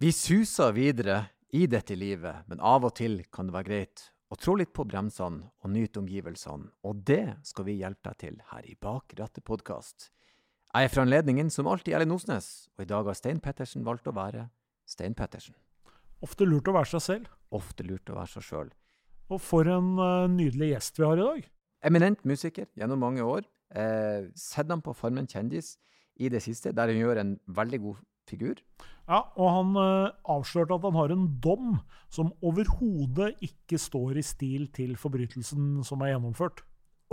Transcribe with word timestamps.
Vi 0.00 0.12
suser 0.14 0.70
videre 0.76 1.24
i 1.50 1.64
dette 1.66 1.96
livet, 1.98 2.44
men 2.46 2.60
av 2.62 2.84
og 2.86 2.92
til 2.94 3.16
kan 3.34 3.48
det 3.48 3.54
være 3.56 3.66
greit 3.66 4.02
å 4.30 4.36
trå 4.38 4.52
litt 4.60 4.70
på 4.70 4.84
bremsene 4.86 5.48
og 5.50 5.72
nyte 5.74 5.98
omgivelsene, 5.98 6.68
og 6.86 7.00
det 7.08 7.40
skal 7.48 7.64
vi 7.66 7.80
hjelpe 7.80 8.12
deg 8.12 8.20
til 8.20 8.36
her 8.52 8.68
i 8.70 8.76
Bak 8.78 9.16
rattet 9.18 9.42
podkast. 9.42 10.12
Jeg 10.70 10.86
er 10.86 10.92
fra 10.92 11.02
anledningen 11.02 11.50
som 11.50 11.66
alltid 11.66 11.96
Ellen 11.98 12.14
Osnes, 12.14 12.68
og 12.78 12.84
i 12.84 12.86
dag 12.92 13.10
har 13.10 13.18
Stein 13.18 13.42
Pettersen 13.42 13.82
valgt 13.88 14.06
å 14.06 14.14
være 14.14 14.44
Stein 14.86 15.16
Pettersen. 15.18 15.56
Ofte 16.22 16.46
lurt 16.46 16.70
å 16.70 16.76
være 16.76 16.92
seg 16.92 17.02
selv. 17.08 17.32
Ofte 17.58 17.86
lurt 17.88 18.12
å 18.14 18.20
være 18.20 18.32
seg 18.36 18.46
sjøl. 18.46 18.70
Og 19.34 19.42
for 19.42 19.66
en 19.66 19.96
uh, 19.98 20.30
nydelig 20.30 20.76
gjest 20.76 21.02
vi 21.02 21.08
har 21.08 21.18
i 21.18 21.26
dag. 21.26 21.48
Eminent 21.90 22.22
musiker 22.22 22.70
gjennom 22.78 23.02
mange 23.02 23.26
år. 23.26 23.50
Eh, 23.74 24.30
Sett 24.38 24.70
ham 24.70 24.78
på 24.78 24.94
Farmen 24.94 25.26
kjendis 25.26 25.74
i 26.22 26.30
det 26.30 26.44
siste, 26.46 26.70
der 26.70 26.94
hun 26.94 27.02
gjør 27.02 27.24
en 27.24 27.34
veldig 27.50 27.82
god 27.88 28.06
figur. 28.28 28.60
Ja, 29.08 29.22
og 29.40 29.48
han 29.54 29.76
uh, 29.80 30.14
avslørte 30.28 30.76
at 30.76 30.84
han 30.84 30.98
har 30.98 31.14
en 31.14 31.26
dom 31.42 31.78
som 32.12 32.34
overhodet 32.44 33.34
ikke 33.44 33.80
står 33.80 34.20
i 34.20 34.24
stil 34.26 34.68
til 34.74 34.96
forbrytelsen 35.00 35.78
som 35.86 36.04
er 36.04 36.12
gjennomført. 36.14 36.62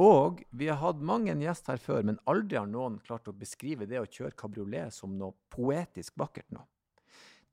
Og 0.01 0.41
vi 0.51 0.67
har 0.67 0.81
hatt 0.81 0.99
mange 0.99 1.31
en 1.31 1.43
gjest 1.43 1.69
her 1.71 1.79
før, 1.79 2.03
men 2.03 2.19
aldri 2.27 2.59
har 2.59 2.67
noen 2.67 2.97
klart 3.05 3.29
å 3.31 3.35
beskrive 3.35 3.87
det 3.87 4.01
å 4.01 4.09
kjøre 4.09 4.35
kabriolet 4.35 4.91
som 4.91 5.13
noe 5.15 5.37
poetisk 5.55 6.17
vakkert 6.19 6.49
nå. 6.51 6.65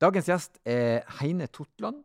Dagens 0.03 0.27
gjest 0.27 0.59
er 0.67 1.05
Heine 1.21 1.47
Totland, 1.47 2.01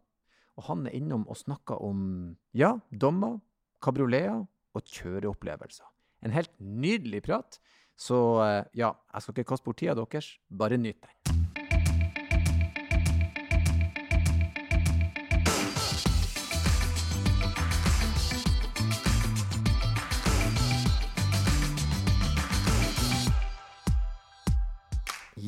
og 0.58 0.66
han 0.68 0.86
er 0.86 0.94
innom 0.94 1.24
og 1.26 1.38
snakker 1.40 1.82
om 1.82 2.36
ja, 2.54 2.76
dommer, 2.90 3.40
kabrioleter 3.82 4.44
og 4.78 4.94
kjøreopplevelser. 4.94 5.86
En 6.26 6.34
helt 6.34 6.54
nydelig 6.58 7.24
prat. 7.26 7.58
Så 7.98 8.16
eh, 8.44 8.62
ja, 8.78 8.92
jeg 9.14 9.24
skal 9.24 9.34
ikke 9.34 9.50
kaste 9.52 9.66
bort 9.66 9.80
tida 9.80 9.96
deres, 9.98 10.30
bare 10.46 10.78
nyt 10.78 11.00
den. 11.02 11.14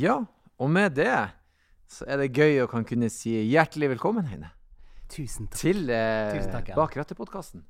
Ja, 0.01 0.15
og 0.57 0.71
med 0.73 0.95
det 0.97 1.13
så 1.91 2.07
er 2.09 2.23
det 2.23 2.31
gøy 2.33 2.63
å 2.63 2.69
kan 2.71 2.87
kunne 2.89 3.11
si 3.13 3.35
hjertelig 3.51 3.91
velkommen, 3.91 4.25
Heine. 4.31 4.49
Tusen 5.13 5.51
takk. 5.51 5.59
Til 5.61 5.91
eh, 5.93 6.31
Tusen 6.39 6.55
takk. 6.55 6.71
Bak 6.79 6.97
rattet-podkasten. 6.97 7.67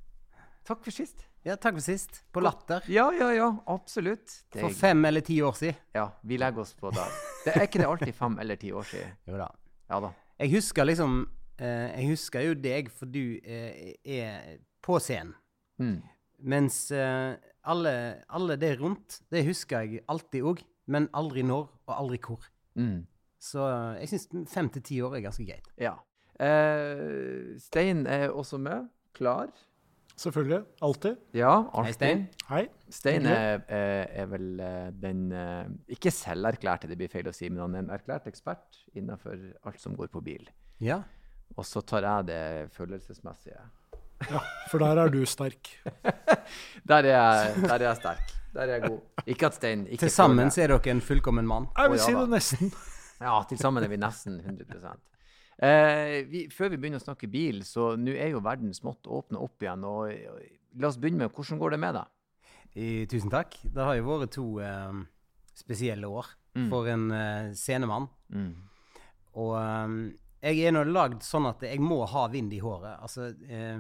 Takk 0.69 0.85
for 0.85 0.95
sist. 0.95 1.25
Ja, 1.43 1.57
takk 1.57 1.81
for 1.81 1.83
sist. 1.83 2.21
På 2.31 2.45
Latter. 2.45 2.87
Ja, 2.93 3.09
ja, 3.17 3.33
ja, 3.35 3.49
absolutt. 3.73 4.29
Det, 4.53 4.61
For 4.61 4.71
fem 4.77 5.03
eller 5.09 5.25
ti 5.27 5.41
år 5.43 5.59
siden. 5.59 5.81
ja, 5.97 6.07
vi 6.23 6.39
legger 6.39 6.63
oss 6.63 6.77
på 6.79 6.93
da. 6.95 7.09
Det 7.49 7.57
er 7.57 7.67
ikke 7.67 7.83
det 7.83 7.89
alltid 7.89 8.15
fem 8.15 8.39
eller 8.45 8.61
ti 8.61 8.71
år 8.77 8.87
siden? 8.93 9.19
Jo 9.27 9.41
da. 9.41 9.51
Ja 9.91 10.01
da. 10.07 10.15
Jeg 10.45 10.55
husker 10.55 10.87
liksom 10.87 11.21
eh, 11.59 11.89
Jeg 11.97 12.11
husker 12.13 12.47
jo 12.47 12.55
deg, 12.55 12.95
for 12.95 13.11
du 13.11 13.41
eh, 13.43 13.95
er 14.05 14.59
på 14.85 15.01
scenen. 15.03 15.35
Mm. 15.83 15.97
Mens 16.47 16.85
eh, 16.95 17.35
alle, 17.67 17.95
alle 18.29 18.61
det 18.61 18.77
rundt, 18.79 19.23
det 19.33 19.49
husker 19.49 19.83
jeg 19.89 20.05
alltid 20.07 20.47
òg. 20.47 20.63
Men 20.91 21.07
aldri 21.15 21.45
når, 21.47 21.69
og 21.91 21.97
aldri 22.05 22.21
hvor. 22.25 22.47
Mm. 22.79 23.03
Så 23.41 23.65
eh, 23.67 24.03
jeg 24.05 24.13
syns 24.15 24.53
fem 24.53 24.69
til 24.73 24.85
ti 24.87 25.01
år 25.05 25.19
er 25.19 25.27
ganske 25.27 25.47
greit. 25.49 25.69
Ja. 25.81 25.97
Eh, 26.41 27.57
Stein 27.61 28.07
er 28.09 28.31
også 28.31 28.61
med. 28.61 28.89
Klar. 29.17 29.51
Selvfølgelig. 30.21 30.61
Alltid. 30.85 31.17
Ja, 31.33 31.53
Hei. 31.81 31.93
Stein. 31.97 32.27
Hei. 32.51 32.65
Stein 32.93 33.27
er, 33.27 33.63
er, 33.73 34.03
er 34.23 34.27
vel 34.29 34.61
eh, 34.61 34.91
den 35.01 35.31
eh, 35.33 35.71
Ikke 35.97 36.13
selverklærte, 36.13 36.91
det 36.91 36.99
blir 37.01 37.09
feil 37.13 37.31
å 37.31 37.33
si, 37.33 37.49
men 37.49 37.63
han 37.65 37.79
er 37.79 37.87
en 37.87 37.95
erklært 37.97 38.29
ekspert 38.29 38.83
innenfor 38.93 39.41
alt 39.65 39.81
som 39.81 39.97
går 39.97 40.13
på 40.13 40.21
bil. 40.25 40.45
Ja. 40.85 41.01
Og 41.57 41.65
så 41.67 41.81
tar 41.81 42.05
jeg 42.05 42.29
det 42.29 42.43
følelsesmessige. 42.77 43.63
Ja, 44.29 44.43
for 44.69 44.85
der 44.85 45.01
er 45.07 45.13
du 45.13 45.23
sterk. 45.25 45.73
Der 46.91 47.07
er 47.07 47.15
jeg, 47.15 47.63
der 47.63 47.75
er 47.77 47.85
jeg 47.87 47.97
sterk. 48.01 48.33
Der 48.55 48.63
er 48.67 48.73
jeg 48.79 48.89
god. 48.89 49.25
Ikke 49.27 49.47
at 49.51 49.59
Stein 49.59 49.85
ikke 49.87 50.07
Til 50.07 50.13
sammen 50.15 50.49
er 50.49 50.73
dere 50.73 50.91
en 50.91 51.03
fullkommen 51.05 51.47
mann. 51.47 51.69
Jeg 51.77 51.93
vil 51.93 52.03
si 52.03 52.17
det 52.17 52.27
nesten. 52.33 52.73
Ja, 53.21 53.35
til 53.45 53.59
sammen 53.61 53.85
er 53.85 53.91
vi 53.93 53.99
nesten 54.01 54.39
100 54.41 54.95
eh, 55.61 56.23
vi, 56.25 56.47
Før 56.49 56.71
vi 56.73 56.79
begynner 56.81 57.03
å 57.03 57.05
snakke 57.05 57.29
bil, 57.29 57.61
så 57.69 57.91
nå 58.01 58.15
er 58.17 58.31
jo 58.33 58.41
verden 58.41 58.73
smått 58.73 59.05
åpna 59.13 59.43
opp 59.45 59.61
igjen. 59.61 59.85
Og, 59.85 60.09
og, 60.33 60.39
la 60.81 60.89
oss 60.89 60.97
begynne 60.97 61.27
med 61.27 61.35
hvordan 61.37 61.61
går 61.61 61.75
det 61.75 61.81
med 61.83 61.99
deg? 61.99 62.15
I, 62.81 62.89
tusen 63.13 63.29
takk. 63.29 63.59
Det 63.61 63.85
har 63.85 63.99
jo 63.99 64.07
vært 64.09 64.33
to 64.39 64.47
eh, 64.65 65.03
spesielle 65.61 66.09
år 66.09 66.33
Mm. 66.55 66.71
for 66.71 66.89
en 66.89 67.11
eh, 67.11 67.53
scenemann. 67.55 68.09
Mm. 68.35 68.55
Og 69.39 69.55
ehm, 69.61 69.99
jeg 70.43 70.67
er 70.67 70.75
nå 70.75 70.83
lagd 70.89 71.23
sånn 71.23 71.47
at 71.51 71.63
jeg 71.63 71.79
må 71.83 72.03
ha 72.11 72.27
vind 72.33 72.53
i 72.57 72.61
håret. 72.63 72.99
Altså 72.99 73.31
eh, 73.47 73.79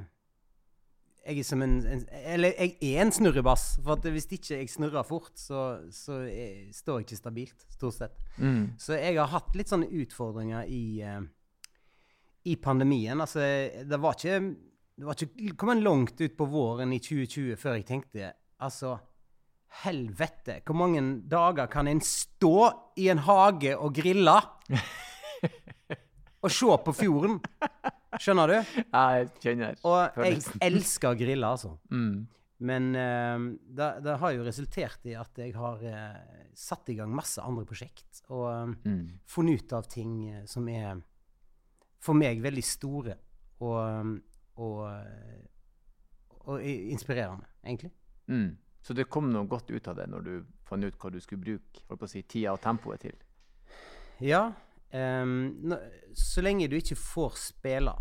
Jeg 1.20 1.42
er 1.42 1.44
som 1.44 1.60
en, 1.62 1.74
en 1.84 2.04
Eller 2.32 2.54
jeg 2.56 2.76
er 2.94 3.02
en 3.04 3.12
snurrebass. 3.12 3.74
For 3.84 3.98
at 3.98 4.08
hvis 4.08 4.28
ikke 4.30 4.56
jeg 4.62 4.70
snurrer 4.72 5.04
fort, 5.06 5.32
så, 5.36 5.82
så 5.92 6.22
jeg, 6.24 6.70
står 6.74 7.00
jeg 7.00 7.08
ikke 7.08 7.18
stabilt, 7.18 7.66
stort 7.74 7.98
sett. 7.98 8.24
Mm. 8.38 8.72
Så 8.80 8.96
jeg 8.96 9.18
har 9.18 9.28
hatt 9.34 9.58
litt 9.58 9.70
sånne 9.70 9.90
utfordringer 10.00 10.70
i, 10.70 11.02
uh, 11.04 11.20
i 12.48 12.56
pandemien. 12.56 13.20
Altså, 13.20 13.44
det 13.84 14.00
var 14.00 14.16
ikke 14.16 14.40
Det 15.00 15.06
var 15.08 15.16
ikke 15.16 15.56
kommet 15.56 15.84
langt 15.84 16.20
ut 16.20 16.34
på 16.36 16.48
våren 16.50 16.92
i 16.92 17.00
2020 17.00 17.56
før 17.56 17.78
jeg 17.78 17.86
tenkte 17.88 18.34
Altså 18.60 18.98
Helvete, 19.84 20.58
hvor 20.66 20.74
mange 20.74 21.00
dager 21.30 21.68
kan 21.70 21.86
en 21.86 22.00
stå 22.02 22.72
i 22.98 23.06
en 23.08 23.20
hage 23.22 23.76
og 23.78 23.94
grille? 23.94 24.34
og 26.42 26.50
se 26.50 26.76
på 26.84 26.92
fjorden? 26.92 27.38
Skjønner 28.18 28.50
du? 28.50 28.54
Ja, 28.80 29.02
Jeg 29.20 29.28
kjenner 29.42 29.76
Og 29.86 30.16
jeg 30.24 30.40
elsker 30.66 31.12
å 31.12 31.18
grille, 31.18 31.46
altså. 31.46 31.76
Mm. 31.92 32.26
Men 32.60 32.88
uh, 32.92 33.44
det, 33.64 33.90
det 34.04 34.16
har 34.20 34.32
jo 34.36 34.42
resultert 34.44 35.06
i 35.08 35.14
at 35.16 35.38
jeg 35.40 35.54
har 35.56 35.80
uh, 35.80 36.40
satt 36.56 36.90
i 36.92 36.96
gang 36.98 37.12
masse 37.14 37.40
andre 37.40 37.64
prosjekt. 37.68 38.24
Og 38.28 38.48
um, 38.50 38.74
Mm. 38.84 39.06
funnet 39.30 39.62
ut 39.62 39.72
av 39.78 39.86
ting 39.88 40.28
eh, 40.28 40.42
som 40.46 40.66
er 40.68 41.00
for 42.00 42.16
meg 42.16 42.40
veldig 42.42 42.64
store 42.64 43.14
og, 43.60 43.78
eh, 43.84 44.10
og, 44.56 44.78
eh, 44.88 45.40
og 46.48 46.62
inspirerende, 46.64 47.46
egentlig. 47.64 47.92
Mm. 48.28 48.56
Så 48.82 48.94
det 48.96 49.08
kom 49.12 49.28
noe 49.32 49.46
godt 49.48 49.70
ut 49.70 49.88
av 49.88 49.96
det 49.96 50.06
når 50.08 50.24
du 50.24 50.32
fant 50.64 50.84
ut 50.84 50.96
hva 50.96 51.10
du 51.12 51.20
skulle 51.20 51.42
bruke 51.44 52.08
si, 52.08 52.22
tida 52.22 52.54
og 52.54 52.60
tempoet 52.64 53.00
til? 53.04 53.16
Ja. 54.24 54.50
Nå- 54.92 55.80
så 56.14 56.42
lenge 56.42 56.68
du 56.68 56.76
ikke 56.76 56.96
får 56.98 57.36
spille, 57.38 57.92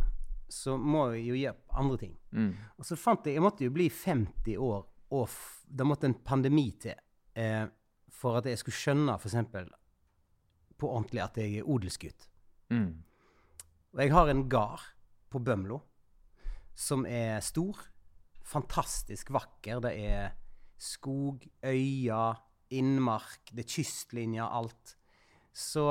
så 0.49 0.77
må 0.77 1.11
jeg 1.13 1.25
jo 1.27 1.35
gjøre 1.37 1.77
andre 1.77 1.97
ting. 2.01 2.15
Mm. 2.33 2.53
Og 2.79 2.85
så 2.85 2.97
fant 2.97 3.25
jeg 3.25 3.35
Jeg 3.35 3.43
måtte 3.45 3.63
jo 3.63 3.69
bli 3.75 3.89
50 3.89 4.57
år, 4.57 4.87
og 5.11 5.29
det 5.69 5.85
måtte 5.85 6.05
en 6.09 6.17
pandemi 6.25 6.71
til 6.81 6.95
eh, 7.35 7.67
for 8.09 8.37
at 8.37 8.45
jeg 8.49 8.57
skulle 8.57 8.75
skjønne, 8.75 9.15
f.eks. 9.19 9.35
på 10.79 10.89
ordentlig, 10.89 11.21
at 11.21 11.37
jeg 11.37 11.59
er 11.59 11.69
odelsgutt. 11.69 12.27
Mm. 12.69 13.03
Og 13.93 14.01
jeg 14.01 14.11
har 14.11 14.29
en 14.29 14.49
gard 14.49 14.81
på 15.29 15.39
Bømlo 15.39 15.81
som 16.79 17.05
er 17.05 17.41
stor, 17.43 17.75
fantastisk 18.43 19.31
vakker. 19.35 19.81
Det 19.83 19.93
er 19.99 20.31
skog, 20.79 21.43
øyer, 21.65 22.39
innmark, 22.71 23.51
det 23.51 23.65
er 23.65 23.73
kystlinja, 23.73 24.47
alt. 24.47 24.95
Så 25.53 25.85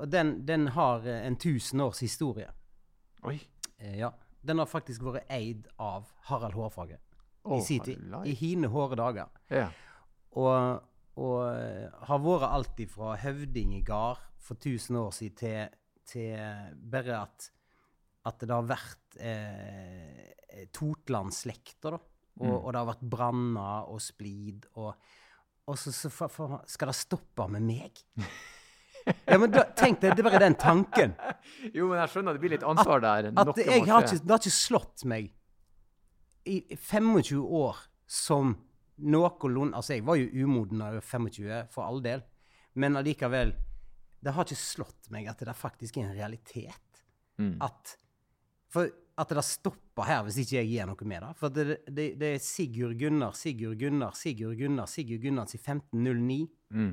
Og 0.00 0.08
den, 0.08 0.38
den 0.48 0.68
har 0.76 1.04
eh, 1.06 1.26
en 1.26 1.36
tusen 1.36 1.80
års 1.84 2.00
historie. 2.04 2.48
Oi. 3.26 3.38
Eh, 3.78 3.98
ja. 4.00 4.12
Den 4.46 4.62
har 4.62 4.70
faktisk 4.70 5.02
vært 5.02 5.26
eid 5.32 5.66
av 5.82 6.06
Harald 6.28 6.54
Hårfagre 6.54 7.00
oh, 7.44 7.58
i 7.58 7.62
sin 7.66 7.82
tid. 7.84 8.04
I 8.24 8.34
hine 8.38 8.70
hårde 8.70 8.98
dager. 9.00 9.32
Yeah. 9.50 9.74
Og, 10.38 10.80
og 11.18 11.40
eh, 11.50 11.88
har 12.08 12.22
vært 12.22 12.48
alt 12.52 12.82
fra 12.92 13.16
høvdingegard 13.24 14.22
for 14.46 14.54
1000 14.60 15.00
år 15.00 15.14
siden 15.16 15.36
til, 15.40 15.78
til 16.06 16.82
bare 16.92 17.22
at, 17.24 17.48
at 18.30 18.44
det 18.44 18.54
har 18.54 18.68
vært 18.70 19.18
eh, 19.18 20.66
Totlandsslekter, 20.72 21.96
da. 21.96 22.02
Og, 22.02 22.12
Mm. 22.36 22.52
og 22.52 22.66
det 22.68 22.80
har 22.82 22.88
vært 22.90 23.04
branner 23.08 23.86
og 23.88 24.00
splid. 24.04 24.66
Og, 24.76 24.90
og 25.72 25.78
så, 25.80 25.88
så 25.88 26.10
for, 26.12 26.28
for, 26.28 26.58
skal 26.68 26.90
det 26.90 26.98
stoppe 26.98 27.46
med 27.48 27.64
meg? 27.64 28.02
Ja, 29.26 29.38
men 29.38 29.50
da, 29.54 29.62
Tenk 29.78 30.00
deg, 30.02 30.14
det 30.16 30.22
er 30.22 30.26
bare 30.26 30.42
den 30.42 30.56
tanken. 30.58 31.12
Jo, 31.74 31.88
men 31.90 32.00
jeg 32.00 32.12
skjønner 32.12 32.36
det 32.36 32.42
blir 32.42 32.54
litt 32.56 32.64
ansvar 32.66 33.02
der. 33.02 33.28
At 33.32 33.52
at 33.52 33.60
jeg 33.62 33.84
har 33.86 34.06
ikke, 34.06 34.18
det 34.22 34.34
har 34.34 34.42
ikke 34.42 34.54
slått 34.54 35.04
meg 35.08 35.28
i 36.46 36.60
25 36.74 37.42
år 37.42 37.84
som 38.06 38.54
noenlunde 39.02 39.76
Altså, 39.76 39.96
jeg 39.96 40.06
var 40.06 40.18
jo 40.18 40.46
umoden 40.46 40.80
da 40.80 40.90
jeg 40.90 41.00
var 41.00 41.08
25, 41.10 41.70
for 41.74 41.86
all 41.86 42.02
del, 42.04 42.22
men 42.78 42.98
allikevel 42.98 43.54
Det 44.22 44.34
har 44.34 44.46
ikke 44.46 44.58
slått 44.58 45.10
meg 45.14 45.28
at 45.30 45.42
det 45.42 45.50
er 45.52 45.58
faktisk 45.58 45.98
er 45.98 46.08
en 46.08 46.16
realitet. 46.16 47.02
Mm. 47.38 47.56
At 47.62 47.96
For 48.72 48.90
at 49.16 49.32
det 49.32 49.44
stopper 49.48 50.04
her 50.04 50.24
hvis 50.26 50.42
ikke 50.42 50.58
jeg 50.58 50.72
gjør 50.74 50.90
noe 50.90 51.08
med 51.08 51.22
det. 51.24 51.30
For 51.40 51.52
det, 51.52 51.64
det, 51.88 52.06
det 52.20 52.32
er 52.34 52.42
Sigurd 52.42 52.98
Gunnar, 53.00 53.36
Sigurd 53.38 53.78
Gunnar, 53.80 54.16
Sigurd 54.18 54.58
Gunnar, 54.60 54.90
Sigurd 54.92 55.22
Gunnars 55.22 55.54
i 55.56 55.60
1509. 55.62 56.40
Mm. 56.76 56.90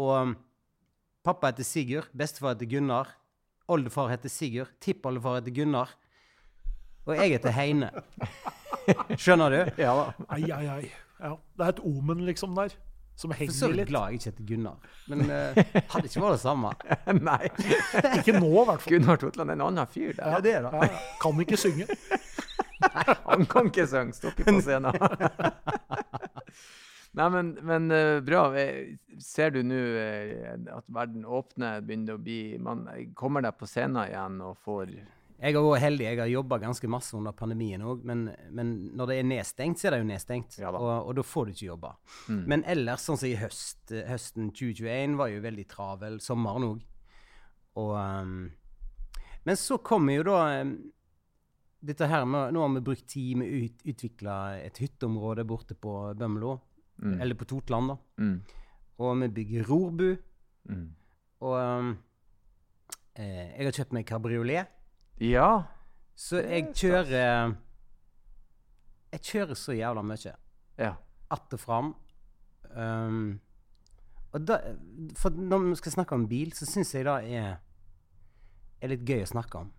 Og 0.00 0.32
pappa 1.24 1.46
heter 1.52 1.64
Sigurd, 1.64 2.08
bestefar 2.12 2.54
heter 2.54 2.66
Gunnar. 2.66 3.08
Oldefar 3.66 4.08
heter 4.08 4.28
Sigurd. 4.28 4.68
Tippoldefar 4.80 5.40
heter 5.40 5.50
Gunnar. 5.50 5.88
Og 7.06 7.16
jeg 7.16 7.36
heter 7.36 7.50
Heine. 7.50 7.90
Skjønner 9.18 9.50
du? 9.50 9.60
Ja 9.82 9.94
da. 9.98 10.06
Ai, 10.34 10.42
ai, 10.50 10.66
ai. 10.70 10.90
Ja. 11.22 11.36
Det 11.58 11.66
er 11.66 11.74
et 11.76 11.82
omen 11.86 12.24
liksom 12.26 12.54
der, 12.58 12.74
som 13.18 13.34
henger 13.34 13.52
litt. 13.52 13.58
for 13.58 13.74
så 13.78 13.86
glad 13.90 14.10
jeg 14.10 14.18
ikke 14.18 14.30
heter 14.30 14.46
Gunnar. 14.50 14.92
Men 15.10 15.24
uh, 15.30 15.62
hadde 15.94 16.10
ikke 16.10 16.22
vært 16.24 16.38
det 16.38 16.42
samme. 16.42 16.72
Nei. 17.30 17.42
Ikke 18.18 18.36
nå, 18.38 18.50
i 18.50 18.66
hvert 18.70 18.84
fall. 18.84 18.94
Gunnar 18.96 19.22
Totland 19.22 19.54
er 19.54 19.58
en 19.58 19.66
annen 19.68 19.90
fyr 19.90 20.14
der. 20.18 20.36
Ja, 20.36 20.42
det 20.42 20.56
er 20.58 20.66
det. 20.66 20.74
Ja, 20.74 20.90
ja. 20.90 21.02
Kan 21.22 21.42
ikke 21.42 21.58
synge. 21.60 21.86
Nei, 22.82 23.04
Han 23.28 23.46
kan 23.50 23.70
ikke 23.70 23.86
synge. 23.90 24.18
Står 24.18 24.34
ikke 24.34 24.50
på 24.50 24.64
scenen. 24.66 24.94
Nei, 27.12 27.28
men, 27.28 27.48
men 27.60 27.90
eh, 27.92 28.20
bra. 28.24 28.46
Eh, 28.56 28.94
Ser 29.20 29.52
du 29.52 29.60
nå 29.66 29.78
eh, 30.00 30.52
at 30.72 30.86
verden 30.88 31.26
åpner, 31.28 31.82
begynner 31.84 32.16
å 32.16 32.22
bli 32.22 32.56
Man 32.62 32.86
kommer 33.18 33.44
deg 33.44 33.58
på 33.60 33.68
scenen 33.68 34.06
igjen 34.06 34.38
og 34.40 34.56
får 34.64 34.94
Jeg 34.94 35.56
har 35.58 35.66
vært 35.66 35.84
heldig. 35.84 36.06
Jeg 36.06 36.20
har 36.22 36.30
jobba 36.32 36.60
ganske 36.62 36.88
masse 36.88 37.16
under 37.18 37.36
pandemien 37.36 37.84
òg, 37.84 38.06
men, 38.08 38.30
men 38.56 38.72
når 38.96 39.10
det 39.10 39.18
er 39.18 39.28
nedstengt, 39.28 39.80
så 39.80 39.90
er 39.90 39.96
det 39.96 40.00
jo 40.04 40.08
nedstengt. 40.08 40.56
Ja 40.62 40.72
da. 40.72 40.80
og, 40.80 41.10
og 41.10 41.18
da 41.18 41.26
får 41.26 41.50
du 41.50 41.52
ikke 41.52 41.68
jobba. 41.68 41.92
Mm. 42.32 42.40
Men 42.54 42.64
ellers, 42.76 43.04
sånn 43.04 43.20
som 43.20 43.28
i 43.28 43.36
høst, 43.42 43.92
høsten 44.08 44.48
2021 44.56 45.20
var 45.20 45.34
jo 45.34 45.44
veldig 45.44 45.68
travel. 45.68 46.18
Sommeren 46.24 46.68
òg. 46.70 46.82
Og 47.82 47.94
um, 47.96 48.50
Men 49.44 49.56
så 49.56 49.78
kommer 49.84 50.18
jo 50.18 50.26
da 50.28 50.40
ehm, 50.58 50.74
dette 51.82 52.04
her 52.04 52.26
med 52.28 52.52
Nå 52.52 52.60
har 52.60 52.74
vi 52.74 52.82
brukt 52.84 53.06
tid 53.08 53.38
med 53.40 53.48
å 53.48 53.62
ut, 53.64 53.86
utvikle 53.88 54.34
et 54.64 54.76
hytteområde 54.80 55.44
borte 55.48 55.76
på 55.76 55.94
Bømlo. 56.16 56.58
Mm. 57.02 57.20
Eller 57.20 57.34
på 57.34 57.44
Totland, 57.44 57.90
da. 57.90 57.96
Mm. 58.22 58.42
Og 59.02 59.20
vi 59.20 59.28
bygger 59.28 59.68
rorbu. 59.68 60.16
Mm. 60.70 60.88
Og 61.42 61.56
um, 61.58 61.98
eh, 63.18 63.50
jeg 63.58 63.66
har 63.66 63.78
kjøpt 63.78 63.96
meg 63.96 64.06
kabriolet. 64.06 64.70
Ja. 65.20 65.62
Så 66.14 66.42
jeg 66.42 66.70
kjører 66.76 67.54
Jeg 69.12 69.20
kjører 69.20 69.58
så 69.58 69.74
jævla 69.76 70.02
mye. 70.02 70.36
Ja. 70.78 70.94
Att 71.30 71.52
og 71.52 71.60
fram. 71.60 71.94
Um, 72.76 73.40
og 74.32 74.48
da, 74.48 74.56
for 75.16 75.30
når 75.30 75.58
vi 75.58 75.74
skal 75.74 75.92
snakke 75.92 76.14
om 76.14 76.28
bil, 76.28 76.52
så 76.52 76.66
syns 76.66 76.94
jeg 76.94 77.04
det 77.04 77.36
er, 77.36 77.56
er 78.80 78.92
litt 78.92 79.04
gøy 79.04 79.24
å 79.26 79.28
snakke 79.28 79.60
om. 79.60 79.72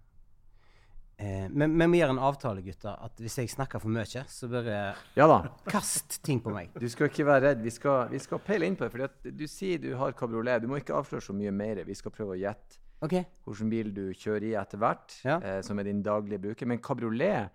Eh, 1.23 1.45
men 1.53 1.71
vi 1.79 1.87
må 1.87 1.97
gjøre 1.99 2.15
en 2.17 2.21
avtale, 2.27 2.63
gutter, 2.65 2.97
at 3.05 3.19
hvis 3.23 3.37
jeg 3.39 3.51
snakker 3.53 3.79
for 3.79 3.93
mye, 3.93 4.23
så 4.27 4.49
bare 4.51 4.77
ja 5.15 5.27
da. 5.29 5.37
kast 5.71 6.17
ting 6.25 6.41
på 6.43 6.51
meg. 6.51 6.73
Du 6.75 6.87
skal 6.91 7.07
ikke 7.07 7.25
være 7.29 7.45
redd. 7.49 7.63
Vi 7.63 7.71
skal, 7.71 8.09
vi 8.11 8.19
skal 8.19 8.41
peile 8.43 8.67
inn 8.67 8.75
på 8.79 8.87
det. 8.89 8.91
fordi 8.97 9.31
Du 9.39 9.45
sier 9.47 9.79
du 9.79 9.93
har 9.99 10.15
kabriolet. 10.19 10.63
Du 10.63 10.67
må 10.71 10.81
ikke 10.81 10.97
avsløre 10.97 11.23
så 11.23 11.35
mye 11.37 11.53
mer. 11.55 11.83
Vi 11.87 11.95
skal 11.95 12.11
prøve 12.15 12.35
å 12.35 12.39
gjette 12.41 12.81
okay. 13.05 13.23
hvilken 13.47 13.71
bil 13.71 13.93
du 13.95 14.03
kjører 14.11 14.49
i 14.51 14.55
etter 14.59 14.81
hvert, 14.83 15.15
Ja. 15.23 15.39
eh, 15.39 15.61
som 15.63 15.79
er 15.79 15.87
din 15.87 16.03
daglige 16.03 16.43
bruker. 16.43 16.67
Men 16.67 16.83
kabriolet 16.83 17.49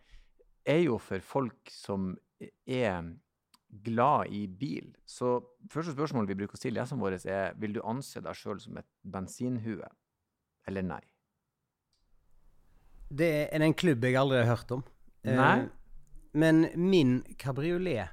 er 0.69 0.83
jo 0.85 0.99
for 1.03 1.21
folk 1.21 1.69
som 1.73 2.15
er 2.67 3.13
glad 3.85 4.33
i 4.33 4.47
bil. 4.49 4.95
Så 5.05 5.35
første 5.69 5.93
spørsmål 5.93 6.29
vi 6.31 6.39
bruker 6.41 6.57
å 6.57 6.61
stille 6.61 6.81
gjestene 6.81 7.03
våre, 7.05 7.19
er 7.29 7.53
vil 7.61 7.75
du 7.77 7.83
anse 7.85 8.23
deg 8.25 8.37
sjøl 8.39 8.61
som 8.63 8.79
et 8.81 8.89
bensinhue, 9.05 9.85
eller 10.69 10.83
nei? 10.89 11.03
Det 13.11 13.49
er 13.55 13.63
en 13.65 13.75
klubb 13.75 14.05
jeg 14.05 14.17
aldri 14.21 14.39
har 14.43 14.51
hørt 14.57 14.71
om. 14.77 14.83
Eh, 15.25 15.35
Nei. 15.37 15.69
men 16.35 16.69
min 16.77 17.23
kabriolet, 17.41 18.09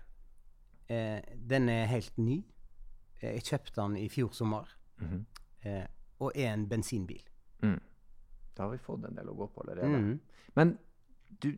eh, 0.88 1.22
den 1.36 1.70
er 1.70 1.86
helt 1.92 2.18
ny. 2.18 2.44
Jeg 3.22 3.42
kjøpte 3.44 3.76
den 3.82 3.98
i 3.98 4.08
fjor 4.10 4.32
sommer, 4.34 4.68
Mhm. 5.02 5.26
eh, 5.66 5.88
og 6.20 6.32
er 6.36 6.54
en 6.54 6.68
bensinbil. 6.68 7.22
mm. 7.62 7.80
Da 8.56 8.64
har 8.64 8.72
vi 8.72 8.78
fått 8.78 9.04
en 9.06 9.16
del 9.16 9.26
å 9.28 9.36
gå 9.36 9.48
på 9.52 9.62
allerede. 9.66 9.90
Mhm. 10.00 10.20
Men 10.56 10.78
du, 11.42 11.58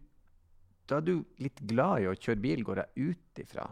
da 0.87 0.97
er 0.97 1.01
du 1.01 1.25
litt 1.37 1.59
glad 1.67 2.01
i 2.01 2.05
å 2.05 2.15
kjøre 2.15 2.41
bil, 2.41 2.63
går 2.63 2.75
jeg 2.77 3.09
ut 3.11 3.35
ifra. 3.43 3.69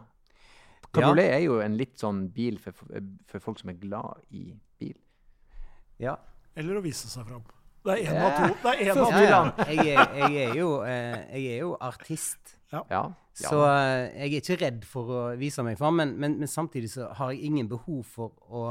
Kabriolet 0.92 1.32
er 1.34 1.40
jo 1.40 1.58
en 1.60 1.76
litt 1.76 1.96
sånn 1.98 2.28
bil 2.32 2.58
for, 2.58 2.70
for 3.26 3.40
folk 3.40 3.58
som 3.58 3.70
er 3.70 3.74
glad 3.74 4.22
i 4.30 4.54
bil. 4.78 4.94
Ja. 5.98 6.16
Eller 6.54 6.76
å 6.78 6.82
vise 6.82 7.08
seg 7.08 7.26
fram. 7.26 7.42
Det 7.86 7.94
er 7.94 8.10
én 8.10 8.18
av 8.18 8.32
to. 8.34 8.48
Det 8.62 8.72
er 8.72 8.80
en 8.82 8.90
av 8.90 8.98
to. 8.98 9.20
ja. 9.22 9.40
Jeg, 9.70 9.86
er, 9.94 10.16
jeg, 10.18 10.48
er 10.48 10.54
jo, 10.58 10.70
eh, 10.82 11.20
jeg 11.36 11.52
er 11.54 11.60
jo 11.62 11.76
artist, 11.86 12.56
Ja. 12.72 12.80
ja. 12.90 13.02
så 13.38 13.60
eh, 13.68 14.16
jeg 14.26 14.32
er 14.32 14.40
ikke 14.42 14.56
redd 14.64 14.84
for 14.90 15.12
å 15.14 15.20
vise 15.38 15.62
meg 15.62 15.78
fram. 15.78 15.96
Men, 16.02 16.16
men, 16.18 16.34
men 16.42 16.50
samtidig 16.50 16.90
så 16.96 17.12
har 17.14 17.30
jeg 17.34 17.46
ingen 17.50 17.68
behov 17.70 18.02
for 18.10 18.34
å, 18.50 18.64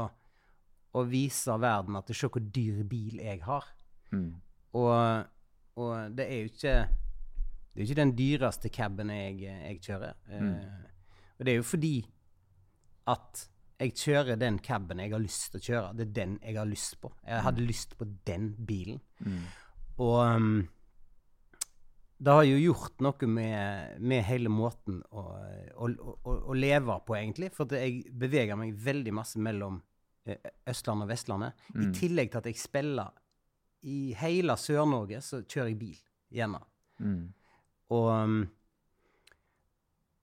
å 0.96 1.04
vise 1.08 1.56
verden 1.62 1.96
at 1.96 2.12
se 2.12 2.28
hvor 2.28 2.44
dyr 2.44 2.82
bil 2.88 3.18
jeg 3.24 3.40
har. 3.46 3.64
Mm. 4.12 4.28
Og, 4.76 5.24
og 5.80 6.12
det 6.16 6.26
er 6.30 6.38
jo 6.44 6.50
ikke 6.52 6.74
Det 7.72 7.80
er 7.82 7.86
ikke 7.88 7.96
den 7.98 8.12
dyreste 8.16 8.68
caben 8.72 9.10
jeg, 9.10 9.40
jeg 9.48 9.80
kjører. 9.84 10.14
Eh, 10.28 10.44
og 11.38 11.44
det 11.44 11.52
er 11.52 11.58
jo 11.60 11.66
fordi 11.68 11.96
at 13.12 13.42
jeg 13.78 13.92
kjører 13.96 14.38
den 14.40 14.58
caben 14.64 15.00
jeg 15.02 15.12
har 15.12 15.20
lyst 15.20 15.50
til 15.52 15.60
å 15.60 15.64
kjøre. 15.66 15.90
Det 15.98 16.06
er 16.06 16.14
den 16.16 16.38
jeg 16.42 16.56
har 16.56 16.68
lyst 16.70 16.96
på. 17.02 17.10
Jeg 17.26 17.44
hadde 17.44 17.66
lyst 17.66 17.96
på 17.98 18.08
den 18.28 18.54
bilen. 18.68 19.00
Mm. 19.20 19.42
Og 20.04 20.16
um, 20.36 20.68
det 22.16 22.32
har 22.32 22.46
jo 22.48 22.56
gjort 22.56 23.02
noe 23.04 23.28
med, 23.28 23.98
med 24.00 24.24
hele 24.24 24.48
måten 24.48 25.02
å, 25.12 25.26
å, 25.76 25.90
å, 25.92 26.36
å 26.48 26.56
leve 26.56 26.96
på, 27.04 27.16
egentlig. 27.18 27.50
For 27.52 27.68
jeg 27.76 28.06
beveger 28.16 28.56
meg 28.56 28.72
veldig 28.80 29.12
masse 29.12 29.40
mellom 29.42 29.82
eh, 30.24 30.40
Østlandet 30.72 31.04
og 31.04 31.12
Vestlandet. 31.12 31.64
I 31.74 31.84
Mm. 31.84 31.92
tillegg 31.98 32.30
til 32.32 32.40
at 32.40 32.48
jeg 32.48 32.56
spiller 32.60 33.12
i 33.86 34.14
hele 34.16 34.56
Sør-Norge, 34.56 35.20
så 35.20 35.42
kjører 35.44 35.68
jeg 35.74 35.78
bil. 35.78 35.98
Gjerne. 36.32 36.62
Mm. 37.04 37.20
Og, 37.92 38.08
um, 38.08 38.40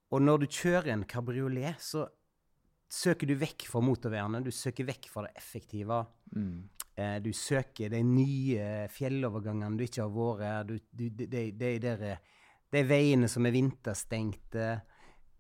og 0.10 0.22
når 0.26 0.42
du 0.42 0.48
kjører 0.50 0.94
en 0.96 1.06
kabriolet, 1.06 1.78
så 1.80 2.08
søker 2.94 3.30
du 3.30 3.34
vekk 3.42 3.66
fra 3.72 3.82
motorveiene. 3.82 4.42
Du 4.46 4.52
søker 4.54 4.86
vekk 4.86 5.08
fra 5.10 5.24
det 5.26 5.32
effektive. 5.40 6.04
Mm. 6.36 6.70
Eh, 6.96 7.16
du 7.26 7.32
søker 7.34 7.90
de 7.90 8.04
nye 8.06 8.68
fjellovergangene 8.94 9.80
du 9.80 9.84
ikke 9.88 10.04
har 10.06 10.14
vært. 10.14 10.68
Du, 10.70 10.78
du, 10.94 11.08
de, 11.26 11.28
de, 11.52 11.72
de, 11.82 12.12
de 12.74 12.84
veiene 12.90 13.30
som 13.32 13.46
er 13.50 13.56
vinterstengte. 13.56 14.68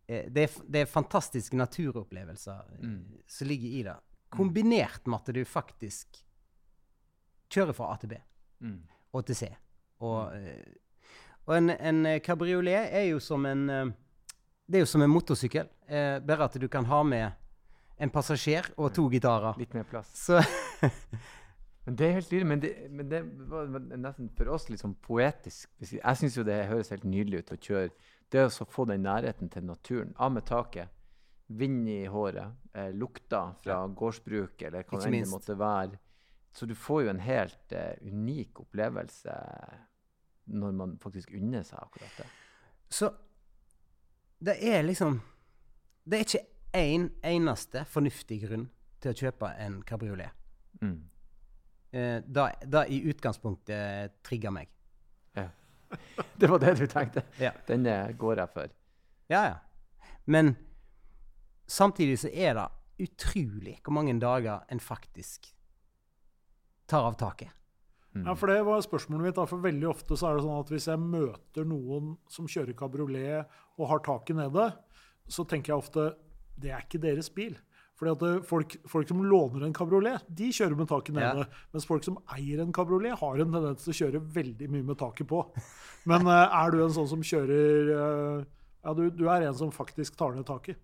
Eh, 0.09 0.25
det, 0.33 0.47
er, 0.47 0.55
det 0.67 0.81
er 0.85 0.89
fantastiske 0.89 1.57
naturopplevelser 1.59 2.63
eh, 2.79 2.81
Mm. 2.87 3.19
som 3.29 3.47
ligger 3.47 3.69
i 3.79 3.83
det. 3.89 3.97
Kombinert 4.33 5.05
med 5.05 5.19
at 5.21 5.33
du 5.35 5.43
faktisk 5.45 6.23
kjører 7.53 7.75
fra 7.77 7.91
A 7.93 7.97
til 8.01 8.09
B 8.15 8.21
Mm. 8.63 8.79
og 9.13 9.25
til 9.27 9.35
C. 9.35 9.47
Og, 10.01 10.33
eh, 10.35 10.73
og 11.45 11.57
en, 11.57 11.69
en 11.69 12.05
eh, 12.07 12.19
kabriolet 12.23 12.89
er 12.95 13.09
jo 13.11 13.19
som 13.21 13.45
en 13.45 13.69
eh, 13.69 13.85
Det 14.65 14.77
er 14.79 14.85
jo 14.85 14.89
som 14.89 15.01
en 15.03 15.11
motorsykkel, 15.11 15.67
eh, 15.91 16.19
bare 16.23 16.45
at 16.47 16.53
du 16.61 16.67
kan 16.71 16.85
ha 16.87 17.01
med 17.03 17.31
en 17.97 18.11
passasjer 18.13 18.71
og 18.77 18.93
to 18.95 19.07
gitarer. 19.11 19.57
Litt 19.61 19.73
mer 19.77 19.87
plass. 19.89 20.11
Så 20.17 20.41
Men 21.85 21.97
det 21.99 22.07
er 22.07 22.13
helt 22.15 22.31
nydelig. 22.31 22.47
Men 22.47 22.61
det, 22.63 22.73
men 22.89 23.09
det 23.11 23.21
var 23.51 23.71
nesten 23.99 24.29
for 24.37 24.53
oss 24.55 24.69
litt 24.71 24.79
sånn 24.79 24.95
poetisk. 25.03 25.71
Jeg 25.83 26.19
syns 26.19 26.37
jo 26.37 26.45
det 26.47 26.61
høres 26.69 26.93
helt 26.93 27.07
nydelig 27.07 27.43
ut 27.43 27.55
å 27.55 27.59
kjøre. 27.59 28.11
Det 28.31 28.45
å 28.47 28.67
få 28.71 28.85
den 28.89 29.03
nærheten 29.03 29.51
til 29.51 29.65
naturen. 29.67 30.13
Av 30.15 30.31
med 30.31 30.47
taket. 30.47 30.93
Vind 31.51 31.89
i 31.91 32.05
håret. 32.07 32.55
Eh, 32.71 32.93
lukta 32.95 33.49
fra 33.61 33.81
gårdsbruket, 33.87 34.69
eller 34.69 34.87
hva 34.87 35.01
det 35.03 35.25
måtte 35.29 35.57
være. 35.59 35.99
Så 36.53 36.69
du 36.69 36.75
får 36.77 37.03
jo 37.03 37.11
en 37.11 37.21
helt 37.25 37.75
eh, 37.75 37.99
unik 38.07 38.63
opplevelse 38.63 39.35
når 40.55 40.73
man 40.77 40.95
faktisk 41.03 41.33
unner 41.35 41.67
seg 41.67 41.83
akkurat 41.83 42.17
det. 42.21 42.29
Så 42.93 43.11
det 44.43 44.57
er 44.59 44.83
liksom 44.83 45.21
Det 46.03 46.17
er 46.17 46.25
ikke 46.25 46.45
én 46.73 47.09
eneste 47.23 47.85
fornuftig 47.89 48.41
grunn 48.43 48.67
til 49.03 49.13
å 49.13 49.17
kjøpe 49.17 49.49
en 49.61 49.81
kabriolet. 49.87 50.33
Mm. 50.81 50.99
Eh, 51.93 52.19
da, 52.25 52.47
da 52.65 52.85
i 52.89 53.03
utgangspunktet 53.11 54.19
trigga 54.25 54.51
meg. 54.53 54.71
Ja. 55.37 55.49
Det 56.39 56.49
var 56.49 56.61
det 56.63 56.75
du 56.79 56.87
tenkte? 56.89 57.25
Ja. 57.41 57.53
Denne 57.67 57.97
går 58.17 58.41
jeg 58.41 58.53
for. 58.53 58.71
Ja, 59.29 59.43
ja. 59.51 60.07
Men 60.25 60.55
samtidig 61.69 62.19
så 62.23 62.31
er 62.33 62.57
det 62.57 62.69
utrolig 63.03 63.77
hvor 63.83 63.95
mange 63.97 64.15
dager 64.21 64.63
en 64.71 64.81
faktisk 64.81 65.51
tar 66.89 67.05
av 67.07 67.19
taket. 67.19 67.51
Mm. 68.13 68.27
Ja, 68.27 68.35
for 68.37 68.51
det 68.51 68.59
var 68.65 68.81
spørsmålet 68.85 69.25
mitt. 69.25 69.35
da, 69.35 69.45
for 69.49 69.61
Veldig 69.63 69.87
ofte 69.89 70.17
så 70.17 70.29
er 70.29 70.37
det 70.37 70.45
sånn 70.45 70.59
at 70.59 70.73
hvis 70.73 70.89
jeg 70.89 71.01
møter 71.01 71.65
noen 71.65 72.13
som 72.29 72.49
kjører 72.49 72.77
kabriolet 72.77 73.55
og 73.79 73.89
har 73.89 74.03
taket 74.05 74.37
nede, 74.37 74.67
så 75.29 75.45
tenker 75.49 75.73
jeg 75.73 75.81
ofte 75.81 76.11
det 76.59 76.71
er 76.71 76.83
ikke 76.85 77.01
deres 77.03 77.29
bil. 77.33 77.55
Fordi 77.99 78.11
at 78.11 78.45
folk, 78.49 78.73
folk 78.89 79.07
som 79.07 79.19
låner 79.23 79.63
en 79.67 79.73
kabriolet, 79.73 80.23
de 80.27 80.47
kjører 80.51 80.75
med 80.79 80.87
taket 80.89 81.13
Ja. 81.15 81.33
nede. 81.33 81.45
Mens 81.71 81.85
folk 81.85 82.03
som 82.03 82.17
eier 82.35 82.59
en 82.63 82.71
kabriolet, 82.73 83.13
har 83.19 83.37
en 83.39 83.51
tendens 83.53 83.83
til 83.85 83.93
å 83.93 83.97
kjøre 83.99 84.21
veldig 84.33 84.69
mye 84.73 84.83
med 84.83 84.97
taket 84.97 85.27
på. 85.29 85.43
Men 86.09 86.25
eh, 86.27 86.57
er 86.63 86.71
du 86.73 86.81
en 86.83 86.95
sånn 86.95 87.07
som 87.07 87.21
kjører 87.21 87.93
eh, 87.93 88.45
Ja, 88.83 88.93
du, 88.97 89.05
du 89.13 89.29
er 89.29 89.45
en 89.47 89.55
som 89.55 89.71
faktisk 89.71 90.17
tar 90.19 90.33
ned 90.35 90.45
taket. 90.49 90.75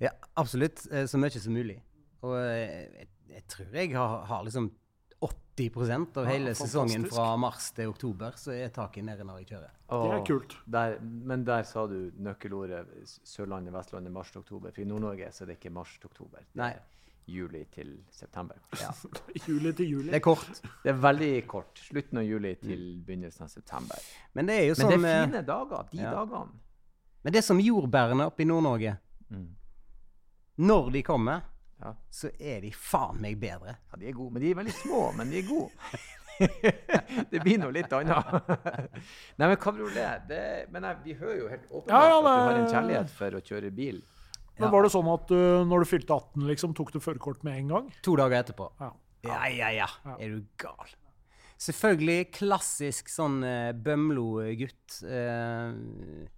Ja, 0.00 0.10
absolutt. 0.36 0.86
eh, 0.90 1.04
Så 1.06 1.20
mye 1.20 1.30
som 1.38 1.52
mulig. 1.54 1.76
Og 2.24 2.34
eh, 2.40 2.88
jeg, 3.04 3.08
jeg 3.36 3.44
tror 3.52 3.76
jeg 3.76 3.92
har, 3.94 4.24
har 4.26 4.42
liksom 4.48 4.70
80 5.68 6.18
av 6.18 6.24
Ja, 6.24 6.30
hele 6.30 6.54
sesongen 6.58 7.04
fra 7.10 7.26
mars 7.40 7.70
til 7.76 7.90
oktober, 7.92 8.36
så 8.40 8.54
er 8.56 8.72
taket 8.74 9.04
nede 9.06 9.26
når 9.26 9.42
jeg 9.42 9.50
kjører. 9.52 9.74
Det 9.90 10.14
er 10.14 10.24
kult. 10.26 10.56
Der, 10.70 10.96
men 11.02 11.44
der 11.44 11.66
sa 11.68 11.84
du 11.90 11.98
nøkkelordet 12.22 12.86
Sørlandet, 13.26 13.74
Vestlandet, 13.74 14.14
mars 14.14 14.30
til 14.32 14.44
oktober. 14.44 14.72
For 14.72 14.84
i 14.84 14.88
Nord-Norge 14.88 15.28
så 15.34 15.44
er 15.44 15.52
det 15.52 15.58
ikke 15.58 15.74
mars 15.74 15.96
til 15.98 16.10
oktober. 16.12 16.46
Nei. 16.60 16.72
juli 17.30 17.64
til 17.70 17.92
september. 18.10 18.56
Ja. 18.80 18.90
Juli 19.46 19.72
til 19.72 19.86
juli. 19.90 20.08
Det 20.10 20.18
er 20.18 20.24
kort. 20.24 20.62
Det 20.82 20.90
er 20.90 20.96
veldig 20.98 21.46
kort. 21.46 21.78
Slutten 21.78 22.18
av 22.18 22.24
juli 22.26 22.56
til 22.58 22.82
begynnelsen 23.06 23.46
av 23.46 23.52
september. 23.52 24.02
Men 24.34 24.50
det 24.50 24.56
er 24.56 24.66
jo 24.70 24.78
sånn 24.80 24.90
Men 24.96 25.04
det 25.04 25.12
eh, 25.12 25.20
er 25.20 25.28
fine 25.28 25.44
dager, 25.46 25.86
de 25.92 26.00
ja. 26.02 26.10
dagene. 26.16 26.58
men 27.22 27.34
det 27.36 27.42
er 27.42 27.46
som 27.46 27.62
jordbærene 27.62 28.26
oppe 28.32 28.42
i 28.42 28.48
Nord-Norge. 28.50 28.96
Mm. 29.30 29.48
Når 30.60 30.90
de 30.96 31.02
kommer, 31.06 31.46
Ja. 31.80 31.94
så 32.12 32.28
er 32.36 32.60
de 32.64 32.70
faen 32.76 33.20
meg 33.22 33.38
bedre. 33.40 33.76
ja, 33.90 33.98
de 34.00 34.08
er 34.10 34.16
gode. 34.16 34.34
Men 34.34 34.42
de 34.44 34.50
er 34.50 34.58
veldig 34.58 34.74
små, 34.82 35.04
men 35.16 35.32
de 35.32 35.40
er 35.40 35.46
gode. 35.48 35.70
det 37.32 37.40
blir 37.42 37.58
noe 37.60 37.72
litt 37.74 37.92
annet. 37.92 38.30
Nei, 39.40 39.46
men 39.46 39.58
kabriolet 39.60 40.28
det, 40.28 40.44
Men 40.72 40.86
jeg, 40.88 41.00
vi 41.04 41.16
hører 41.18 41.36
jo 41.36 41.50
helt 41.50 41.66
åpenbart 41.68 41.92
Ja, 41.92 42.00
ja, 42.08 42.16
at 42.16 42.24
du 42.24 42.30
har 42.30 42.60
en 42.60 42.70
kjærlighet 42.74 43.12
for 43.16 43.36
å 43.36 43.42
kjøre 43.44 43.72
bil. 43.76 44.00
Men 44.60 44.72
var 44.74 44.84
det 44.84 44.92
sånn 44.92 45.08
at 45.08 45.30
uh, 45.32 45.62
når 45.68 45.84
du 45.84 45.88
fylte 45.88 46.16
18, 46.16 46.48
liksom, 46.50 46.74
tok 46.76 46.92
du 46.92 47.00
førerkort 47.00 47.44
med 47.46 47.62
en 47.62 47.70
gang? 47.74 47.92
To 48.04 48.16
dager 48.20 48.42
etterpå. 48.42 48.68
Ja. 48.80 48.90
Ja, 49.24 49.40
ja, 49.52 49.70
ja. 49.72 49.88
Ja. 50.04 50.16
Er 50.16 50.36
du 50.36 50.44
gal? 50.60 50.92
Selvfølgelig 51.60 52.30
klassisk 52.36 53.08
sånn 53.12 53.40
uh, 53.44 53.72
Bømlo-gutt. 53.76 55.00
Uh, 55.04 56.28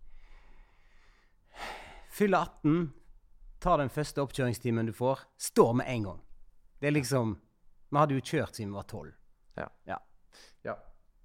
Fyller 2.12 2.50
18, 2.62 2.90
tar 3.62 3.78
den 3.78 3.90
første 3.92 4.22
oppkjøringstimen 4.24 4.88
du 4.90 4.92
får, 4.96 5.22
står 5.38 5.74
med 5.80 5.90
en 5.92 6.06
gang. 6.10 6.22
Det 6.82 6.90
er 6.90 6.96
liksom 6.96 7.36
Vi 7.92 7.98
hadde 8.00 8.16
jo 8.16 8.22
kjørt 8.24 8.56
siden 8.56 8.72
vi 8.72 8.78
var 8.80 8.88
tolv. 8.88 9.12
Ja. 9.58 9.66
Ja. 9.86 9.98
ja. 10.64 10.74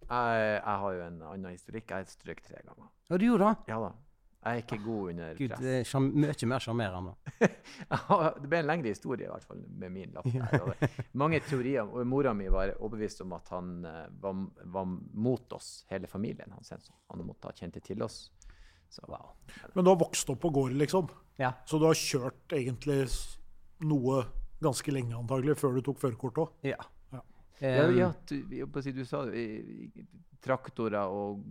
Jeg, 0.08 0.42
jeg 0.58 0.82
har 0.84 0.98
jo 0.98 1.06
en 1.06 1.22
annen 1.32 1.54
historikk. 1.56 1.94
Jeg 1.96 2.12
strøk 2.12 2.44
tre 2.44 2.60
ganger. 2.60 2.90
Ja, 3.08 3.18
du 3.18 3.26
gjorde 3.26 3.48
det? 3.48 3.72
Ja 3.72 3.80
da. 3.86 3.94
Jeg 4.48 4.54
er 4.54 4.62
ikke 4.64 4.78
god 4.84 5.10
under 5.12 5.32
Gud, 5.36 5.50
press. 5.50 5.60
det 5.64 5.72
er 5.82 6.04
mye 6.06 6.48
mer 6.52 6.64
sjarmerende. 6.64 7.14
Det 8.42 8.50
ble 8.52 8.60
en 8.62 8.68
lengre 8.70 8.92
historie 8.94 9.26
i 9.28 9.32
hvert 9.32 9.48
fall 9.48 9.64
med 9.82 9.92
min 9.92 10.14
lapp. 10.16 10.28
der, 10.30 10.92
Mange 11.20 11.42
teorier. 11.44 11.84
og 11.90 12.06
Mora 12.08 12.32
mi 12.38 12.48
var 12.54 12.72
overbevist 12.78 13.26
om 13.26 13.34
at 13.36 13.50
han 13.52 13.74
eh, 13.90 14.06
var, 14.24 14.38
var 14.78 14.88
mot 14.88 15.58
oss, 15.58 15.72
hele 15.92 16.08
familien. 16.08 16.54
Han, 16.56 16.86
han 17.10 17.26
måtte 17.28 17.50
ha 17.50 17.58
kjent 17.58 17.76
det 17.80 17.84
til 17.90 18.04
oss. 18.06 18.28
Så, 18.88 19.04
Wow. 19.10 19.34
Men 19.74 19.84
du 19.84 19.92
har 19.92 20.00
vokst 20.00 20.30
opp 20.32 20.40
på 20.46 20.54
gård, 20.54 20.78
liksom. 20.80 21.10
Ja. 21.38 21.54
Så 21.70 21.80
du 21.80 21.86
har 21.88 21.98
kjørt 21.98 22.56
egentlig 22.58 23.06
noe 23.86 24.24
ganske 24.64 24.94
lenge, 24.94 25.16
antagelig, 25.18 25.58
før 25.60 25.78
du 25.78 25.84
tok 25.86 26.00
førerkort 26.02 26.40
òg. 26.42 26.54
Ja. 26.66 26.80
Ja. 27.14 27.22
ja, 27.62 27.90
ja 27.94 28.12
du, 28.30 28.36
jeg 28.54 28.70
på 28.74 28.82
å 28.82 28.86
si, 28.86 28.94
du 28.94 29.04
sa 29.06 29.24
traktorer 30.44 31.14
og 31.14 31.42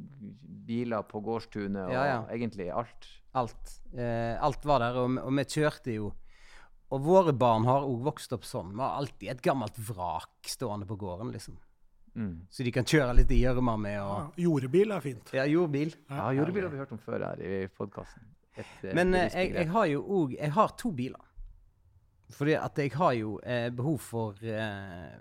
biler 0.66 1.07
på 1.07 1.21
gårdstunet 1.25 1.87
og 1.87 1.95
Ja, 1.95 2.05
ja. 2.11 2.21
egentlig 2.35 2.69
alt. 2.71 3.09
Alt. 3.37 3.75
Eh, 3.95 4.35
alt 4.43 4.64
var 4.66 4.83
der, 4.83 4.99
og, 5.02 5.19
og 5.23 5.35
vi 5.38 5.47
kjørte 5.57 5.97
jo. 5.97 6.12
Og 6.95 7.02
våre 7.02 7.35
barn 7.35 7.66
har 7.66 7.87
òg 7.87 8.05
vokst 8.07 8.33
opp 8.37 8.47
sånn. 8.47 8.73
Vi 8.75 8.83
har 8.83 8.99
alltid 9.00 9.33
et 9.33 9.43
gammelt 9.43 9.78
vrak 9.88 10.50
stående 10.50 10.87
på 10.87 10.99
gården, 11.00 11.33
liksom. 11.35 11.59
Mm. 12.16 12.47
Så 12.49 12.64
de 12.64 12.73
kan 12.73 12.87
kjøre 12.88 13.19
litt 13.19 13.33
i 13.35 13.43
gjørma 13.43 13.75
med 13.76 13.99
og 14.00 14.14
Ja, 14.14 14.47
jordbil 14.47 14.95
er 14.95 15.02
fint. 15.05 15.35
Ja, 15.37 15.45
jordbil. 15.50 15.93
Ja, 16.09 16.31
jordbil 16.33 16.64
har 16.64 16.73
vi 16.73 16.81
hørt 16.81 16.95
om 16.95 17.02
før 17.02 17.26
her 17.26 17.43
i 17.45 17.66
podkasten. 17.76 18.31
Men 18.96 19.14
eh, 19.14 19.28
jeg, 19.34 19.52
jeg 19.54 19.68
har 19.75 19.86
jo 19.90 20.02
òg 20.20 20.32
Jeg 20.38 20.52
har 20.56 20.68
to 20.80 20.90
biler. 20.96 21.22
Fordi 22.36 22.54
at 22.58 22.78
jeg 22.78 22.90
har 22.96 23.12
jo 23.14 23.36
eh, 23.44 23.68
behov 23.70 23.98
for 24.02 24.34
eh, 24.42 25.12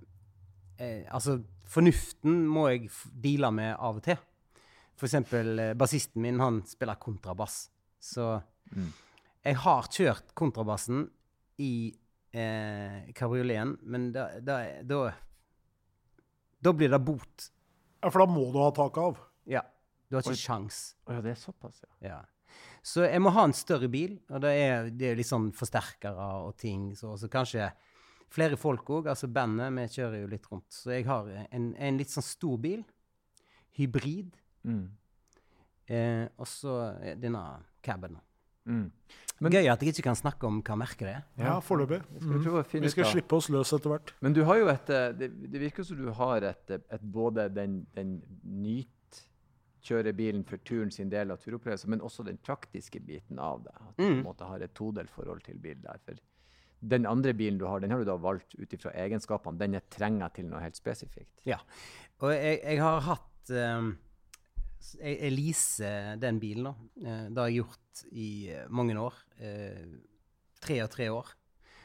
eh, 0.79 1.03
Altså, 1.13 1.39
fornuften 1.69 2.45
må 2.47 2.67
jeg 2.71 2.89
deale 3.23 3.51
med 3.53 3.75
av 3.75 3.99
og 3.99 4.03
til. 4.07 4.17
For 4.95 5.05
eksempel 5.09 5.59
eh, 5.59 5.73
bassisten 5.77 6.21
min, 6.23 6.39
han 6.39 6.61
spiller 6.69 6.95
kontrabass. 7.01 7.69
Så 7.99 8.41
Mm. 8.73 8.87
jeg 9.45 9.55
har 9.61 9.83
kjørt 9.93 10.31
kontrabassen 10.33 11.03
i 11.61 11.93
eh, 12.33 13.11
kabrioleten, 13.13 13.75
men 13.85 14.07
da, 14.11 14.23
da, 14.41 14.55
da 14.81 15.11
Da 16.65 16.73
blir 16.73 16.89
det 16.89 16.97
bot. 17.05 17.51
Ja, 18.01 18.09
For 18.09 18.23
da 18.23 18.25
må 18.25 18.47
du 18.51 18.57
ha 18.63 18.71
tak 18.73 18.97
av. 18.97 19.19
Ja. 19.45 19.61
Du 20.09 20.15
har 20.17 20.23
ikke 20.25 20.33
Oi. 20.33 20.41
sjans. 20.41 20.79
Å 21.05 21.13
ja, 21.13 21.21
det 21.21 21.35
er 21.35 21.39
såpass, 21.43 21.83
ja. 21.85 21.91
Ja. 22.09 22.17
Så 22.85 23.01
jeg 23.07 23.21
må 23.23 23.31
ha 23.33 23.43
en 23.47 23.55
større 23.57 23.87
bil, 23.89 24.19
og 24.29 24.43
det 24.43 24.51
er, 24.61 24.89
det 24.93 25.07
er 25.09 25.15
litt 25.17 25.29
sånn 25.29 25.47
forsterkere 25.57 26.27
og 26.45 26.51
ting. 26.61 26.91
Så, 26.97 27.15
så 27.17 27.29
kanskje 27.33 27.71
flere 28.35 28.59
folk 28.61 28.85
òg. 28.93 29.07
Altså 29.09 29.29
bandet, 29.33 29.71
vi 29.73 29.87
kjører 29.95 30.21
jo 30.21 30.27
litt 30.29 30.45
rundt. 30.51 30.69
Så 30.75 30.93
jeg 30.93 31.07
har 31.09 31.31
en, 31.49 31.71
en 31.81 31.97
litt 31.97 32.13
sånn 32.13 32.25
stor 32.27 32.59
bil. 32.61 32.83
Hybrid. 33.79 34.35
Mm. 34.69 34.83
Eh, 35.89 36.27
og 36.37 36.47
så 36.49 36.75
denne 37.21 37.41
caben. 37.85 38.19
Mm. 38.65 38.85
Men- 39.41 39.51
Gøy 39.51 39.67
at 39.67 39.81
jeg 39.83 39.91
ikke 39.93 40.05
kan 40.07 40.15
snakke 40.15 40.47
om 40.47 40.61
hva 40.63 40.77
merket 40.79 41.05
det 41.05 41.15
er. 41.17 41.23
Ja, 41.41 41.57
foreløpig. 41.61 41.99
Mm. 42.21 42.69
Vi 42.85 42.89
skal 42.93 43.09
slippe 43.11 43.35
oss 43.35 43.49
løs 43.53 43.73
etter 43.75 43.91
hvert. 43.91 44.13
Men 44.21 44.33
du 44.33 44.43
har 44.47 44.61
jo 44.61 44.69
et 44.71 44.89
eh, 44.89 45.11
Det, 45.11 45.31
det 45.51 45.61
virker 45.61 45.83
som 45.83 45.97
du 45.99 46.07
har 46.21 46.45
et, 46.53 46.71
et 46.71 47.01
både 47.01 47.49
den, 47.53 47.81
den 47.97 48.15
nytkjørebilen 49.85 50.45
for 50.47 50.57
turen 50.65 50.91
sin 50.91 51.09
del 51.09 51.31
av 51.31 51.37
turopplevelsen, 51.43 51.89
men 51.89 52.01
også 52.01 52.25
den 52.25 52.37
praktiske 52.37 52.99
biten 52.99 53.39
av 53.39 53.63
det. 53.63 53.73
At 53.75 53.97
du 53.97 54.03
på 54.03 54.09
en 54.09 54.17
Mm. 54.19 54.23
måte 54.25 54.45
har 54.45 54.59
et 54.61 54.73
todelt 54.73 55.09
forhold 55.09 55.43
til 55.43 55.57
bil 55.57 55.75
der. 55.81 55.99
For 56.05 56.15
den 56.81 57.05
andre 57.05 57.33
bilen 57.33 57.57
du 57.57 57.65
har, 57.65 57.79
den 57.79 57.91
har 57.91 57.99
du 57.99 58.05
da 58.05 58.17
valgt 58.17 58.55
ut 58.57 58.69
ifra 58.73 58.91
egenskapene. 58.93 59.57
Den 59.57 59.75
er 59.75 59.81
trenger 59.89 60.29
til 60.33 60.45
noe 60.45 60.59
helt 60.59 60.75
spesifikt. 60.75 61.41
Ja. 61.45 61.59
Og 62.21 62.31
jeg, 62.31 62.61
jeg 62.63 62.79
har 62.79 63.01
hatt 63.01 63.49
um, 63.49 63.97
jeg, 65.01 65.19
jeg 65.19 65.31
leaser 65.31 66.17
den 66.17 66.39
bilen, 66.39 66.63
da. 66.63 66.75
Eh, 67.01 67.29
det 67.29 67.37
har 67.37 67.47
jeg 67.49 67.63
gjort 67.63 68.05
i 68.11 68.49
eh, 68.51 68.67
mange 68.69 68.95
år. 68.99 69.13
Eh, 69.39 69.85
tre 70.61 70.83
og 70.83 70.91
tre 70.91 71.09
år. 71.09 71.25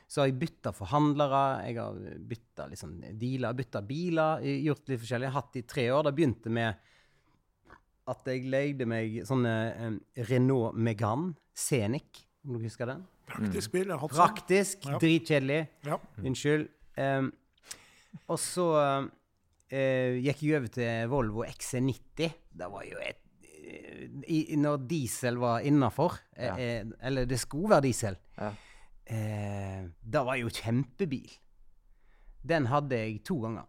Så 0.07 0.21
har 0.21 0.27
jeg 0.27 0.41
bytta 0.41 0.73
forhandlere, 0.73 1.67
jeg 1.69 1.77
har 1.79 1.95
bytta 2.19 2.67
liksom 2.67 3.01
dealer, 3.17 3.55
bytta 3.55 3.81
biler, 3.81 4.41
gjort 4.43 4.89
litt 4.89 5.01
forskjellig. 5.01 5.29
Jeg 5.29 5.33
har 5.33 5.41
hatt 5.41 5.53
det 5.53 5.63
i 5.63 5.69
tre 5.71 5.91
år. 5.93 6.03
Det 6.03 6.15
begynte 6.17 6.51
med 6.51 6.75
at 8.11 8.27
jeg 8.31 8.45
leide 8.51 8.87
meg 8.91 9.21
sånn 9.29 9.47
eh, 9.47 9.91
Renault 10.31 10.75
Megane 10.77 11.35
Scenic, 11.55 12.25
om 12.47 12.57
du 12.59 12.65
husker 12.65 12.89
den? 12.91 13.05
Praktisk 13.31 13.71
bil. 13.75 13.87
Jeg 13.87 13.95
har 13.95 14.01
hatt 14.03 14.15
sånn. 14.17 14.27
Praktisk, 14.27 14.87
Ja. 14.91 14.99
dritkjedelig. 14.99 15.61
Ja. 15.87 15.99
Unnskyld. 16.25 16.69
Um, 16.99 17.29
og 18.27 18.39
så 18.43 18.65
uh, 18.75 20.15
gikk 20.19 20.41
jeg 20.43 20.57
over 20.59 20.73
til 20.75 21.11
Volvo 21.13 21.45
XC90. 21.47 22.33
Det 22.59 22.71
var 22.73 22.83
jo 22.89 22.99
et 23.07 23.21
eh, 23.47 24.09
i, 24.35 24.41
Når 24.59 24.81
diesel 24.91 25.39
var 25.39 25.61
innafor, 25.63 26.19
Ja. 26.37 26.57
eh, 26.59 26.83
eller 27.07 27.25
det 27.31 27.39
skulle 27.39 27.71
være 27.71 27.87
diesel, 27.87 28.17
Ja. 28.41 28.51
eh, 29.07 29.85
det 30.03 30.25
var 30.27 30.35
jo 30.41 30.49
kjempebil. 30.51 31.31
Den 32.43 32.67
hadde 32.67 32.97
jeg 32.97 33.23
to 33.25 33.37
ganger. 33.45 33.67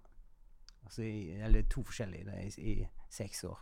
Altså 0.85 1.03
i, 1.05 1.31
eller 1.37 1.61
to 1.69 1.83
forskjellige 1.83 2.33
i, 2.57 2.71
i 2.71 2.87
seks 3.11 3.43
år. 3.47 3.59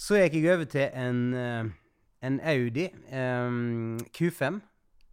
Så 0.00 0.16
gikk 0.16 0.38
jeg 0.40 0.54
over 0.54 0.68
til 0.70 0.86
en, 0.96 1.18
eh, 1.36 1.64
en 2.24 2.38
Audi 2.40 2.86
um, 3.12 3.98
Q5. 4.16 4.60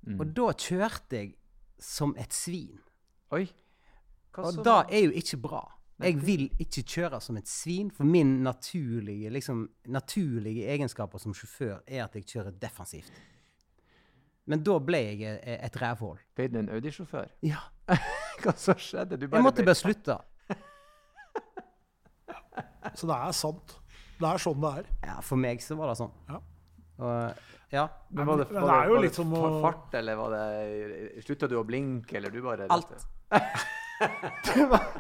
Mm. 0.08 0.20
Og 0.20 0.36
da 0.36 0.52
kjørte 0.56 1.18
jeg 1.18 1.34
som 1.80 2.16
et 2.20 2.34
svin. 2.34 2.80
Oi! 3.36 3.50
Hva 4.32 4.48
Og 4.48 4.62
det 4.64 4.78
er 4.96 5.10
jo 5.10 5.12
ikke 5.12 5.38
bra. 5.44 5.66
Jeg 6.00 6.20
vil 6.22 6.46
ikke 6.62 6.84
kjøre 6.86 7.20
som 7.22 7.38
et 7.40 7.50
svin, 7.50 7.90
for 7.92 8.06
min 8.06 8.44
naturlige, 8.46 9.30
liksom, 9.34 9.64
naturlige 9.90 10.68
egenskaper 10.70 11.18
som 11.18 11.34
sjåfør 11.34 11.80
er 11.88 12.04
at 12.04 12.16
jeg 12.16 12.26
kjører 12.30 12.52
defensivt. 12.62 13.12
Men 14.46 14.62
da 14.64 14.78
ble 14.80 14.98
jeg 14.98 15.40
e- 15.42 15.58
et 15.66 15.82
rævhull. 15.82 16.20
Ble 16.36 16.48
du 16.48 16.60
en 16.60 16.70
Audi-sjåfør? 16.70 17.28
Ja. 17.44 17.58
Hva 18.44 18.54
så 18.56 18.78
skjedde? 18.78 19.18
Du 19.18 19.28
Jeg 19.28 19.44
måtte 19.44 19.66
bare 19.66 19.76
slutte. 19.76 20.18
Så 22.98 23.10
det 23.10 23.18
er 23.18 23.34
sant. 23.36 23.76
Det 24.18 24.28
er 24.28 24.42
sånn 24.42 24.62
det 24.64 24.72
er. 24.82 24.88
Ja, 25.06 25.20
for 25.26 25.38
meg 25.42 25.62
så 25.62 25.78
var 25.78 25.92
det 25.92 25.98
sånn. 26.00 26.14
Ja. 26.30 26.40
Og, 26.98 27.44
ja. 27.74 27.84
Men 28.10 28.30
var 28.30 28.42
det, 28.42 28.48
var 28.50 28.66
det 28.66 28.76
er 28.78 28.90
jo 28.90 28.96
var 28.96 29.04
litt 29.06 29.18
som 29.20 29.34
å- 29.38 29.62
fart, 29.62 29.94
eller 30.00 30.18
var 30.18 30.34
det 30.34 31.24
Slutta 31.26 31.50
du 31.52 31.58
å 31.60 31.66
blinke, 31.68 32.18
eller 32.18 32.34
du 32.34 32.42
bare 32.42 32.68
Alt. 32.74 32.94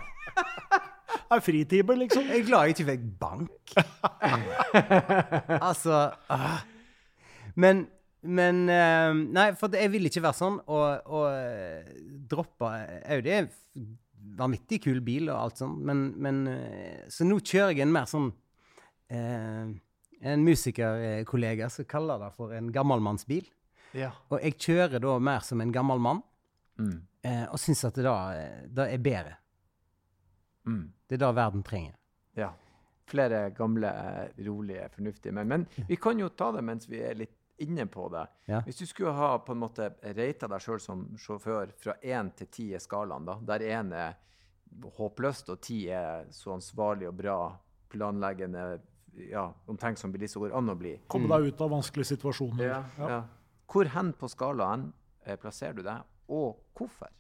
Det 1.27 1.36
er 1.36 1.43
fritimer, 1.43 1.97
liksom. 2.00 2.24
Jeg 2.24 2.39
er 2.39 2.45
glad 2.47 2.67
jeg 2.69 2.75
ikke 2.75 2.86
fikk 2.88 3.05
bank. 3.19 3.74
altså 5.69 5.97
ah. 6.31 6.62
Men, 7.59 7.81
men 8.24 8.62
eh, 8.71 9.12
Nei, 9.36 9.47
for 9.59 9.75
jeg 9.75 9.91
vil 9.91 10.07
ikke 10.07 10.24
være 10.24 10.39
sånn. 10.39 10.59
Og, 10.71 11.09
og 11.12 11.27
eh, 11.33 11.89
droppe 12.31 12.69
Audi 13.12 13.33
er 13.33 13.43
en 13.43 13.51
vanvittig 14.38 14.79
kul 14.86 15.01
bil 15.03 15.27
og 15.31 15.38
alt 15.41 15.62
sånt, 15.63 15.81
men, 15.88 16.09
men 16.21 16.43
eh, 16.51 17.03
Så 17.12 17.27
nå 17.27 17.39
kjører 17.41 17.75
jeg 17.75 17.86
en 17.88 17.95
mer 17.95 18.07
sånn 18.09 18.31
eh, 19.09 19.67
En 20.21 20.43
musikerkollega 20.43 21.69
som 21.69 21.85
kaller 21.85 22.17
det 22.19 22.31
for 22.33 22.51
en 22.57 22.71
gammelmannsbil. 22.73 23.45
Ja. 23.93 24.11
Og 24.33 24.41
jeg 24.41 24.55
kjører 24.57 24.99
da 24.99 25.19
mer 25.19 25.39
som 25.45 25.61
en 25.61 25.71
gammel 25.71 25.99
mann, 26.01 26.23
Mm. 26.79 27.01
eh, 27.23 27.45
og 27.51 27.57
syns 27.59 27.83
at 27.85 27.93
det 27.95 28.03
da, 28.03 28.15
eh, 28.33 28.65
da 28.67 28.83
er 28.89 28.97
bedre. 28.97 29.35
Mm. 30.67 30.91
Det 31.07 31.15
er 31.15 31.17
det 31.25 31.35
verden 31.35 31.63
trenger. 31.63 31.93
Ja. 32.35 32.51
Flere 33.07 33.49
gamle, 33.55 33.87
eh, 33.87 34.43
rolige, 34.45 34.89
fornuftige 34.89 35.33
menn. 35.33 35.47
Men 35.47 35.67
vi 35.87 35.95
kan 35.95 36.19
jo 36.19 36.29
ta 36.29 36.51
det 36.51 36.63
mens 36.63 36.87
vi 36.89 36.99
er 37.01 37.15
litt 37.15 37.33
inne 37.59 37.85
på 37.85 38.09
det. 38.11 38.27
Ja. 38.47 38.61
Hvis 38.61 38.77
du 38.77 38.85
skulle 38.85 39.13
ha 39.13 39.37
på 39.39 39.51
en 39.53 39.59
måte 39.59 39.91
rata 40.03 40.47
deg 40.47 40.59
sjøl 40.61 40.79
som 40.81 41.05
sjåfør 41.17 41.71
fra 41.77 41.93
én 42.03 42.29
til 42.35 42.47
ti 42.47 42.73
er 42.73 42.79
skalaen, 42.79 43.25
da, 43.25 43.39
der 43.41 43.59
én 43.59 43.93
er 43.93 44.17
håpløst 44.97 45.49
og 45.49 45.61
ti 45.61 45.87
er 45.89 46.25
så 46.31 46.53
ansvarlig 46.57 47.07
og 47.07 47.15
bra, 47.17 47.37
planleggende, 47.89 48.79
ja, 49.31 49.53
omtenkt 49.65 50.00
som 50.00 50.12
bilist 50.13 50.38
går 50.38 50.53
an 50.57 50.69
å 50.71 50.77
bli. 50.77 50.95
Komme 51.12 51.29
deg 51.31 51.51
ut 51.53 51.62
av 51.65 51.74
vanskelige 51.74 52.13
situasjoner. 52.13 52.65
Ja, 52.67 52.81
ja. 53.01 53.21
Hvor 53.67 53.89
hen 53.91 54.13
på 54.15 54.29
skalaen 54.31 54.91
eh, 55.25 55.36
plasserer 55.39 55.75
du 55.77 55.83
deg, 55.86 56.03
og 56.31 56.59
hvorfor? 56.77 57.12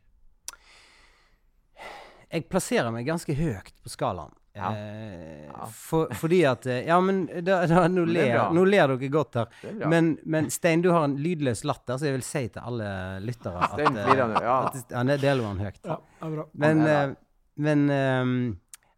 Jeg 2.27 2.43
plasserer 2.51 2.91
meg 2.91 3.07
ganske 3.07 3.33
høyt 3.35 3.73
på 3.83 3.91
skalaen. 3.91 4.35
Ja. 4.57 4.71
Eh, 4.73 5.45
Ja. 5.47 5.65
For, 5.73 6.09
fordi 6.17 6.39
at 6.49 6.65
eh, 6.69 6.83
Ja, 6.87 6.97
men 7.01 7.23
da, 7.45 7.59
da, 7.69 7.83
nå, 7.87 8.03
er 8.07 8.13
ler, 8.13 8.37
nå 8.53 8.63
ler 8.67 8.91
dere 8.93 9.09
godt 9.13 9.37
her. 9.39 9.53
Er. 9.63 9.85
Men, 9.89 10.17
men 10.25 10.49
Stein, 10.53 10.81
du 10.85 10.91
har 10.91 11.05
en 11.07 11.15
lydløs 11.21 11.63
latter, 11.65 11.97
så 11.97 12.09
jeg 12.09 12.17
vil 12.17 12.25
si 12.25 12.43
til 12.53 12.61
alle 12.61 12.89
lyttere 13.25 13.61
at, 13.63 13.73
Stein 13.75 13.97
flirer 13.97 14.35
ja. 14.43 14.57
at 14.69 14.93
han 14.97 15.11
det 15.13 15.19
deler 15.23 15.49
han 15.49 15.61
høyt. 15.61 15.81
Ja, 15.85 15.97
er 16.21 16.35
bra. 16.35 16.47
Men, 16.53 16.85
er 16.85 17.15
men 17.57 17.87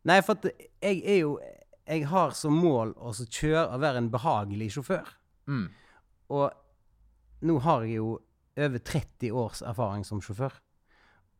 Nei, 0.09 0.21
for 0.25 0.39
at 0.39 0.47
jeg 0.81 1.01
er 1.03 1.21
jo 1.21 1.33
Jeg 1.89 2.05
har 2.11 2.33
som 2.37 2.53
mål 2.53 2.93
å 3.01 3.11
kjøre 3.17 3.65
og 3.73 3.81
være 3.81 4.03
en 4.03 4.11
behagelig 4.13 4.73
sjåfør. 4.75 5.07
Mm. 5.49 5.67
Og 6.37 7.45
nå 7.49 7.55
har 7.65 7.85
jeg 7.87 7.97
jo 7.97 8.11
over 8.59 8.83
30 8.83 9.31
års 9.33 9.63
erfaring 9.65 10.05
som 10.05 10.21
sjåfør. 10.21 10.53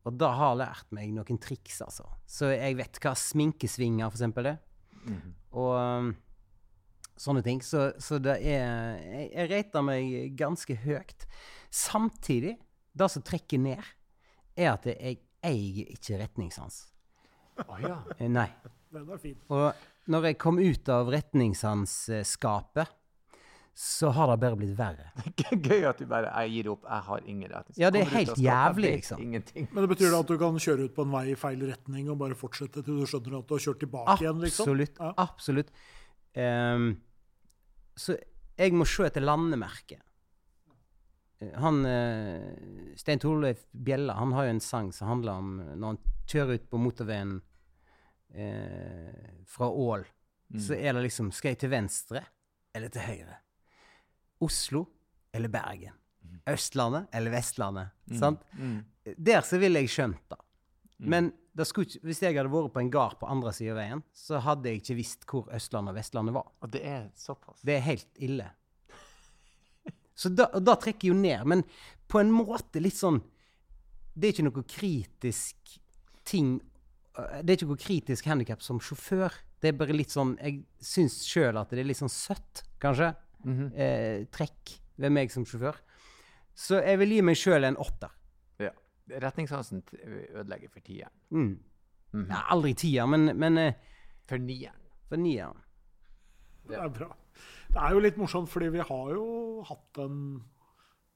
Og 0.08 0.16
da 0.16 0.30
har 0.38 0.56
lært 0.56 0.88
meg 0.96 1.12
noen 1.12 1.38
triks, 1.42 1.82
altså. 1.84 2.06
Så 2.26 2.50
jeg 2.54 2.78
vet 2.78 2.98
hva 3.04 3.12
sminkesvinger 3.18 4.08
for 4.08 4.18
eksempel 4.18 4.52
er. 4.54 4.58
Mhm. 5.04 5.34
Og 5.60 5.72
um, 5.76 6.10
sånne 7.20 7.42
ting. 7.44 7.60
Så, 7.64 7.90
så 8.00 8.18
det 8.22 8.38
er 8.40 8.98
Jeg, 9.00 9.30
jeg 9.34 9.50
rater 9.52 9.84
meg 9.86 10.36
ganske 10.40 10.76
høyt. 10.84 11.26
Samtidig, 11.70 12.56
det 12.96 13.10
som 13.12 13.22
trekker 13.26 13.60
ned, 13.62 13.82
er 14.56 14.72
at 14.72 14.88
jeg 14.88 15.20
eier 15.46 15.92
ikke 15.94 16.18
retningssans. 16.20 16.82
Å 17.60 17.80
ja. 17.82 18.00
Eh, 18.18 18.28
Nei. 18.30 18.48
Den 18.90 19.08
er 19.12 19.20
fin. 19.22 19.36
Og 19.52 19.68
når 20.08 20.30
jeg 20.30 20.40
kom 20.40 20.58
ut 20.62 20.88
av 20.92 21.10
retningssansskapet, 21.12 22.96
så 23.80 24.10
har 24.12 24.28
det 24.28 24.40
bare 24.42 24.56
blitt 24.58 24.74
verre. 24.76 25.12
Gøy 25.68 25.86
at 25.88 26.00
du 26.00 26.08
bare 26.10 26.32
Jeg 26.42 26.52
gir 26.52 26.70
opp, 26.72 26.82
jeg 26.84 27.06
har 27.06 27.22
ingen 27.24 27.52
retning. 27.52 27.76
Ja, 27.80 27.90
det 27.94 28.02
er 28.02 28.10
helt 28.12 28.40
jævlig, 28.40 28.90
liksom. 28.98 29.22
Ingenting. 29.24 29.68
Men 29.70 29.86
det 29.86 29.92
betyr 29.94 30.10
det 30.10 30.18
at 30.18 30.32
du 30.32 30.36
kan 30.42 30.58
kjøre 30.60 30.88
ut 30.88 30.96
på 30.96 31.06
en 31.06 31.14
vei 31.14 31.24
i 31.32 31.38
feil 31.38 31.62
retning 31.68 32.10
og 32.12 32.18
bare 32.20 32.36
fortsette 32.38 32.84
til 32.84 33.00
du 33.00 33.06
skjønner 33.08 33.38
at 33.38 33.48
du 33.48 33.56
har 33.56 33.64
kjørt 33.64 33.80
tilbake 33.84 34.18
igjen? 34.20 34.42
liksom? 34.44 34.66
Absolutt. 34.66 35.00
Ja. 35.00 35.12
Absolutt. 35.24 35.72
Um, 36.36 36.90
så 37.96 38.18
jeg 38.60 38.76
må 38.76 38.86
se 38.88 39.06
etter 39.08 39.24
landemerket. 39.24 40.02
Han 41.62 41.80
uh, 41.88 42.92
Stein 43.00 43.22
Torleif 43.22 43.62
Bjella 43.72 44.18
han 44.18 44.34
har 44.36 44.44
jo 44.44 44.56
en 44.58 44.60
sang 44.60 44.90
som 44.92 45.08
handler 45.08 45.40
om 45.40 45.54
når 45.72 45.94
han 45.94 46.00
kjører 46.28 46.60
ut 46.60 46.66
på 46.68 46.80
motorveien 46.84 47.38
eh, 48.34 49.44
fra 49.46 49.68
Ål, 49.70 50.06
så 50.58 50.74
er 50.74 50.96
det 50.96 51.04
liksom 51.04 51.28
Skal 51.30 51.52
jeg 51.52 51.60
til 51.62 51.70
venstre 51.70 52.24
eller 52.74 52.90
til 52.90 53.04
høyre? 53.06 53.36
Oslo 54.42 54.84
eller 55.32 55.52
Bergen? 55.52 55.94
Østlandet 56.50 57.10
eller 57.14 57.30
Vestlandet? 57.34 57.92
Sant? 58.18 58.42
Mm. 58.58 58.80
Der 59.16 59.44
så 59.46 59.60
ville 59.62 59.82
jeg 59.82 59.92
skjønt 59.92 60.22
da. 60.30 60.40
Men 61.00 61.30
det 61.56 61.66
skulle 61.66 61.88
ikke, 61.88 62.02
hvis 62.06 62.22
jeg 62.22 62.36
hadde 62.36 62.52
vært 62.52 62.72
på 62.74 62.82
en 62.82 62.90
gard 62.92 63.16
på 63.20 63.28
andre 63.30 63.52
sida 63.56 63.74
av 63.74 63.80
veien, 63.80 64.02
så 64.14 64.40
hadde 64.44 64.70
jeg 64.70 64.82
ikke 64.82 64.96
visst 64.98 65.26
hvor 65.28 65.48
Østlandet 65.54 65.94
og 65.94 65.98
Vestlandet 65.98 66.36
var. 66.36 66.48
Og 66.60 66.72
det 66.72 66.82
er 66.86 67.06
såpass. 67.18 67.62
Det 67.66 67.76
er 67.76 67.86
helt 67.86 68.22
ille. 68.22 68.48
Så 70.14 70.28
da, 70.36 70.50
da 70.60 70.76
trekker 70.76 71.08
jeg 71.08 71.14
jo 71.14 71.20
ned. 71.20 71.46
Men 71.48 71.64
på 72.10 72.20
en 72.20 72.32
måte 72.34 72.82
litt 72.82 72.98
sånn 72.98 73.22
Det 74.12 74.26
er 74.26 74.34
ikke 74.34 74.44
noe 74.48 74.64
kritisk 74.68 75.76
ting 76.28 76.58
Det 77.42 77.50
er 77.50 77.56
ikke 77.58 77.68
noe 77.70 77.76
kritisk 77.80 78.24
handikap 78.30 78.62
som 78.62 78.78
sjåfør. 78.80 79.32
Det 79.60 79.68
er 79.68 79.76
bare 79.78 79.92
litt 79.96 80.08
sånn 80.12 80.36
Jeg 80.40 80.62
syns 80.80 81.18
sjøl 81.28 81.58
at 81.60 81.70
det 81.70 81.80
er 81.82 81.84
litt 81.90 81.98
sånn 82.00 82.08
søtt, 82.12 82.62
kanskje, 82.80 83.14
Mhm. 83.44 83.72
eh, 83.76 84.24
trekk 84.30 84.78
ved 84.98 85.12
meg 85.12 85.30
som 85.30 85.44
sjåfør. 85.44 85.76
Så 86.54 86.82
jeg 86.84 86.98
vil 86.98 87.08
gi 87.16 87.20
meg 87.22 87.36
sjøl 87.36 87.64
en 87.64 87.76
åtter. 87.76 88.10
Ja. 88.58 88.70
Retningssansen 89.08 89.82
ødelegger 90.34 90.70
for 90.70 90.80
tieren. 90.80 91.10
Mm. 91.32 91.58
Mhm. 92.12 92.28
Ja, 92.28 92.42
aldri 92.50 92.74
tier, 92.74 93.06
men, 93.06 93.36
men 93.38 93.56
eh, 93.58 93.72
For 94.26 94.36
nieren. 94.38 94.76
for 95.08 95.16
nieren. 95.16 95.56
Det 96.68 96.76
er 96.78 96.88
bra. 96.88 97.08
Det 97.72 97.76
er 97.80 97.90
jo 97.94 98.00
litt 98.00 98.16
morsomt, 98.16 98.48
fordi 98.48 98.68
vi 98.70 98.78
har 98.78 99.10
jo 99.14 99.62
hatt 99.66 99.98
en 99.98 100.42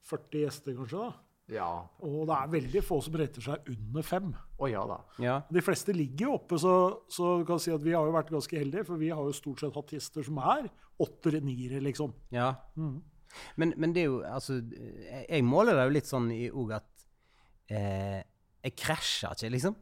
40 0.03 0.41
gjester, 0.45 0.75
kanskje. 0.75 0.97
da. 0.99 1.13
Ja. 1.51 1.69
Og 2.01 2.23
det 2.25 2.35
er 2.35 2.53
veldig 2.55 2.81
få 2.85 2.97
som 3.05 3.17
retter 3.19 3.43
seg 3.45 3.67
under 3.69 4.05
fem. 4.05 4.31
Oh, 4.57 4.65
ja 4.71 4.81
da. 4.89 4.97
Ja. 5.21 5.35
De 5.51 5.61
fleste 5.61 5.93
ligger 5.93 6.29
jo 6.29 6.37
oppe, 6.39 6.57
så, 6.61 6.73
så 7.11 7.35
du 7.41 7.45
kan 7.45 7.61
si 7.61 7.73
at 7.73 7.83
vi 7.85 7.93
har 7.93 8.07
jo 8.07 8.15
vært 8.15 8.31
ganske 8.33 8.57
heldige. 8.57 8.85
For 8.87 9.01
vi 9.01 9.11
har 9.13 9.21
jo 9.21 9.35
stort 9.35 9.61
sett 9.61 9.75
hatt 9.77 9.93
gjester 9.93 10.25
som 10.25 10.39
er 10.41 10.71
åttere-niere, 11.05 11.81
liksom. 11.83 12.15
ja. 12.33 12.53
Mm. 12.79 13.03
Men, 13.59 13.73
men 13.75 13.91
det 13.91 14.05
er 14.05 14.05
jo 14.05 14.19
Altså, 14.23 14.61
jeg, 15.27 15.43
måler 15.43 15.75
det 15.75 15.83
jo 15.89 15.93
litt 15.97 16.07
sånn 16.07 16.29
i 16.31 16.45
òg 16.47 16.69
at 16.77 17.05
eh, 17.67 18.21
Jeg 18.63 18.75
krasjer 18.79 19.33
ikke, 19.35 19.49
liksom. 19.57 19.75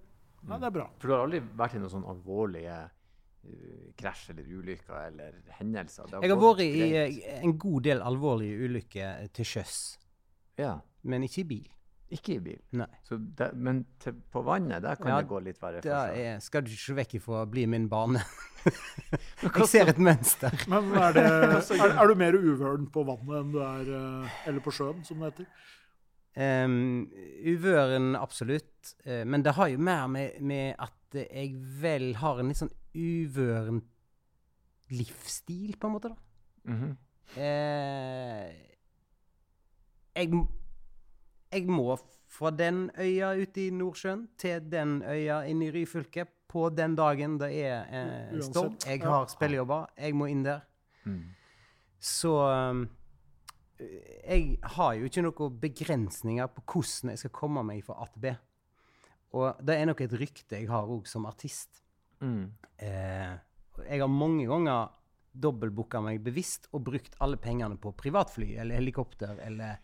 Nei, 0.50 0.58
det 0.58 0.68
er 0.72 0.74
bra. 0.74 0.88
For 0.98 1.08
du 1.12 1.14
har 1.14 1.26
aldri 1.28 1.42
vært 1.60 1.76
i 1.78 1.82
noen 1.84 1.92
sånn 1.94 2.08
alvorlige 2.10 2.78
uh, 2.88 3.84
krasj 4.00 4.32
eller 4.34 4.50
ulykker 4.58 4.96
eller 5.06 5.38
hendelser? 5.60 6.10
Det 6.10 6.24
Jeg 6.26 6.34
har 6.34 6.42
vært 6.42 6.64
i 6.66 6.72
greit. 6.82 7.20
eh, 7.30 7.38
en 7.46 7.54
god 7.62 7.86
del 7.88 8.02
alvorlige 8.04 8.66
ulykker 8.68 9.30
til 9.38 9.48
sjøs, 9.54 9.78
Ja. 10.60 10.78
men 11.04 11.24
ikke 11.26 11.42
i 11.42 11.48
bil. 11.50 11.70
Ikke 12.14 12.36
i 12.36 12.42
bil. 12.44 12.60
Nei. 12.78 12.88
Så 13.08 13.18
det, 13.18 13.50
men 13.58 13.84
til, 14.02 14.20
på 14.32 14.44
vannet, 14.46 14.84
der 14.84 15.00
kan 15.00 15.10
Ja, 15.10 15.22
det 15.24 15.30
gå 15.32 15.40
litt 15.42 15.58
verre 15.62 15.80
for 15.82 15.88
Det 15.88 16.26
er, 16.26 16.42
skal 16.44 16.66
du 16.66 16.70
ikke 16.70 16.84
se 16.84 16.98
vekk 17.00 17.16
ifra 17.18 17.40
å 17.42 17.50
bli 17.50 17.64
min 17.70 17.88
bane. 17.90 18.22
jeg 19.44 19.68
ser 19.72 19.90
et 19.92 20.02
mønster. 20.02 20.54
Men 20.72 20.92
er, 20.94 21.16
det, 21.16 21.24
er, 21.26 21.96
er 21.98 22.12
du 22.12 22.20
mer 22.20 22.38
uvøren 22.38 22.86
på 22.94 23.06
vannet 23.08 23.40
enn 23.40 23.56
du 23.56 23.58
er 23.66 23.90
eh, 23.98 24.36
Eller 24.52 24.64
på 24.64 24.74
sjøen, 24.76 25.02
som 25.08 25.24
det 25.24 25.32
heter? 25.32 25.50
Um, 26.34 26.76
uvøren, 27.46 28.14
absolutt. 28.18 28.94
Uh, 29.06 29.22
men 29.30 29.44
det 29.46 29.54
har 29.58 29.70
jo 29.70 29.82
mer 29.86 30.08
med, 30.10 30.40
med 30.42 30.80
at 30.82 31.18
jeg 31.20 31.52
vel 31.82 32.16
har 32.18 32.40
en 32.42 32.50
litt 32.50 32.62
sånn 32.62 32.74
uvøren 32.98 33.84
livsstil, 34.94 35.76
på 35.78 35.90
en 35.90 35.94
måte, 35.94 36.14
da. 36.14 36.74
Mhm. 36.74 36.94
Eh, 37.40 38.73
jeg, 40.16 40.44
jeg 41.54 41.68
må 41.70 41.98
fra 42.34 42.52
den 42.52 42.88
øya 42.98 43.34
ute 43.38 43.68
i 43.68 43.74
Nordsjøen 43.74 44.28
til 44.42 44.64
den 44.72 45.02
øya 45.06 45.44
inne 45.50 45.68
i 45.68 45.74
Ryfylke 45.74 46.26
på 46.54 46.70
den 46.70 46.96
dagen 46.98 47.38
det 47.42 47.52
er 47.66 47.86
eh, 47.90 48.42
storm. 48.46 48.76
Jeg 48.86 49.02
har 49.02 49.30
spillejobber, 49.32 49.88
jeg 49.98 50.16
må 50.18 50.30
inn 50.30 50.44
der. 50.46 50.62
Mm. 51.06 51.22
Så 52.04 52.34
um, 52.46 52.84
jeg 53.80 54.58
har 54.76 54.98
jo 54.98 55.08
ikke 55.10 55.24
noen 55.26 55.62
begrensninger 55.62 56.50
på 56.54 56.66
hvordan 56.66 57.14
jeg 57.14 57.24
skal 57.24 57.34
komme 57.34 57.64
meg 57.66 57.82
fra 57.86 57.98
A 58.04 58.10
til 58.12 58.26
B. 58.26 58.34
Og 59.34 59.64
det 59.66 59.80
er 59.80 59.88
nok 59.90 60.04
et 60.06 60.14
rykte 60.14 60.60
jeg 60.60 60.70
har 60.70 60.90
òg 60.94 61.08
som 61.10 61.26
artist. 61.26 61.82
Mm. 62.22 62.52
Eh, 62.78 63.34
jeg 63.88 64.04
har 64.04 64.12
mange 64.12 64.46
ganger 64.50 64.94
dobbeltbooka 65.34 66.04
meg 66.06 66.22
bevisst 66.22 66.70
og 66.72 66.86
brukt 66.86 67.18
alle 67.26 67.40
pengene 67.42 67.80
på 67.82 67.96
privatfly 67.98 68.54
eller 68.62 68.78
helikopter 68.78 69.40
eller 69.42 69.82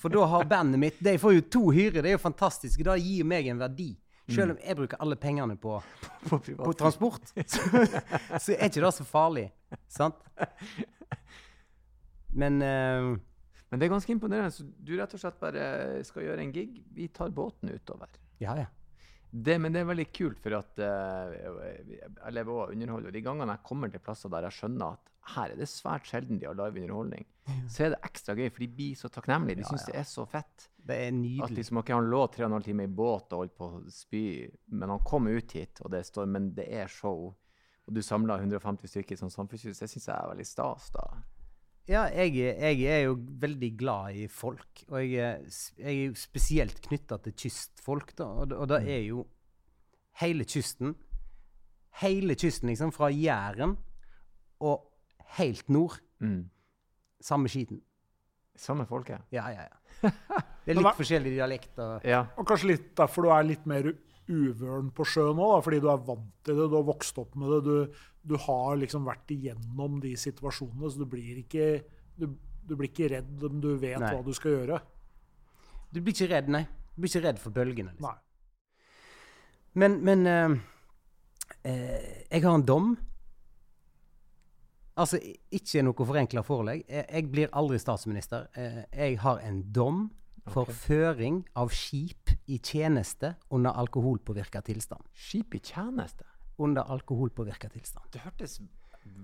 For 0.00 0.12
da 0.12 0.24
har 0.30 0.46
bandet 0.48 0.80
mitt 0.80 1.00
De 1.04 1.16
får 1.20 1.34
jo 1.34 1.42
to 1.52 1.62
hyre, 1.74 2.00
det 2.02 2.12
er 2.12 2.16
jo 2.16 2.22
fantastisk. 2.22 2.80
Det 2.84 2.98
gir 3.02 3.26
meg 3.28 3.48
en 3.52 3.60
verdi. 3.60 3.90
Selv 4.28 4.52
om 4.52 4.58
jeg 4.60 4.76
bruker 4.76 5.00
alle 5.00 5.16
pengene 5.16 5.56
på, 5.56 5.78
På 6.28 6.38
på 6.38 6.72
transport, 6.76 7.30
så, 7.32 7.62
så 8.36 8.52
er 8.52 8.66
ikke 8.68 8.82
det 8.84 8.90
så 8.98 9.06
farlig. 9.08 9.46
Sant? 9.88 10.18
Men 12.36 12.60
uh, 12.60 13.16
Men 13.70 13.80
det 13.80 13.86
er 13.86 13.92
ganske 13.92 14.12
imponerende. 14.12 14.52
Så 14.52 14.64
du 14.64 14.94
rett 14.98 15.14
og 15.16 15.20
slett 15.20 15.40
bare 15.40 15.64
skal 16.04 16.24
gjøre 16.24 16.44
en 16.44 16.52
gig. 16.52 16.82
Vi 16.96 17.08
tar 17.12 17.32
båten 17.32 17.72
utover. 17.72 18.12
Ja, 18.40 18.54
ja. 18.56 18.68
Det, 19.30 19.58
men 19.60 19.74
det 19.74 19.82
er 19.82 19.88
veldig 19.90 20.06
kult, 20.16 20.38
for 20.40 20.54
at 20.56 20.80
uh, 20.80 21.32
jeg 21.68 22.32
lever 22.32 22.54
også 22.54 22.72
underhold. 22.72 23.06
Og 23.10 23.12
de 23.12 23.22
gangene 23.24 23.54
jeg 23.58 23.64
kommer 23.68 23.92
til 23.92 24.00
plasser 24.00 24.32
der 24.32 24.46
jeg 24.48 24.56
skjønner 24.58 24.96
at 24.96 25.12
her 25.34 25.52
er 25.52 25.58
det 25.60 25.66
svært 25.68 26.06
sjelden 26.08 26.38
de 26.40 26.46
har 26.48 26.56
live 26.56 26.80
underholdning, 26.80 27.26
så 27.68 27.84
er 27.84 27.90
det 27.92 27.98
ekstra 28.06 28.32
gøy, 28.38 28.46
for 28.48 28.62
de 28.64 28.68
blir 28.72 28.94
så 28.96 29.10
takknemlige. 29.12 29.58
De 29.60 29.66
Ja, 29.66 29.68
syns 29.68 29.82
ja. 29.84 29.92
det 29.92 29.98
er 30.00 30.06
så 30.08 30.24
fett. 30.28 30.68
Det 30.88 30.96
er 30.96 31.10
At 31.10 31.18
nydelig. 31.18 31.56
liksom, 31.58 31.76
okay, 31.82 31.92
han 31.98 32.08
lå 32.08 32.22
tre 32.32 32.46
og 32.46 32.48
en 32.48 32.56
halv 32.56 32.64
time 32.64 32.86
i 32.88 32.92
båt 33.02 33.32
og 33.36 33.42
holdt 33.42 33.56
på 33.58 33.68
å 33.68 33.82
spy, 33.92 34.22
men 34.72 34.88
han 34.88 35.04
kom 35.04 35.28
ut 35.28 35.52
hit, 35.52 35.82
og 35.84 35.90
det 35.92 36.00
står 36.08 36.26
Men 36.32 36.54
det 36.56 36.64
er 36.72 36.88
show. 36.88 37.34
Og 37.88 37.94
du 37.94 38.00
samla 38.04 38.38
150 38.40 38.88
stykker 38.88 39.12
i 39.16 39.20
sånn 39.20 39.30
samfunnshus. 39.32 39.78
Det 39.80 39.88
syns 39.92 40.08
jeg 40.08 40.16
er 40.16 40.28
veldig 40.32 40.46
stas, 40.48 40.88
da. 40.96 41.04
Ja, 41.88 42.02
jeg, 42.12 42.34
er- 42.36 42.58
jeg 42.76 42.82
er 42.92 43.02
jo 43.06 43.14
veldig 43.40 43.70
glad 43.80 44.14
i 44.20 44.26
folk. 44.28 44.82
Og 44.88 44.98
jeg 45.00 45.14
er, 45.24 45.38
jeg 45.78 45.88
er 45.94 46.06
jo 46.10 46.14
spesielt 46.20 46.80
knytta 46.84 47.16
til 47.24 47.32
kystfolk, 47.32 48.14
da. 48.18 48.24
Og, 48.42 48.52
og 48.52 48.68
det 48.68 48.82
er 48.92 49.04
jo 49.08 49.26
hele 50.20 50.44
kysten 50.44 50.94
hele 51.98 52.36
kysten, 52.38 52.68
liksom. 52.70 52.92
Fra 52.94 53.08
Jæren 53.10 53.72
og 54.60 54.84
helt 55.38 55.68
nord. 55.68 55.96
Mm. 56.20 56.44
Samme 57.20 57.48
skiten. 57.50 57.80
Samme 58.58 58.86
folket. 58.86 59.18
Ja, 59.34 59.48
ja, 59.50 59.64
ja. 59.66 59.78
Det 60.68 60.74
er 60.74 60.78
litt 60.82 60.84
forskjellige 60.84 60.98
forskjellig 61.00 61.32
dialekt. 61.32 61.78
Og, 61.80 62.04
Ja. 62.04 62.20
Og 62.36 62.46
kanskje 62.46 62.68
litt 62.74 62.90
derfor 62.98 63.24
du 63.24 63.30
er 63.32 63.42
litt 63.48 63.64
mer 63.66 63.88
uvøren 64.28 64.90
på 64.94 65.06
sjøen 65.08 65.40
òg, 65.40 65.62
fordi 65.64 65.80
du 65.82 65.88
er 65.92 66.04
vant 66.06 66.30
til 66.46 66.58
det, 66.58 66.68
du 66.70 66.76
har 66.76 66.86
vokst 66.88 67.18
opp 67.20 67.34
med 67.38 67.52
det. 67.54 67.60
Du, 67.64 68.04
du 68.32 68.36
har 68.44 68.78
liksom 68.80 69.08
vært 69.08 69.32
igjennom 69.34 69.98
de 70.04 70.14
situasjonene, 70.20 70.92
så 70.92 71.02
du 71.02 71.08
blir 71.10 71.40
ikke, 71.42 71.68
du, 72.18 72.30
du 72.68 72.76
blir 72.76 72.90
ikke 72.92 73.10
redd 73.14 73.44
om 73.48 73.60
du 73.64 73.72
vet 73.80 74.00
Nei. 74.02 74.12
hva 74.14 74.24
du 74.24 74.34
skal 74.36 74.58
gjøre. 74.58 74.80
du 75.90 76.00
blir 76.00 76.14
ikke 76.14 76.32
redd, 76.34 76.50
nei. 76.52 76.64
Du 76.94 77.02
blir 77.02 77.12
ikke 77.12 77.26
redd 77.28 77.42
for 77.42 77.54
bølgene. 77.54 77.94
Liksom. 77.94 78.08
Nei. 78.08 78.16
Men, 79.78 80.00
men 80.04 80.26
eh, 80.26 80.56
eh, 81.62 82.08
jeg 82.30 82.42
har 82.42 82.54
en 82.54 82.66
dom. 82.66 82.96
Altså, 84.98 85.20
ikke 85.54 85.84
noe 85.86 86.06
forenkla 86.08 86.42
forelegg. 86.42 86.82
Jeg, 86.90 87.06
jeg 87.06 87.28
blir 87.30 87.52
aldri 87.56 87.78
statsminister. 87.78 88.48
Eh, 88.58 88.80
jeg 88.90 89.20
har 89.22 89.38
en 89.46 89.62
dom 89.72 90.08
for 90.52 90.70
føring 90.72 91.42
av 91.58 91.72
skip 91.74 92.32
i 92.48 92.58
tjeneste 92.58 93.34
under 93.54 93.76
alkoholpåvirka 93.82 94.62
tilstand. 94.66 95.04
Skip 95.14 95.54
i 95.54 95.62
tjeneste. 95.64 96.24
Under 96.58 96.88
alkoholpåvirka 96.90 97.68
tilstand. 97.70 98.08
Det 98.12 98.24
hørtes 98.24 98.58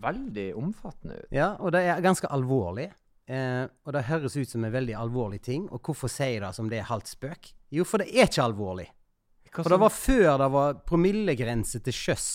veldig 0.02 0.54
omfattende 0.56 1.16
ut. 1.22 1.32
Ja, 1.34 1.54
og 1.58 1.72
det 1.74 1.82
er 1.88 2.02
ganske 2.04 2.30
alvorlig. 2.30 2.90
Eh, 3.26 3.64
og 3.86 3.94
det 3.96 4.04
høres 4.10 4.36
ut 4.36 4.50
som 4.50 4.64
en 4.64 4.72
veldig 4.74 4.96
alvorlig 5.00 5.40
ting. 5.42 5.68
Og 5.72 5.80
hvorfor 5.82 6.12
sier 6.12 6.38
jeg 6.38 6.44
det 6.44 6.52
som 6.56 6.68
det 6.70 6.82
er 6.82 6.90
halvt 6.90 7.14
spøk? 7.14 7.54
Jo, 7.74 7.86
for 7.88 8.02
det 8.02 8.12
er 8.12 8.28
ikke 8.28 8.44
alvorlig. 8.44 8.88
For 9.54 9.70
det 9.70 9.78
var 9.78 9.94
før 9.94 10.32
det 10.42 10.50
var 10.50 10.76
promillegrense 10.86 11.80
til 11.84 11.94
sjøs. 11.94 12.28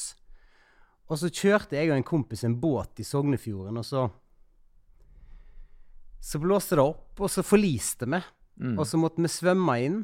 Og 1.10 1.20
så 1.20 1.30
kjørte 1.34 1.76
jeg 1.76 1.90
og 1.90 1.98
en 1.98 2.06
kompis 2.06 2.46
en 2.46 2.56
båt 2.62 3.02
i 3.02 3.06
Sognefjorden, 3.08 3.78
og 3.82 3.86
så 3.86 4.10
Så 6.22 6.36
blåste 6.36 6.76
det 6.76 6.84
opp, 6.84 7.16
og 7.24 7.30
så 7.32 7.40
forliste 7.48 8.04
vi. 8.04 8.18
Mm. 8.60 8.78
Og 8.80 8.86
så 8.88 9.00
måtte 9.00 9.22
vi 9.24 9.30
svømme 9.32 9.76
inn. 9.86 10.00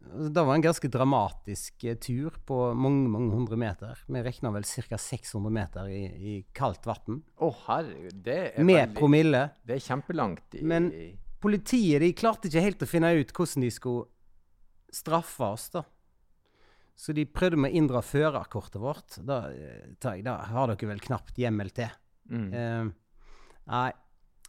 Det 0.00 0.40
var 0.40 0.54
en 0.56 0.62
ganske 0.64 0.88
dramatisk 0.88 1.84
eh, 1.84 1.98
tur 2.00 2.32
på 2.48 2.72
mange 2.74 3.10
mange 3.12 3.34
hundre 3.34 3.58
meter. 3.60 3.98
Vi 4.08 4.22
regna 4.24 4.50
vel 4.54 4.64
ca. 4.64 4.96
600 4.96 5.50
meter 5.52 5.90
i, 5.92 5.98
i 6.08 6.34
kaldt 6.56 6.86
vann. 6.88 7.18
Å, 7.36 7.50
herregud. 7.66 8.22
Det 8.24 8.38
er, 8.56 8.64
Med 8.64 8.78
veldig- 8.88 8.96
promille. 8.96 9.42
det 9.68 9.76
er 9.76 9.84
kjempelangt. 9.90 10.54
I, 10.56 10.62
Men- 10.64 10.92
Politiet 11.40 12.00
de 12.02 12.12
klarte 12.12 12.48
ikke 12.50 12.60
helt 12.60 12.82
å 12.84 12.86
finne 12.88 13.14
ut 13.16 13.30
hvordan 13.32 13.62
de 13.64 13.70
skulle 13.72 14.08
straffe 14.92 15.40
oss. 15.52 15.68
da. 15.72 15.82
Så 16.96 17.14
de 17.16 17.24
prøvde 17.24 17.56
med 17.56 17.72
å 17.72 17.76
inndra 17.80 18.02
førerkortet 18.04 18.76
vårt. 18.80 19.16
Da, 19.24 19.46
eh, 19.48 19.86
jeg, 20.02 20.24
da 20.24 20.34
har 20.50 20.66
dere 20.68 20.88
vel 20.90 21.00
knapt 21.00 21.36
hjemmel 21.40 21.70
til. 21.72 21.88
mm. 22.28 22.50
Uh, 22.52 22.90
nei, 23.70 23.92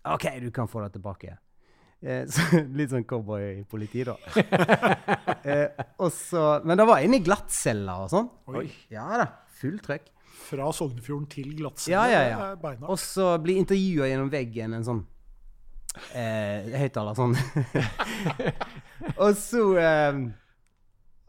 OK, 0.06 0.26
du 0.42 0.50
kan 0.52 0.68
få 0.68 0.84
det 0.84 0.94
tilbake. 0.98 1.38
Eh, 2.02 2.24
så, 2.34 2.42
litt 2.78 2.94
sånn 2.94 3.06
cowboy-politi, 3.06 4.06
da. 4.08 4.16
eh, 5.50 5.86
og 6.02 6.10
så, 6.16 6.46
men 6.66 6.80
det 6.82 6.88
var 6.90 7.06
inne 7.06 7.20
i 7.22 7.26
glattceller 7.26 8.08
og 8.08 8.12
sånn. 8.14 8.32
Oi. 8.50 8.66
Ja 8.94 9.06
da, 9.22 9.30
Fullt 9.62 9.86
trøkk. 9.86 10.10
Fra 10.42 10.72
Sognefjorden 10.74 11.28
til 11.32 11.52
glattcella? 11.56 12.04
Ja, 12.10 12.22
ja, 12.26 12.30
ja. 12.32 12.54
Beinhardt. 12.60 12.90
Og 12.90 13.00
så 13.00 13.36
bli 13.44 13.60
intervjua 13.62 14.10
gjennom 14.10 14.32
veggen 14.34 14.74
en 14.76 14.88
sånn 14.88 15.04
eh, 16.18 16.72
høyttaler 16.82 17.18
sånn. 17.20 17.36
og 19.24 19.36
så 19.38 19.66
eh, 19.80 20.22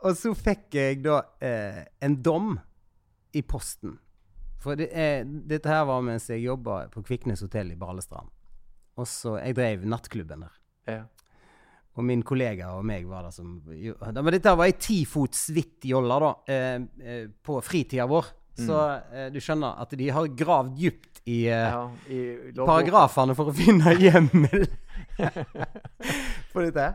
Og 0.03 0.17
så 0.19 0.33
fikk 0.39 0.79
jeg 0.79 1.03
da 1.05 1.21
eh, 1.45 1.83
en 2.03 2.17
dom 2.25 2.57
i 3.37 3.45
posten. 3.47 3.99
For 4.63 4.79
det, 4.79 4.89
eh, 4.97 5.27
dette 5.27 5.71
her 5.71 5.85
var 5.91 6.03
mens 6.07 6.31
jeg 6.31 6.47
jobba 6.47 6.87
på 6.95 7.05
Kviknes 7.07 7.45
hotell 7.45 7.75
i 7.75 7.79
Balestrand. 7.79 8.33
Og 8.97 9.09
så 9.09 9.39
Jeg 9.41 9.57
drev 9.57 9.87
nattklubben 9.89 10.45
der. 10.47 10.62
Ja. 10.89 11.03
Og 11.93 12.07
min 12.09 12.23
kollega 12.25 12.71
og 12.73 12.87
meg 12.89 13.05
var 13.05 13.27
der 13.27 13.35
som 13.35 13.59
Men 13.69 14.31
dette 14.33 14.55
var 14.57 14.65
ei 14.65 14.77
ti 14.81 15.03
fots 15.05 15.51
hvitt 15.53 15.85
jolle, 15.91 16.17
da, 16.23 16.31
eh, 16.49 16.79
eh, 17.05 17.27
på 17.29 17.59
fritida 17.65 18.07
vår. 18.09 18.31
Så 18.57 18.79
eh, 19.13 19.29
du 19.33 19.41
skjønner 19.41 19.81
at 19.81 19.93
de 19.97 20.09
har 20.13 20.29
gravd 20.37 20.77
dypt 20.77 21.23
i 21.29 21.45
eh, 21.53 21.73
ja. 21.73 21.85
I 22.09 22.21
paragrafene 22.59 23.37
for 23.37 23.53
å 23.53 23.57
finne 23.57 23.95
hjemmel 24.03 24.67
for 26.53 26.65
dette. 26.65 26.89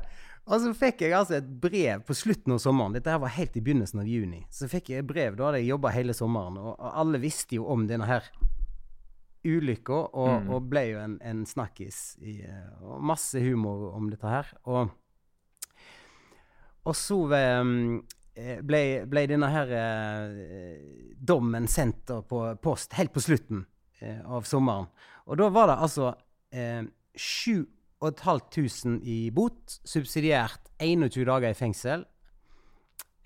Og 0.48 0.62
så 0.64 0.72
fikk 0.80 1.04
jeg 1.04 1.14
altså 1.14 1.38
et 1.42 1.48
brev 1.62 2.06
på 2.08 2.16
slutten 2.16 2.56
av 2.56 2.62
sommeren. 2.64 2.94
Dette 2.96 3.12
her 3.12 3.20
var 3.20 3.34
helt 3.36 3.58
i 3.60 3.64
begynnelsen 3.64 4.00
av 4.00 4.08
juni. 4.08 4.46
Så 4.54 4.70
fikk 4.72 4.94
jeg 4.94 5.04
et 5.04 5.10
brev. 5.10 5.36
Da 5.36 5.50
hadde 5.50 5.60
jeg 5.60 5.74
jobba 5.74 5.92
hele 5.92 6.16
sommeren, 6.16 6.56
og 6.62 6.86
alle 6.88 7.20
visste 7.20 7.58
jo 7.60 7.68
om 7.74 7.84
denne 7.90 8.08
her 8.08 8.30
ulykka, 9.48 9.98
og, 10.14 10.44
Mm. 10.44 10.50
og 10.54 10.70
ble 10.70 10.84
jo 10.92 11.00
en, 11.00 11.18
en 11.22 11.46
snakkis. 11.46 12.18
I, 12.22 12.42
eh, 12.44 12.70
og 12.84 13.02
masse 13.04 13.40
humor 13.42 13.94
om 13.96 14.10
dette 14.12 14.28
her. 14.28 14.52
Og, 14.66 14.90
og 16.88 16.96
så 16.96 17.18
eh, 17.38 17.64
ble, 18.64 18.82
ble 19.10 19.26
denne 19.32 19.50
her 19.52 19.68
eh, 19.74 20.78
dommen 21.18 21.68
sendt 21.68 22.12
på 22.30 22.44
post 22.64 22.94
helt 23.00 23.14
på 23.16 23.24
slutten 23.24 23.66
av 24.30 24.46
sommeren. 24.46 24.86
Og 25.26 25.40
da 25.42 25.48
var 25.50 25.68
det 25.72 25.78
altså 25.82 26.12
eh, 26.54 26.84
7500 27.18 29.02
i 29.10 29.30
bot, 29.34 29.80
subsidiært 29.88 30.70
21 30.80 31.26
dager 31.28 31.50
i 31.50 31.58
fengsel. 31.58 32.06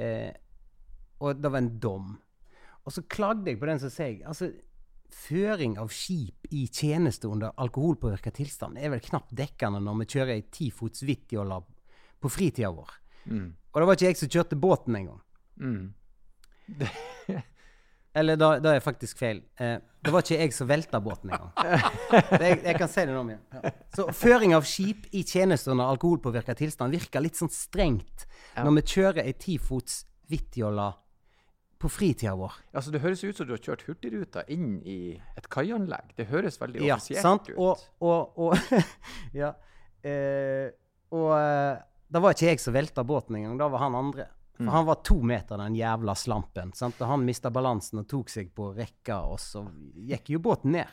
Eh, 0.02 0.32
og 1.22 1.42
det 1.44 1.52
var 1.52 1.60
en 1.62 1.74
dom. 1.84 2.14
Og 2.88 2.96
så 2.96 3.04
klagde 3.12 3.52
jeg 3.52 3.60
på 3.62 3.68
den, 3.70 3.80
som 3.84 3.92
sa 3.94 4.08
altså, 4.26 4.48
Føring 5.12 5.78
av 5.82 5.92
skip 5.92 6.48
i 6.56 6.66
tjeneste 6.72 7.28
under 7.28 7.52
alkoholpåvirka 7.60 8.32
tilstand 8.36 8.80
er 8.80 8.94
vel 8.94 9.04
knapt 9.04 9.34
dekkende 9.36 9.82
når 9.84 10.02
vi 10.02 10.10
kjører 10.16 10.34
ei 10.38 10.46
tifots 10.56 11.04
hvittjolle 11.04 11.62
på 12.22 12.32
fritida 12.32 12.72
vår. 12.72 12.94
Mm. 13.26 13.50
Og 13.72 13.82
det 13.82 13.88
var 13.88 13.98
ikke 14.00 14.10
jeg 14.12 14.20
som 14.22 14.32
kjørte 14.32 14.60
båten 14.60 14.98
engang. 15.02 15.22
Mm. 15.60 15.94
Eller 18.14 18.36
da, 18.36 18.50
da 18.60 18.74
er 18.74 18.80
jeg 18.80 18.84
faktisk 18.84 19.22
feil. 19.22 19.38
Eh, 19.56 19.78
det 20.04 20.12
var 20.12 20.24
ikke 20.26 20.40
jeg 20.42 20.56
som 20.56 20.68
velta 20.68 21.00
båten 21.04 21.32
engang. 21.32 21.52
Jeg, 22.42 22.58
jeg 22.66 22.76
kan 22.76 22.90
si 22.92 23.04
det 23.06 23.14
nå 23.14 23.22
om 23.22 23.30
igjen. 23.32 23.44
Ja. 23.54 23.72
Så 23.96 24.08
føring 24.18 24.56
av 24.58 24.66
skip 24.68 25.06
i 25.16 25.22
tjeneste 25.28 25.72
under 25.72 25.92
alkoholpåvirka 25.94 26.56
tilstand 26.60 26.92
virker 26.98 27.24
litt 27.24 27.40
sånn 27.40 27.52
strengt 27.54 28.26
Ja. 28.56 28.66
når 28.66 28.82
vi 28.82 28.84
kjører 28.92 29.22
ei 29.24 29.32
tifots 29.40 30.02
hvittjolle 30.28 30.90
på 31.82 31.90
fritida 31.90 32.36
vår. 32.38 32.54
Altså, 32.78 32.92
det 32.94 33.02
høres 33.04 33.24
ut 33.26 33.38
som 33.38 33.48
du 33.50 33.54
har 33.56 33.62
kjørt 33.64 33.82
Hurtigruta 33.88 34.44
inn 34.54 34.76
i 34.88 34.98
et 35.38 35.48
kaianlegg. 35.52 36.14
Det 36.18 36.28
høres 36.30 36.60
veldig 36.62 36.84
Ja, 36.86 36.96
offisielt 37.00 37.26
sant? 37.26 37.50
ut. 37.50 37.58
Og, 37.58 37.82
og, 38.02 38.38
og 38.38 38.84
Ja. 39.42 39.54
Eh, 40.06 40.70
og 41.12 41.34
da 42.12 42.20
var 42.24 42.34
ikke 42.36 42.52
jeg 42.54 42.60
som 42.64 42.74
velta 42.76 43.04
båten 43.08 43.36
engang, 43.40 43.58
Da 43.60 43.68
var 43.74 43.84
han 43.88 43.96
andre. 43.96 44.28
For 44.56 44.64
Mm. 44.64 44.70
han 44.76 44.86
var 44.86 44.96
to 45.02 45.16
meter, 45.26 45.58
den 45.58 45.74
jævla 45.80 46.14
slampen. 46.16 46.74
Sant? 46.78 47.00
Og 47.02 47.08
han 47.08 47.24
mista 47.26 47.50
balansen 47.50 48.00
og 48.04 48.08
tok 48.12 48.30
seg 48.30 48.52
på 48.54 48.68
rekka, 48.78 49.22
og 49.32 49.40
så 49.42 49.64
gikk 50.06 50.30
jo 50.36 50.40
båten 50.44 50.76
ned. 50.76 50.88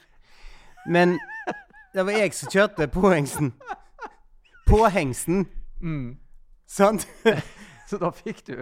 Men 0.89 1.19
det 1.95 2.05
var 2.07 2.13
jeg 2.17 2.33
som 2.39 2.49
kjørte 2.49 2.87
påhengsen. 2.95 3.53
Påhengsen. 4.69 5.47
Mm. 5.83 6.17
sant? 6.67 7.07
Så 7.89 7.99
da 8.01 8.11
fikk 8.13 8.43
du 8.47 8.55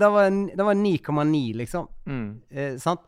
Det 0.00 0.08
var 0.10 0.24
en- 0.30 0.46
det 0.56 0.64
var 0.64 0.74
9,9, 0.74 1.54
liksom. 1.60 1.88
mm. 2.06 2.28
Eh, 2.50 2.76
sant? 2.80 3.00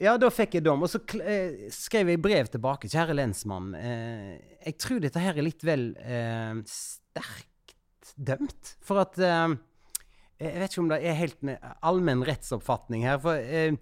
Ja, 0.00 0.14
da 0.16 0.30
fikk 0.32 0.54
jeg 0.56 0.64
dom. 0.64 0.80
Og 0.82 0.88
så 0.88 0.96
eh, 1.20 1.66
skrev 1.70 2.08
jeg 2.08 2.22
brev 2.24 2.48
tilbake. 2.48 2.88
Kjære 2.88 3.12
lensmann. 3.18 3.74
Eh, 3.76 4.38
jeg 4.64 4.78
tror 4.80 5.00
dette 5.04 5.20
her 5.20 5.36
er 5.36 5.44
litt 5.44 5.60
vel 5.68 5.90
eh, 6.00 6.54
sterkt 6.64 8.14
dømt. 8.16 8.76
For 8.80 9.02
at 9.04 9.18
eh, 9.20 9.58
Jeg 10.40 10.54
vet 10.56 10.72
ikke 10.72 10.80
om 10.80 10.88
det 10.88 10.98
er 11.04 11.18
helt 11.18 11.36
en 11.44 11.58
allmenn 11.84 12.22
rettsoppfatning 12.24 13.02
her. 13.04 13.18
For 13.20 13.36
eh, 13.36 13.76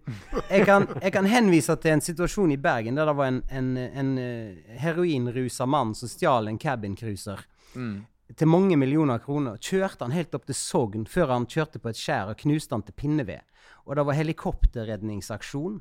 jeg, 0.50 0.64
kan, 0.66 0.88
jeg 1.04 1.12
kan 1.14 1.28
henvise 1.30 1.76
til 1.78 1.92
en 1.94 2.02
situasjon 2.02 2.50
i 2.50 2.58
Bergen 2.58 2.98
der 2.98 3.06
det 3.06 3.14
var 3.14 3.30
en, 3.30 3.38
en, 3.54 3.68
en 3.78 4.10
eh, 4.18 4.78
heroinrusa 4.82 5.68
mann 5.70 5.94
som 5.94 6.10
stjal 6.10 6.50
en 6.50 6.58
cabincruiser 6.58 7.46
Mm. 7.76 7.98
Til 8.36 8.48
mange 8.50 8.76
millioner 8.76 9.18
kroner. 9.24 9.56
Kjørte 9.56 10.04
han 10.04 10.12
helt 10.12 10.34
opp 10.36 10.44
til 10.48 10.54
Sogn 10.58 11.06
før 11.08 11.30
han 11.32 11.46
kjørte 11.48 11.80
på 11.80 11.88
et 11.92 11.96
skjær 12.00 12.32
og 12.34 12.36
knuste 12.42 12.74
han 12.76 12.82
til 12.84 12.96
pinneved. 12.98 13.40
Og 13.88 13.96
det 13.96 14.04
var 14.04 14.18
helikopterredningsaksjon 14.18 15.78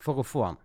for 0.00 0.20
å 0.22 0.26
få 0.26 0.44
han. 0.46 0.58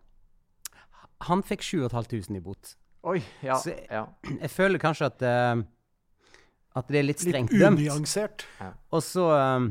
Han 1.29 1.41
fikk 1.47 1.63
7500 1.65 2.37
i 2.37 2.43
bot. 2.43 2.75
Oi, 3.05 3.19
ja. 3.45 3.55
Så- 3.57 3.73
ja. 3.89 4.05
Jeg 4.43 4.49
føler 4.51 4.79
kanskje 4.81 5.05
at, 5.09 5.21
uh, 5.25 5.63
at 6.75 6.87
det 6.91 6.99
er 6.99 7.07
litt 7.07 7.23
Litt 7.23 7.29
strengt 7.33 7.51
dømt. 7.55 7.79
unyansert. 7.79 8.45
Og 8.91 9.01
så 9.05 9.25
eh, 9.35 9.67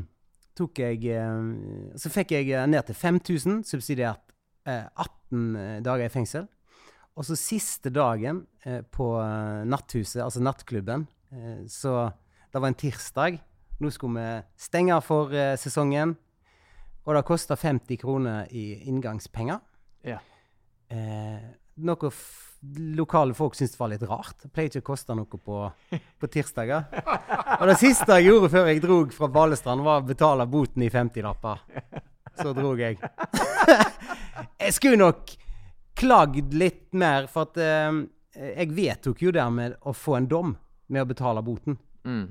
tok 0.55 0.79
jeg 0.79 1.03
uh, 1.19 1.91
Så 1.99 2.09
fikk 2.09 2.31
jeg 2.31 2.67
ned 2.71 2.85
til 2.87 2.95
5000, 2.95 3.63
subsidiert 3.67 4.23
uh, 4.67 4.87
18 4.95 5.83
dager 5.85 6.05
i 6.07 6.09
fengsel. 6.13 6.47
Og 7.15 7.23
så 7.23 7.35
siste 7.39 7.89
dagen 7.95 8.41
på 8.91 9.05
natthuset, 9.71 10.19
altså 10.19 10.41
nattklubben, 10.43 11.05
så 11.71 11.95
det 12.55 12.61
var 12.61 12.71
en 12.71 12.77
tirsdag. 12.79 13.41
Nå 13.83 13.89
skulle 13.91 14.21
vi 14.21 14.61
stenge 14.63 14.95
for 15.03 15.33
eh, 15.35 15.57
sesongen. 15.59 16.15
Og 17.03 17.17
det 17.17 17.25
kosta 17.27 17.57
50 17.59 17.99
kroner 17.99 18.47
i 18.55 18.79
inngangspenger. 18.87 19.59
Ja. 20.07 20.21
Eh, 20.87 21.43
noe 21.83 22.11
lokale 22.95 23.35
folk 23.35 23.59
syntes 23.59 23.75
var 23.75 23.91
litt 23.91 24.07
rart. 24.07 24.39
Det 24.41 24.53
pleier 24.55 24.71
ikke 24.71 24.85
å 24.85 24.87
koste 24.93 25.19
noe 25.19 25.27
på, 25.27 25.59
på 25.91 26.31
tirsdager. 26.31 26.87
Og 27.59 27.67
det 27.67 27.77
siste 27.83 28.21
jeg 28.21 28.31
gjorde 28.31 28.53
før 28.55 28.71
jeg 28.71 28.83
drog 28.87 29.13
fra 29.13 29.29
Balestrand, 29.35 29.83
var 29.83 30.01
å 30.01 30.07
betale 30.07 30.47
boten 30.49 30.87
i 30.87 30.89
50-lapper. 30.89 31.67
Så 32.39 32.55
drog 32.55 32.79
jeg. 32.79 33.03
jeg 34.63 34.73
skulle 34.79 35.03
nok 35.03 35.35
klagd 35.99 36.55
litt 36.55 36.87
mer, 36.95 37.27
for 37.27 37.51
at 37.51 37.59
eh, 37.59 38.05
jeg 38.55 38.71
vedtok 38.79 39.27
jo 39.27 39.35
dermed 39.35 39.75
å 39.83 39.91
få 39.91 40.21
en 40.21 40.31
dom 40.31 40.55
med 40.87 41.05
å 41.05 41.09
betale 41.09 41.43
boten. 41.45 41.77
Mm. 42.05 42.25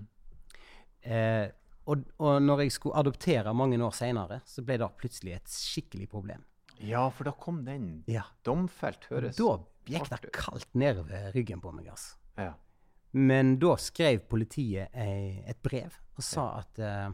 Eh, 1.05 1.47
og, 1.91 2.05
og 2.23 2.41
når 2.41 2.65
jeg 2.65 2.75
skulle 2.79 3.01
adoptere 3.03 3.53
mange 3.57 3.79
år 3.83 3.95
seinere, 3.97 4.41
så 4.49 4.65
ble 4.65 4.79
det 4.81 4.91
plutselig 5.01 5.37
et 5.37 5.53
skikkelig 5.53 6.09
problem. 6.13 6.45
Ja, 6.83 7.07
for 7.15 7.29
da 7.29 7.35
kom 7.39 7.63
den. 7.67 8.03
Ja. 8.11 8.25
Domfelt 8.47 9.07
høres 9.11 9.37
Da 9.39 9.59
gikk 9.89 10.09
det 10.11 10.33
kaldt 10.35 10.71
ned 10.73 10.97
nedover 10.97 11.35
ryggen 11.37 11.61
på 11.63 11.73
meg, 11.77 11.91
altså. 11.93 12.17
Ja. 12.41 12.55
Men 13.15 13.59
da 13.63 13.77
skrev 13.79 14.25
politiet 14.31 14.91
eh, 14.91 15.45
et 15.47 15.61
brev 15.63 15.95
og 16.17 16.25
sa 16.27 16.49
at 16.59 16.81
eh, 16.83 17.13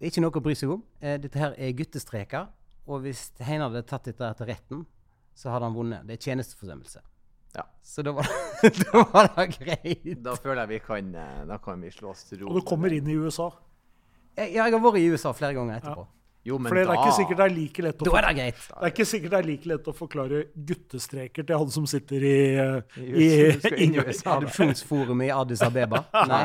det 0.00 0.08
er 0.08 0.12
ikke 0.12 0.22
noe 0.24 0.36
å 0.36 0.42
bry 0.44 0.56
seg 0.56 0.70
om. 0.72 0.82
Eh, 1.04 1.18
dette 1.20 1.40
her 1.40 1.54
er 1.60 1.74
guttestreker. 1.76 2.48
Og 2.88 3.02
hvis 3.04 3.26
Heine 3.44 3.66
hadde 3.68 3.82
tatt 3.88 4.06
dette 4.08 4.30
til 4.38 4.48
retten, 4.48 4.84
så 5.36 5.52
hadde 5.52 5.68
han 5.68 5.76
vunnet. 5.76 6.06
Det 6.08 6.16
er 6.16 6.22
tjenesteforsømmelse. 6.24 7.02
Ja. 7.56 7.64
Så 7.82 8.04
da 8.06 8.12
var, 8.14 8.28
da 8.84 9.02
var 9.12 9.32
det 9.36 9.46
greit. 9.56 10.22
Da 10.22 10.36
føler 10.38 10.62
jeg 10.64 10.72
vi 10.76 10.78
kan, 10.84 11.10
eh, 11.18 11.42
da 11.50 11.58
kan 11.62 11.82
vi 11.82 11.90
slå 11.94 12.12
oss 12.14 12.24
til 12.28 12.44
ro. 12.44 12.52
Og 12.52 12.60
du 12.60 12.66
kommer 12.68 12.92
inn 12.94 13.08
i 13.10 13.16
USA. 13.18 13.50
Jeg, 14.38 14.54
jeg 14.54 14.62
har 14.62 14.82
vært 14.84 15.00
i 15.00 15.08
USA 15.10 15.32
flere 15.36 15.56
ganger 15.58 15.80
etterpå. 15.80 16.06
Jo, 16.46 16.56
men 16.56 16.70
For 16.70 16.78
det 16.78 16.82
er 16.86 16.88
da 16.88 16.94
ikke 16.96 17.16
sikkert 17.18 17.36
det 17.36 17.44
er 17.44 17.52
like 17.52 17.82
lett 17.84 18.00
å 18.00 18.06
Da 18.06 18.12
er 18.16 18.24
det 18.24 18.32
greit. 18.38 18.60
Det 18.70 18.80
er 18.80 18.92
ikke 18.94 19.06
sikkert 19.10 19.34
det 19.34 19.38
er 19.38 19.46
like 19.50 19.68
lett 19.68 19.90
å 19.90 19.94
forklare 19.96 20.40
guttestreker 20.70 21.46
til 21.50 21.60
han 21.60 21.74
som 21.74 21.88
sitter 21.90 22.24
i, 22.24 22.38
I 22.96 23.10
i, 23.10 23.28
i 23.84 23.88
i 23.90 24.00
Adopsjonsforumet 24.00 25.28
i 25.28 25.30
Addis 25.36 25.64
Abeba. 25.66 26.00
Nei, 26.30 26.40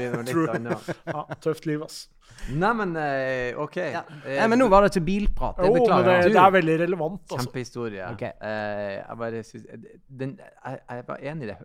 det 0.00 0.10
True. 0.32 0.48
litt 0.48 0.56
annet. 0.58 0.90
ja, 1.06 1.24
Tøft 1.46 1.70
liv, 1.70 1.84
ass. 1.86 2.02
Nei, 2.50 2.72
men 2.78 2.96
eh, 2.98 3.58
OK. 3.62 3.78
Ja. 3.78 4.02
Eh, 4.24 4.34
Nei, 4.40 4.50
men 4.50 4.60
nå 4.64 4.68
var 4.72 4.82
det 4.84 4.92
ikke 4.96 5.06
bilprat. 5.06 5.62
Jeg 5.62 5.70
Jo, 5.70 5.86
men 5.92 6.08
det, 6.08 6.16
det 6.34 6.42
er 6.42 6.54
veldig 6.58 6.76
relevant. 6.82 7.22
Altså. 7.22 7.38
Kjempehistorie. 7.44 8.10
Ok. 8.10 8.26
Uh, 8.42 8.50
jeg 8.98 9.20
bare 9.22 9.42
synes, 9.46 9.92
den, 10.22 10.34
jeg, 10.42 10.82
jeg 10.90 11.06
var 11.08 11.22
enig 11.32 11.46
i 11.46 11.52
det. 11.52 11.58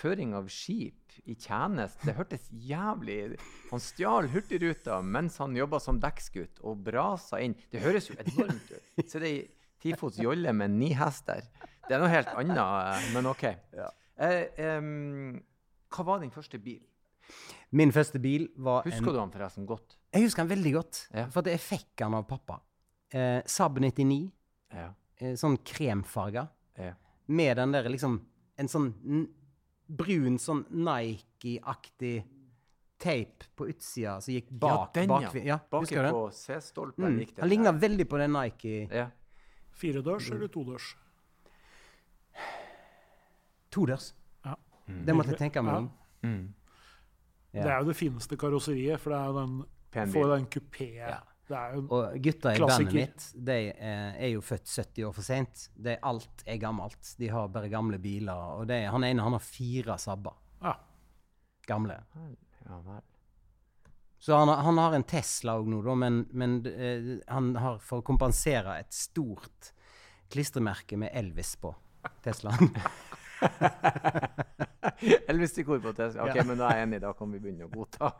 Føring 0.00 0.34
av 0.38 0.50
skip 0.50 0.96
i 1.26 1.34
tjeneste, 1.34 2.04
det 2.06 2.14
hørtes 2.16 2.48
jævlig 2.52 3.36
Han 3.70 3.80
stjal 3.82 4.28
Hurtigruta 4.32 5.00
mens 5.02 5.36
han 5.38 5.54
jobba 5.56 5.80
som 5.80 5.98
dekksgutt, 6.00 6.60
og 6.62 6.82
brasa 6.84 7.40
inn. 7.44 7.54
Det 7.70 7.80
høres 7.84 8.08
jo 8.10 8.16
enormt 8.18 8.70
ut. 8.72 9.06
Så 9.08 9.18
det 9.22 9.28
er 9.28 9.34
ei 9.42 9.48
tifots 9.80 10.18
jolle 10.20 10.52
med 10.52 10.70
ni 10.76 10.92
hester. 10.94 11.42
Det 11.88 11.94
er 11.96 12.02
noe 12.02 12.10
helt 12.12 12.28
annet, 12.36 12.58
eh, 12.60 13.08
men 13.14 13.26
OK. 13.30 13.44
Eh, 14.20 14.44
em, 14.60 15.40
hva 15.90 16.04
var 16.06 16.20
din 16.20 16.30
første 16.34 16.58
bil? 16.62 16.80
Min 17.72 17.92
første 17.94 18.18
bil 18.20 18.48
var 18.58 18.82
en 18.84 18.90
Husker 18.92 19.12
du 19.14 19.18
han 19.20 19.30
forresten 19.32 19.66
godt? 19.66 19.96
Jeg 20.12 20.24
husker 20.26 20.42
den 20.44 20.50
veldig 20.56 20.72
godt, 20.74 21.08
Ja. 21.14 21.26
for 21.30 21.42
jeg 21.46 21.60
fikk 21.62 21.86
den 22.02 22.14
av 22.14 22.26
pappa. 22.28 22.60
Eh, 23.12 23.42
Saab 23.46 23.78
99, 23.80 24.30
Ja. 24.74 24.92
eh, 25.20 25.32
sånn 25.34 25.56
kremfarga, 25.64 26.48
ja. 26.78 26.92
med 27.28 27.56
den 27.56 27.72
der 27.72 27.88
liksom 27.88 28.20
En 28.58 28.68
sånn 28.68 28.92
brun, 29.90 30.36
sånn 30.38 30.64
Nike-aktig 30.70 32.24
tape 33.00 33.46
på 33.56 33.66
utsida 33.72 34.18
som 34.20 34.34
gikk 34.34 34.50
bak. 34.50 34.90
ja, 34.94 35.00
den, 35.00 35.08
bak, 35.08 35.34
ja. 35.34 35.42
ja 35.44 35.58
du 35.96 36.02
den? 36.04 36.12
på 36.12 36.30
C-stolpen 36.36 37.04
Mm. 37.06 37.18
gikk. 37.24 37.38
Han 37.40 37.48
ligna 37.48 37.72
veldig 37.72 38.06
på 38.08 38.18
den 38.20 38.32
Nike 38.32 38.88
Ja. 38.92 39.06
Firedørs 39.72 40.30
eller 40.30 40.48
todørs? 40.48 40.94
todørs. 43.70 44.12
Ja. 44.44 44.56
Det 44.86 45.14
måtte 45.14 45.30
jeg 45.34 45.38
tenke 45.38 45.62
meg 45.62 45.72
Ja. 45.74 45.78
om. 45.78 45.90
Mm. 46.22 46.54
Ja. 47.52 47.62
Det 47.62 47.70
er 47.72 47.78
jo 47.80 47.86
det 47.88 47.96
fineste 47.96 48.36
karosseriet, 48.36 49.00
for 49.00 49.10
det 49.10 49.18
er 49.18 49.26
jo 49.26 49.34
den, 49.40 50.12
får 50.12 50.36
den 50.36 50.46
kupé 50.46 50.94
Ja. 50.96 51.20
Det 51.50 51.58
er 51.58 51.72
jo 51.74 51.80
Og 51.90 52.16
gutta 52.22 52.52
i 52.54 52.58
Klassiker. 52.60 52.84
bandet 52.86 52.94
mitt 52.94 53.46
de 53.50 53.56
eh, 53.72 54.20
er 54.22 54.28
jo 54.36 54.40
født 54.46 54.70
70 54.70 55.04
år 55.08 55.14
for 55.16 55.26
seint. 55.26 55.64
Alt 56.06 56.44
er 56.46 56.60
gammelt. 56.62 57.14
De 57.18 57.28
har 57.32 57.48
bare 57.50 57.68
gamle 57.72 57.98
biler. 57.98 58.44
Og 58.60 58.68
det, 58.70 58.84
han 58.92 59.02
ene 59.08 59.24
han 59.26 59.34
har 59.34 59.42
fire 59.42 59.96
sabber. 59.98 60.36
Ja. 60.62 60.76
Gamle. 61.66 61.96
Ja. 62.68 63.00
Så 64.20 64.36
han, 64.36 64.48
har- 64.48 64.62
han 64.66 64.78
har 64.78 64.92
en 64.94 65.02
Tesla 65.08 65.54
òg 65.58 65.68
nå, 65.72 65.78
da, 65.82 65.94
men, 65.96 66.22
men 66.36 66.58
uh, 66.66 67.12
han 67.32 67.54
har 67.56 67.78
for 67.80 68.02
å 68.02 68.04
kompensere 68.04 68.74
et 68.82 68.92
stort 68.92 69.70
klistremerke 70.30 70.98
med 71.00 71.10
Elvis 71.16 71.54
på 71.56 71.72
Teslaen. 72.24 72.70
Elvis-stikkord 75.30 75.82
på 75.84 75.92
Tesla. 75.96 76.24
Ok, 76.28 76.36
Ja. 76.36 76.44
men 76.44 76.58
da 76.60 76.68
er 76.70 76.76
jeg 76.80 76.88
enig. 76.88 77.00
Da 77.02 77.12
kan 77.16 77.30
vi 77.32 77.38
begynne 77.40 77.66
å 77.68 77.72
godta. 77.72 78.12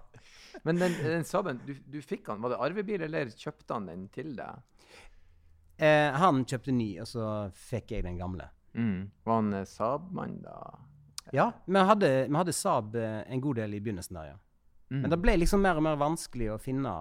Men 0.65 0.81
den, 0.81 0.93
den 1.05 1.25
Saaben, 1.29 1.61
du, 1.67 1.75
du 1.87 2.01
fikk 2.03 2.29
han, 2.33 2.41
var 2.43 2.55
det 2.55 2.61
arvebil, 2.65 3.03
eller 3.07 3.31
kjøpte 3.33 3.75
han 3.77 3.87
den 3.91 4.07
til 4.15 4.35
deg? 4.39 4.63
eh, 5.81 6.11
han 6.21 6.43
kjøpte 6.45 6.73
ny, 6.77 6.91
og 7.01 7.07
så 7.09 7.27
fikk 7.57 7.95
jeg 7.97 8.05
den 8.05 8.19
gamle. 8.21 8.51
Var 8.75 9.35
han 9.35 9.53
eh, 9.57 9.65
Saab-mann, 9.69 10.41
da? 10.45 10.57
Ja, 11.33 11.51
vi 11.67 11.79
hadde, 11.87 12.11
vi 12.29 12.37
hadde 12.37 12.53
Saab 12.57 12.97
eh, 12.99 13.23
en 13.33 13.41
god 13.41 13.57
del 13.63 13.75
i 13.79 13.81
begynnelsen 13.81 14.19
der, 14.19 14.33
ja. 14.35 14.39
Mm. 14.91 15.01
Men 15.05 15.11
det 15.15 15.21
ble 15.23 15.37
liksom 15.39 15.63
mer 15.63 15.79
og 15.79 15.85
mer 15.87 15.97
vanskelig 16.01 16.49
å 16.51 16.59
finne 16.61 16.93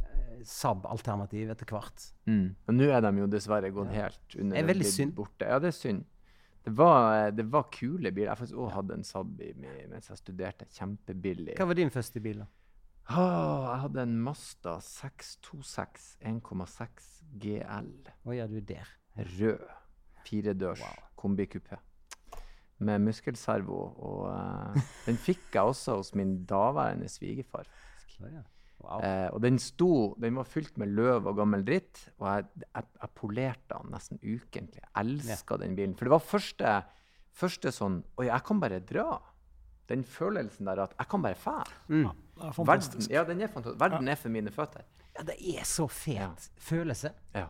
eh, 0.00 0.40
Saab-alternativ 0.48 1.50
etter 1.52 1.68
hvert. 1.70 2.06
Mm. 2.26 2.46
Og 2.66 2.74
nå 2.78 2.88
er 2.90 3.04
de 3.04 3.12
jo 3.22 3.26
dessverre 3.30 3.70
gått 3.74 3.92
helt 3.94 4.36
under. 4.38 4.56
Det 4.56 4.62
er 4.64 4.70
veldig 4.72 4.90
synd. 4.92 5.14
Borte. 5.18 5.48
Ja, 5.52 5.58
det 5.62 5.70
er 5.74 5.76
synd. 5.76 6.04
Det 6.66 6.72
var, 6.74 7.30
det 7.30 7.44
var 7.46 7.68
kule 7.70 8.10
biler. 8.10 8.32
Jeg 8.32 8.38
faktisk 8.40 8.58
også 8.58 8.74
hadde 8.74 8.94
en 8.98 9.04
Saab 9.06 9.42
mens 9.86 10.08
jeg 10.10 10.18
studerte. 10.18 10.66
Kjempebillig. 10.74 11.54
Hva 11.60 11.66
var 11.70 11.78
din 11.78 11.92
første 11.94 12.22
bil, 12.24 12.40
da? 12.42 12.48
Oh, 13.06 13.68
jeg 13.68 13.82
hadde 13.84 14.02
en 14.02 14.16
Mazda 14.26 14.72
626 14.82 16.16
1,6 16.26 17.04
GL. 17.38 17.92
Hva 18.26 18.34
gjør 18.34 18.50
du 18.50 18.58
der? 18.66 18.90
Rød. 19.14 19.62
Firedørs 20.26 20.82
kombikupé. 21.14 21.78
Med 22.82 22.98
muskelservo. 23.06 23.78
Og 24.08 24.26
uh, 24.26 24.90
den 25.06 25.22
fikk 25.22 25.46
jeg 25.54 25.70
også 25.70 26.00
hos 26.00 26.14
min 26.18 26.40
daværende 26.50 27.06
svigerfar. 27.08 27.70
Å, 28.18 28.32
ja. 28.32 28.42
Wow. 28.82 29.00
Eh, 29.02 29.28
og 29.34 29.40
den 29.42 29.56
sto, 29.58 30.14
den 30.20 30.36
var 30.38 30.44
fylt 30.46 30.76
med 30.78 30.92
løv 30.94 31.26
og 31.26 31.38
gammel 31.40 31.64
dritt, 31.66 32.02
og 32.20 32.26
jeg, 32.28 32.44
jeg, 32.66 32.84
jeg 33.00 33.10
polerte 33.18 33.78
den 33.80 33.94
nesten 33.94 34.20
ukentlig. 34.22 34.82
Jeg 34.84 34.92
elska 35.02 35.56
den 35.62 35.74
bilen. 35.78 35.94
For 35.98 36.06
det 36.06 36.12
var 36.12 36.22
første, 36.22 36.74
første 37.36 37.72
sånn 37.74 38.02
Oi, 38.20 38.28
jeg 38.28 38.44
kan 38.46 38.60
bare 38.62 38.82
dra. 38.84 39.16
Den 39.90 40.02
følelsen 40.06 40.66
der 40.68 40.82
at 40.84 40.94
jeg 40.98 41.08
kan 41.10 41.22
bare 41.24 41.38
fære. 41.38 41.80
Mm. 41.88 42.06
Er 42.36 42.52
Verden, 42.68 43.06
ja, 43.10 43.22
den 43.24 43.40
er 43.40 43.48
fantastisk. 43.48 43.80
Verden 43.80 44.08
er 44.12 44.18
for 44.20 44.34
mine 44.34 44.52
føtter. 44.52 44.84
Ja, 45.16 45.22
det 45.24 45.36
er 45.56 45.64
så 45.64 45.86
fet 45.88 46.20
Ja. 46.20 46.30
følelse. 46.60 47.12
Ja. 47.34 47.46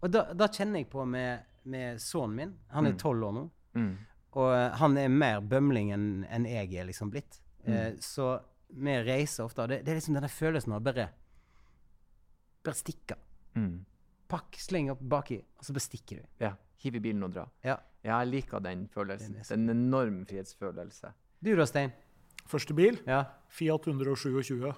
Og 0.00 0.12
da, 0.14 0.28
da 0.32 0.46
kjenner 0.48 0.78
jeg 0.80 0.88
på 0.92 1.04
med, 1.04 1.42
med 1.64 1.98
sønnen 2.00 2.36
min. 2.36 2.52
Han 2.70 2.86
er 2.86 2.94
tolv 3.00 3.26
år 3.26 3.34
nå. 3.36 3.42
Mm. 3.74 3.90
Og 4.38 4.52
eh, 4.54 4.76
han 4.78 4.96
er 5.00 5.08
mer 5.10 5.40
bømling 5.42 5.90
enn 5.96 6.06
enn 6.30 6.46
jeg 6.46 6.70
er 6.78 6.86
liksom 6.86 7.10
blitt. 7.10 7.40
Eh, 7.66 7.96
så 8.00 8.36
vi 8.72 8.96
reiser 9.04 9.46
ofte. 9.46 9.66
Det, 9.70 9.80
det 9.84 9.92
er 9.92 10.00
liksom 10.00 10.16
denne 10.18 10.30
følelsen 10.32 10.76
av 10.76 10.84
bare 10.84 11.10
Bare 12.60 12.76
stikke. 12.76 13.16
Mm. 13.56 13.86
Pakk, 14.28 14.58
sleng 14.60 14.90
opp 14.92 15.00
baki, 15.00 15.38
og 15.56 15.64
så 15.64 15.72
bare 15.72 15.84
stikker 15.86 16.20
du. 16.20 16.26
Ja. 16.44 16.50
Hiv 16.82 16.98
i 16.98 17.00
bilen 17.02 17.24
og 17.24 17.32
dra. 17.32 17.46
Ja. 17.64 17.78
Ja, 18.04 18.18
jeg 18.22 18.30
liker 18.30 18.62
den 18.64 18.86
følelsen. 18.92 19.34
Det 19.38 19.48
er 19.48 19.58
en 19.58 19.72
enorm 19.72 20.22
frihetsfølelse. 20.28 21.12
Du 21.40 21.50
da, 21.56 21.66
Stein? 21.68 21.92
Første 22.48 22.76
bil, 22.76 23.00
Ja. 23.08 23.24
Fiat 23.48 23.88
127. 23.88 24.70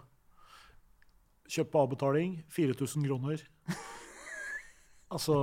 Kjøpt 1.53 1.73
på 1.73 1.83
avbetaling, 1.83 2.39
4000 2.51 3.09
kroner. 3.09 3.43
Altså 5.13 5.35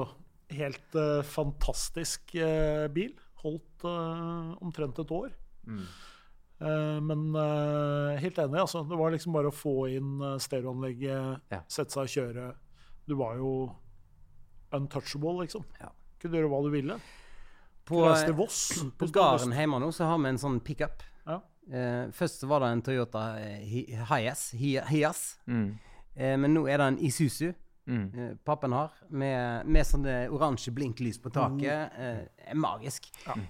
helt 0.49 0.95
uh, 0.97 1.21
fantastisk 1.21 2.31
uh, 2.41 2.87
bil. 2.89 3.11
Holdt 3.43 3.83
uh, 3.85 4.55
omtrent 4.65 4.97
et 4.97 5.11
år. 5.13 5.29
Mm. 5.69 5.83
Eh, 6.61 6.99
men 7.01 7.29
eh, 7.39 8.17
helt 8.19 8.37
enig, 8.43 8.59
altså. 8.59 8.81
Det 8.89 8.97
var 8.99 9.11
liksom 9.13 9.33
bare 9.35 9.47
å 9.51 9.55
få 9.55 9.75
inn 9.95 10.17
uh, 10.21 10.37
stereoanlegget, 10.41 11.41
Ja. 11.53 11.61
sette 11.71 11.91
seg 11.95 12.03
og 12.03 12.13
kjøre. 12.15 12.47
Du 13.07 13.15
var 13.15 13.37
jo 13.39 13.51
untouchable, 14.75 15.37
liksom. 15.43 15.63
Ja. 15.79 15.91
Kunne 16.21 16.37
gjøre 16.41 16.49
hva 16.51 16.59
du 16.65 16.69
ville. 16.73 16.97
På, 17.89 18.03
Voss. 18.37 18.65
på 18.83 18.91
på 19.05 19.07
gården 19.15 19.55
hjemme 19.57 19.79
nå 19.81 19.87
så 19.95 20.05
har 20.11 20.19
vi 20.21 20.29
en 20.29 20.37
sånn 20.41 20.59
pickup. 20.61 21.01
Ja. 21.25 21.39
Uh, 21.69 22.11
først 22.13 22.43
var 22.49 22.61
det 22.61 22.67
en 22.75 22.81
Toyota 22.85 23.23
Hias, 23.39 23.63
Hi- 23.69 24.03
Hiace, 24.11 24.57
Hi- 24.59 24.85
Hiace. 24.91 25.39
Mm. 25.49 25.71
Uh, 26.19 26.35
men 26.43 26.53
nå 26.53 26.67
er 26.69 26.77
det 26.83 26.91
en 26.93 26.99
Isuzu 27.09 27.53
Mm. 27.89 28.11
eh, 28.13 28.33
pappen 28.45 28.69
har, 28.71 28.91
med, 29.09 29.65
med 29.65 29.81
sånne 29.87 30.27
oransje 30.29 30.69
blinklys 30.77 31.17
på 31.23 31.31
taket. 31.33 31.89
Eh, 31.97 32.19
er 32.51 32.53
magisk. 32.53 33.07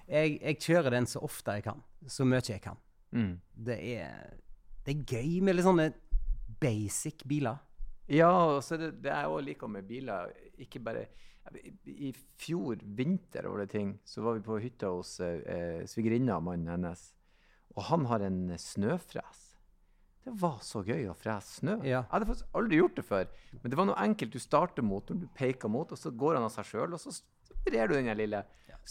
Jeg, 0.08 0.38
jeg 0.40 0.56
kjører 0.64 0.92
den 0.96 1.04
så 1.12 1.20
ofte 1.28 1.58
jeg 1.58 1.66
kan. 1.66 1.82
Så 2.08 2.24
mye 2.24 2.40
jeg 2.48 2.62
kan. 2.64 2.78
Mm. 3.16 3.34
Det 3.70 3.78
er, 3.96 4.38
det 4.86 4.96
er 4.96 5.18
gøy 5.18 5.40
med 5.46 5.58
litt 5.58 5.68
sånne 5.68 5.90
basic 6.62 7.26
biler. 7.30 7.60
Ja, 8.10 8.30
og 8.56 8.64
så 8.66 8.78
det, 8.80 8.96
det 9.04 9.14
jeg 9.14 9.30
òg 9.30 9.44
liker 9.46 9.70
med 9.72 9.88
biler, 9.90 10.32
ikke 10.62 10.82
bare 10.82 11.06
I, 11.86 12.12
fjor 12.42 12.82
vinter 12.98 13.48
over 13.50 13.64
det 13.64 13.72
ting, 13.74 13.94
så 14.06 14.24
var 14.26 14.38
vi 14.38 14.46
på 14.46 14.58
hytta 14.62 14.90
hos 14.94 15.16
eh, 15.22 15.86
svigerinna 15.90 16.38
og 16.38 16.48
mannen 16.50 16.74
hennes. 16.74 17.06
Og 17.76 17.86
han 17.90 18.06
har 18.10 18.26
en 18.26 18.42
snøfres. 18.58 19.46
Det 20.26 20.34
var 20.42 20.60
så 20.66 20.82
gøy 20.86 21.08
å 21.10 21.16
frese 21.18 21.62
snø. 21.62 21.78
Ja. 21.86 22.02
Jeg 22.04 22.12
hadde 22.12 22.28
faktisk 22.30 22.58
aldri 22.60 22.80
gjort 22.82 22.98
det 23.00 23.06
før. 23.08 23.30
Men 23.62 23.72
det 23.72 23.80
var 23.80 23.88
noe 23.90 24.02
enkelt. 24.04 24.36
Du 24.36 24.44
starter 24.44 24.86
motoren, 24.86 25.22
du 25.24 25.30
peker 25.38 25.72
mot, 25.72 25.90
og 25.90 25.98
så 26.02 26.12
går 26.12 26.38
han 26.38 26.46
av 26.46 26.54
seg 26.54 26.68
sjøl, 26.70 26.98
og 26.98 27.02
så 27.02 27.14
vrir 27.66 27.90
du 27.90 27.96
den 27.96 28.12
lille 28.20 28.44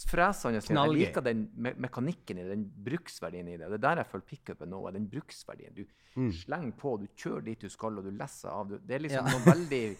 freseren. 0.07 0.55
Jeg 0.61 0.93
liker 0.95 1.21
den 1.25 1.49
me 1.57 1.73
mekanikken 1.75 2.39
i 2.39 2.43
det, 2.45 2.51
den 2.51 2.65
bruksverdien 2.85 3.49
i 3.49 3.57
det. 3.57 3.69
Det 3.71 3.79
er 3.81 3.85
der 3.89 3.97
jeg 4.03 4.07
føler 4.13 4.25
pickupen 4.29 4.71
nå, 4.71 4.83
den 4.93 5.09
bruksverdien. 5.11 5.75
Du 5.75 5.85
Mm. 6.17 6.33
slenger 6.33 6.73
på, 6.73 6.97
du 7.01 7.07
kjører 7.15 7.45
dit 7.45 7.61
du 7.61 7.69
skal, 7.69 7.99
og 7.99 8.05
du 8.05 8.11
lesser 8.11 8.49
av. 8.51 8.69
Det 8.69 8.91
er 8.95 8.99
liksom 8.99 9.27
Ja. 9.27 9.33
noe 9.39 9.45
veldig 9.55 9.97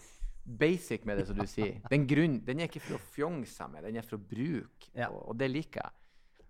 basic 0.59 1.05
med 1.05 1.17
det, 1.17 1.27
som 1.27 1.35
du 1.37 1.45
sier. 1.47 1.79
Den, 1.89 2.05
grunn, 2.07 2.39
den 2.45 2.59
er 2.59 2.67
ikke 2.67 2.81
for 2.81 2.95
å 2.97 2.99
fjonge 2.99 3.45
seg 3.47 3.71
med, 3.71 3.83
den 3.83 3.95
er 3.97 4.01
for 4.01 4.17
å 4.17 4.21
bruke. 4.27 4.89
Ja. 4.95 5.07
Og, 5.09 5.29
og 5.29 5.37
det 5.37 5.49
liker 5.51 5.81
jeg 5.81 5.91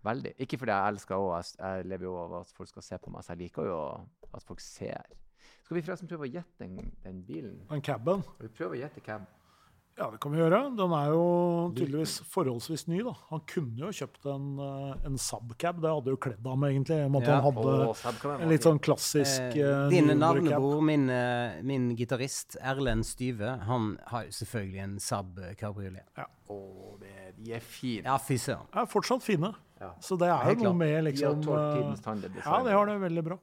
veldig. 0.04 0.34
Ikke 0.40 0.58
fordi 0.58 0.72
jeg 0.72 0.94
elsker 0.94 1.16
òg, 1.16 1.44
jeg, 1.44 1.56
jeg 1.60 1.86
lever 1.86 2.04
jo 2.04 2.16
av 2.18 2.34
at 2.42 2.52
folk 2.56 2.70
skal 2.70 2.82
se 2.82 2.98
på 2.98 3.12
meg, 3.12 3.22
så 3.24 3.34
jeg 3.36 3.38
liker 3.44 3.64
jo 3.66 3.80
at 4.34 4.44
folk 4.44 4.60
ser. 4.60 5.04
Skal 5.66 5.76
vi 5.76 5.82
forresten 5.82 6.08
prøve 6.10 6.26
å 6.26 6.32
gjette 6.32 6.58
den, 6.66 6.92
den 7.04 7.22
bilen? 7.24 7.60
Den 7.70 7.82
caben. 7.82 8.24
Vi 8.40 8.48
prøve 8.48 8.78
å 8.78 8.80
gjette 8.80 9.02
cab? 9.06 9.28
Ja, 10.00 10.06
det 10.14 10.20
kan 10.24 10.32
vi 10.32 10.40
gjøre. 10.40 10.60
Den 10.80 10.94
er 10.96 11.10
jo 11.12 11.24
tydeligvis 11.76 12.14
forholdsvis 12.32 12.86
ny. 12.88 13.02
da. 13.04 13.12
Han 13.34 13.42
kunne 13.52 13.82
jo 13.84 13.90
kjøpt 13.92 14.28
en, 14.32 14.46
eh, 14.64 15.06
en 15.10 15.18
Subcab. 15.20 15.82
Det 15.84 15.92
hadde 15.92 16.14
jo 16.14 16.20
kledd 16.24 16.46
ham, 16.48 16.64
egentlig. 16.64 17.00
Om 17.06 17.18
at 17.20 17.28
Ja. 17.28 17.42
han 17.42 17.44
hadde 17.44 18.42
en 18.42 18.50
litt 18.50 18.64
sånn 18.64 18.80
klassisk 18.80 19.42
Eh, 19.60 19.90
Dine 19.90 19.90
din 19.90 20.08
nyere 20.08 20.20
navnebror, 20.20 20.82
min, 20.82 21.10
eh, 21.10 21.62
min 21.64 21.96
gitarist 21.98 22.56
Erlend 22.62 23.04
Styve, 23.06 23.60
han 23.66 24.00
har 24.08 24.24
jo 24.24 24.30
selvfølgelig 24.32 24.80
en 24.84 24.96
Saab 25.00 25.36
kabriolet. 25.58 26.04
Åh, 26.50 27.00
det, 27.00 27.36
de 27.44 27.54
er 27.54 27.60
fine. 27.60 28.04
Ja, 28.06 28.18
fy 28.18 28.36
søren. 28.38 28.68
er 28.74 28.86
fortsatt 28.86 29.22
fine. 29.22 29.54
Ja. 29.82 29.92
Så 30.00 30.18
det 30.18 30.28
er 30.30 30.56
jo 30.56 30.64
noe 30.64 30.74
med 30.76 31.04
liksom 31.06 31.40
eh, 31.40 32.16
det 32.22 32.32
Ja, 32.46 32.64
det 32.64 32.72
har 32.72 32.86
det 32.86 33.00
veldig 33.02 33.24
bra. 33.24 33.38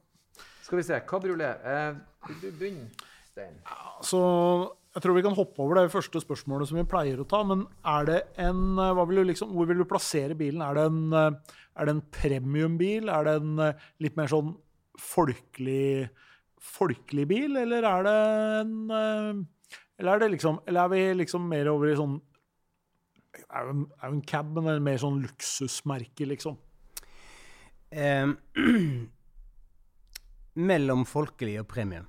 Skal 0.63 0.77
vi 0.77 0.83
se. 0.83 0.99
Kabriolet. 1.07 1.59
Eh, 1.63 1.93
vil 2.27 2.41
du 2.41 2.51
begynne, 2.57 2.89
Stein? 3.31 3.53
Så 4.01 4.71
jeg 4.97 5.03
tror 5.03 5.13
vi 5.13 5.21
kan 5.21 5.35
hoppe 5.37 5.61
over 5.61 5.77
det 5.77 5.91
første 5.93 6.17
spørsmålet 6.23 6.71
som 6.71 6.79
vi 6.79 6.87
pleier 6.89 7.19
å 7.21 7.25
ta. 7.29 7.43
Men 7.45 7.67
er 7.85 8.07
det 8.09 8.21
en 8.41 8.79
eh, 8.81 9.01
vil 9.11 9.27
liksom, 9.29 9.51
Hvor 9.53 9.67
vil 9.69 9.83
du 9.83 9.85
plassere 9.85 10.37
bilen? 10.37 10.63
Er 10.65 10.73
det 10.73 10.85
en, 10.89 11.03
eh, 11.13 11.57
er 11.77 11.85
det 11.85 11.93
en 11.93 12.05
premiumbil? 12.17 13.11
Er 13.13 13.27
det 13.27 13.35
en 13.37 13.59
eh, 13.61 13.83
litt 14.01 14.17
mer 14.17 14.31
sånn 14.31 14.55
folkelig, 14.97 16.09
folkelig 16.57 17.27
bil? 17.29 17.61
Eller 17.61 17.85
er 17.85 18.09
det 18.09 18.15
en 18.63 18.73
Eller 18.89 20.11
er 20.15 20.25
det 20.25 20.31
liksom 20.33 20.63
Eller 20.65 20.87
er 20.87 20.93
vi 20.95 21.05
liksom 21.21 21.45
mer 21.45 21.69
over 21.69 21.93
i 21.93 21.99
sånn 21.99 22.17
er 23.37 23.67
jo 23.67 23.73
en, 23.75 23.83
er 24.01 24.09
en 24.09 24.21
cab, 24.25 24.49
men 24.55 24.71
en 24.71 24.83
mer 24.83 24.97
sånn 24.97 25.19
luksusmerke, 25.21 26.25
liksom. 26.25 26.55
Eh, 27.93 28.25
mellom 30.71 31.05
folkelig 31.05 31.59
og 31.61 31.67
premium. 31.69 32.07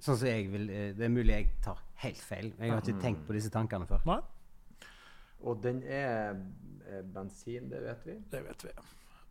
Sånn 0.00 0.16
som 0.20 0.28
jeg 0.28 0.46
vil 0.52 0.68
eh, 0.70 0.92
Det 0.94 1.04
er 1.08 1.10
mulig 1.10 1.32
jeg 1.34 1.48
tar 1.64 1.78
helt 2.04 2.20
feil. 2.22 2.52
Jeg 2.58 2.70
har 2.70 2.80
ikke 2.84 3.00
tenkt 3.02 3.24
på 3.26 3.34
disse 3.34 3.50
tankene 3.50 3.86
før. 3.90 4.04
Nei, 4.06 4.20
Og 5.42 5.60
den 5.62 5.82
er 5.82 6.36
eh, 6.88 7.02
bensin, 7.14 7.68
det 7.70 7.82
vet 7.84 8.06
vi. 8.06 8.16
det 8.30 8.42
vet 8.46 8.64
vi. 8.68 8.72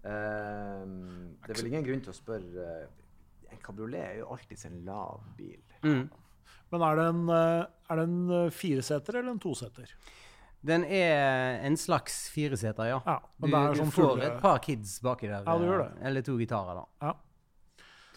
Eh, 0.08 0.86
det 1.48 1.52
er 1.52 1.60
vel 1.62 1.70
ingen 1.72 1.86
grunn 1.88 2.04
til 2.06 2.14
å 2.14 2.16
spørre 2.18 2.68
eh, 2.84 3.52
En 3.52 3.60
kabriolet 3.64 4.04
er 4.04 4.16
jo 4.22 4.30
alltid 4.36 4.66
en 4.70 4.80
lav 4.86 5.22
bil. 5.38 5.60
Mm. 5.84 6.06
Men 6.72 6.84
er 6.84 6.98
det 7.00 7.04
en, 7.14 7.22
er 7.32 7.96
det 7.96 8.04
en 8.10 8.50
fireseter 8.52 9.16
eller 9.22 9.32
en 9.32 9.40
toseter? 9.40 9.94
Den 10.68 10.84
er 10.84 11.62
en 11.64 11.78
slags 11.80 12.26
fireseter, 12.34 12.90
ja. 12.90 12.98
Ja, 13.08 13.16
Du, 13.40 13.48
er 13.48 13.72
du 13.72 13.80
sånn 13.80 13.94
får 13.96 14.10
fulle- 14.10 14.26
et 14.28 14.42
par 14.44 14.60
kids 14.66 14.98
baki 15.06 15.30
der. 15.32 15.46
Ja, 15.48 15.56
du 15.62 15.64
gjør 15.64 15.84
det. 15.86 15.92
Eller 16.10 16.26
to 16.28 16.36
gitarer, 16.42 16.82
da. 16.82 16.86
Ja, 17.08 17.14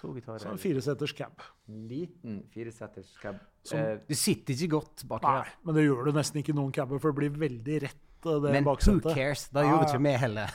To 0.00 0.14
så 0.16 0.48
en 0.48 0.58
fireseters 0.58 1.12
cab. 1.12 1.42
Liten 1.68 2.38
fireseters 2.54 3.10
cab. 3.20 3.36
Eh, 3.74 3.98
Du 4.08 4.14
sitter 4.16 4.54
ikke 4.54 4.78
godt 4.78 5.04
baki 5.08 5.26
Nei, 5.26 5.34
der. 5.42 5.50
men 5.64 5.76
det 5.76 5.84
gjør 5.84 6.06
du 6.08 6.12
nesten 6.16 6.40
ikke 6.40 6.54
i 6.54 6.56
noen 6.56 6.72
caber, 6.72 7.00
for 7.02 7.12
det 7.12 7.18
blir 7.20 7.40
veldig 7.42 7.80
rett, 7.84 8.00
eh, 8.24 8.38
det 8.46 8.52
Men 8.54 8.64
who 8.64 9.00
cares? 9.12 9.48
Da 9.52 9.66
gjorde 9.66 9.90
ikke 9.90 10.02
vi 10.06 10.14
heller. 10.24 10.54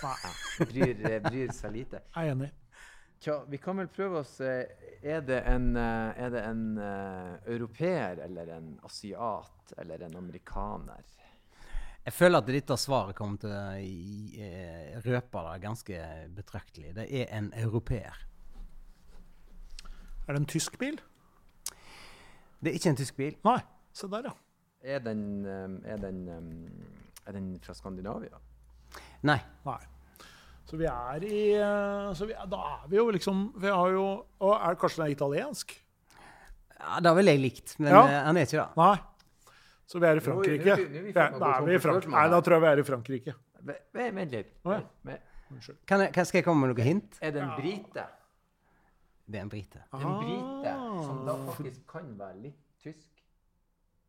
bryr, 0.72 1.20
bryr 1.30 1.54
seg 1.54 1.76
lite. 1.78 2.02
Jeg 2.16 2.32
er 2.32 2.34
enig. 2.34 2.52
Tja, 3.22 3.38
vi 3.48 3.58
kan 3.62 3.78
vel 3.78 3.88
prøve 3.88 4.20
oss 4.20 4.40
eh, 4.42 4.66
Er 5.06 5.22
det 5.22 5.44
en, 5.48 5.76
eh, 5.78 6.26
er 6.26 6.34
det 6.34 6.42
en 6.44 6.78
uh, 6.78 7.38
europeer 7.46 8.20
eller 8.26 8.50
en 8.58 8.80
asiat 8.84 9.74
eller 9.78 10.02
en 10.10 10.18
amerikaner? 10.18 11.06
Jeg 12.06 12.14
føler 12.14 12.42
at 12.42 12.50
dette 12.50 12.78
svaret 12.78 13.16
kommer 13.18 13.38
til 13.42 13.50
å 13.50 15.00
røpe 15.06 15.42
det 15.48 15.62
ganske 15.64 16.02
betraktelig. 16.38 16.92
Det 16.98 17.06
er 17.10 17.32
en 17.34 17.48
europeer. 17.58 18.14
Er 20.28 20.34
det 20.34 20.40
en 20.42 20.46
tysk 20.50 20.78
bil? 20.82 20.98
Det 22.64 22.72
er 22.72 22.78
ikke 22.80 22.90
en 22.90 23.00
tysk 23.00 23.18
bil. 23.20 23.36
Nei. 23.46 23.60
Se 23.96 24.08
der, 24.12 24.30
ja. 24.30 24.34
Er 24.96 25.00
den, 25.00 25.46
eh, 25.46 25.92
er 25.94 25.98
den, 25.98 26.28
eh, 26.30 27.28
er 27.28 27.32
den 27.38 27.60
fra 27.64 27.74
Skandinavia? 27.74 28.38
Nei. 29.24 29.40
Nei. 29.66 29.80
Så 30.66 30.78
vi 30.78 30.86
er 30.90 31.24
i 31.26 31.40
eh, 31.54 32.14
så 32.18 32.26
vi 32.26 32.34
er, 32.34 32.46
Da 32.50 32.58
er 32.58 32.88
vi 32.90 32.98
jo 32.98 33.04
liksom 33.14 33.52
Vi 33.62 33.68
har 33.70 33.90
jo 33.94 34.26
Og 34.42 34.54
er 34.56 34.76
kanskje 34.82 34.98
den 34.98 35.06
er 35.06 35.14
italiensk? 35.14 35.76
Ja, 36.80 37.00
det 37.00 37.06
har 37.12 37.16
vel 37.16 37.26
jeg 37.30 37.40
likt, 37.40 37.76
men 37.80 37.92
Ja. 37.94 38.02
eh, 38.08 38.24
han 38.26 38.38
er 38.38 38.42
ikke 38.46 38.58
det. 38.58 38.76
Nei. 38.78 38.98
Så 39.88 40.00
vi 40.02 40.08
er 40.08 40.18
i 40.18 40.20
Frankrike. 40.20 40.76
vi- 41.04 41.12
da 41.14 41.28
er 41.30 41.66
vi 41.66 41.76
i 41.76 41.78
for 41.78 42.02
Nei, 42.10 42.28
da 42.30 42.42
tror 42.42 42.54
jeg 42.58 42.62
vi 42.62 42.68
er 42.68 42.80
i 42.80 42.84
Frankrike. 42.84 43.34
Ve- 43.64 43.80
ve- 43.94 44.12
Vent 44.12 44.32
litt. 44.32 44.52
Unnskyld. 44.66 45.78
Kan 45.86 46.00
jeg, 46.02 46.14
skal 46.26 46.40
jeg 46.40 46.44
komme 46.46 46.66
med 46.68 46.76
noe 46.76 46.84
hint? 46.84 47.20
Er 47.22 47.32
det 47.32 47.42
en 47.44 47.50
brite? 47.56 48.08
Det 49.28 49.36
er 49.40 49.42
en 49.42 49.50
brite. 49.50 49.82
En 49.94 50.00
brite 50.22 50.74
som 51.06 51.26
da 51.26 51.32
Ah. 51.34 51.46
faktisk 51.52 51.82
kan 51.88 52.12
være 52.20 52.42
litt 52.42 52.60
tysk, 52.84 53.08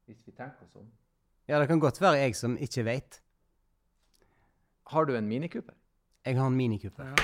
hvis 0.06 0.26
vi 0.26 0.32
tenker 0.32 0.64
oss 0.66 0.76
om. 0.76 0.90
Ja, 1.48 1.58
det 1.60 1.68
kan 1.68 1.80
godt 1.80 2.00
være 2.00 2.18
jeg 2.20 2.36
som 2.36 2.56
ikke 2.58 2.84
vet. 2.84 3.20
Har 4.86 5.04
du 5.04 5.14
en 5.16 5.28
Mini 5.28 5.48
Cooper? 5.48 5.72
Jeg 6.26 6.36
har 6.38 6.46
en 6.46 6.56
Mini 6.56 6.78
Cooper. 6.82 7.04
Ja. 7.04 7.14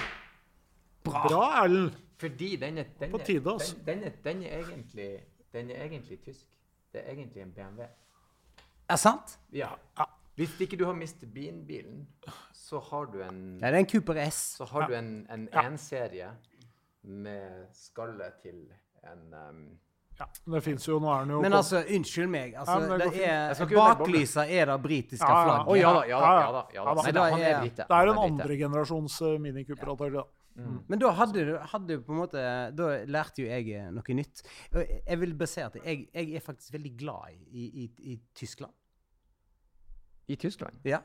Bra, 1.04 1.64
Erlend. 1.64 1.92
Fordi 2.18 2.56
den 2.56 2.78
er, 2.78 2.84
den 3.00 3.10
På 3.10 3.18
er- 3.18 3.24
tide, 3.24 3.50
altså. 3.52 3.76
Den, 3.76 3.86
den, 3.86 4.02
er, 4.04 4.10
den, 4.24 4.42
er 4.42 4.58
egentlig, 4.58 5.24
den 5.52 5.70
er 5.70 5.84
egentlig 5.84 6.20
tysk. 6.22 6.46
Det 6.92 7.00
er 7.08 7.10
egentlig 7.12 7.42
en 7.42 7.52
BMW. 7.52 7.82
Er 8.88 8.96
sant? 8.96 9.38
Ja. 9.52 9.68
Hvis 10.34 10.60
ikke 10.60 10.76
du 10.76 10.84
har 10.84 10.92
Mr. 10.94 11.26
Bean-bilen, 11.34 12.06
så 12.52 12.78
har 12.78 13.04
du 13.04 13.20
en 13.22 13.58
Ja, 13.60 13.66
det 13.66 13.74
er 13.74 13.78
en 13.78 13.88
Cooper 13.90 14.30
S. 14.30 14.34
så 14.56 14.64
har 14.64 14.86
du 14.88 14.94
en, 14.94 15.26
en 15.30 15.48
Ja. 15.52 16.30
Med 17.02 17.66
skallet 17.74 18.36
til 18.42 18.60
en 19.02 19.22
um, 19.34 19.62
Ja, 20.18 20.26
det 20.54 20.60
fins 20.62 20.84
jo 20.86 20.98
Nå 21.02 21.08
er 21.10 21.24
den 21.24 21.30
jo 21.34 21.40
Men 21.42 21.56
altså, 21.56 21.80
unnskyld 21.82 22.28
meg. 22.30 22.52
Altså, 22.54 22.76
Ja, 22.78 22.98
det 23.00 23.58
det 23.58 23.68
baklysa 23.74 24.44
er 24.46 24.66
det 24.70 24.76
britiske 24.84 25.26
Ja, 25.26 25.38
ja. 25.40 25.48
flagget. 25.48 25.72
Å 25.72 25.78
ja 25.80 25.92
da, 25.96 26.02
ja 26.06 26.20
da. 26.20 26.28
Ja, 26.28 26.52
da, 26.52 26.62
ja 26.76 26.84
da. 26.84 26.94
Nei, 27.02 27.12
Da 27.16 27.24
er 27.26 27.48
er- 27.48 27.60
brite. 27.64 27.86
Det 27.88 27.96
er 27.98 28.12
en 28.12 28.20
andregenerasjons 28.28 29.16
uh, 29.22 29.38
Mini 29.38 29.64
Cooper. 29.64 29.90
antagelig, 29.96 30.22
da. 30.22 30.28
Men 30.88 30.98
da 31.00 31.10
hadde 31.16 31.42
du, 31.48 31.54
hadde 31.56 31.86
du 31.88 32.02
på 32.04 32.12
en 32.12 32.18
måte 32.20 32.40
Da 32.76 32.88
lærte 33.08 33.40
jo 33.40 33.46
jeg 33.48 33.70
eh, 33.72 33.86
noe 33.90 34.14
nytt. 34.18 34.42
Jeg 34.76 35.18
vil 35.18 35.32
bare 35.34 35.48
si 35.48 35.62
at 35.64 35.78
jeg, 35.80 36.02
jeg 36.12 36.34
er 36.36 36.44
faktisk 36.44 36.74
veldig 36.76 36.92
glad 37.00 37.32
i, 37.48 37.64
i, 37.84 37.88
i 38.12 38.18
Tyskland. 38.36 38.72
I 40.28 40.36
Tyskland? 40.36 40.76
Ja. 40.84 41.00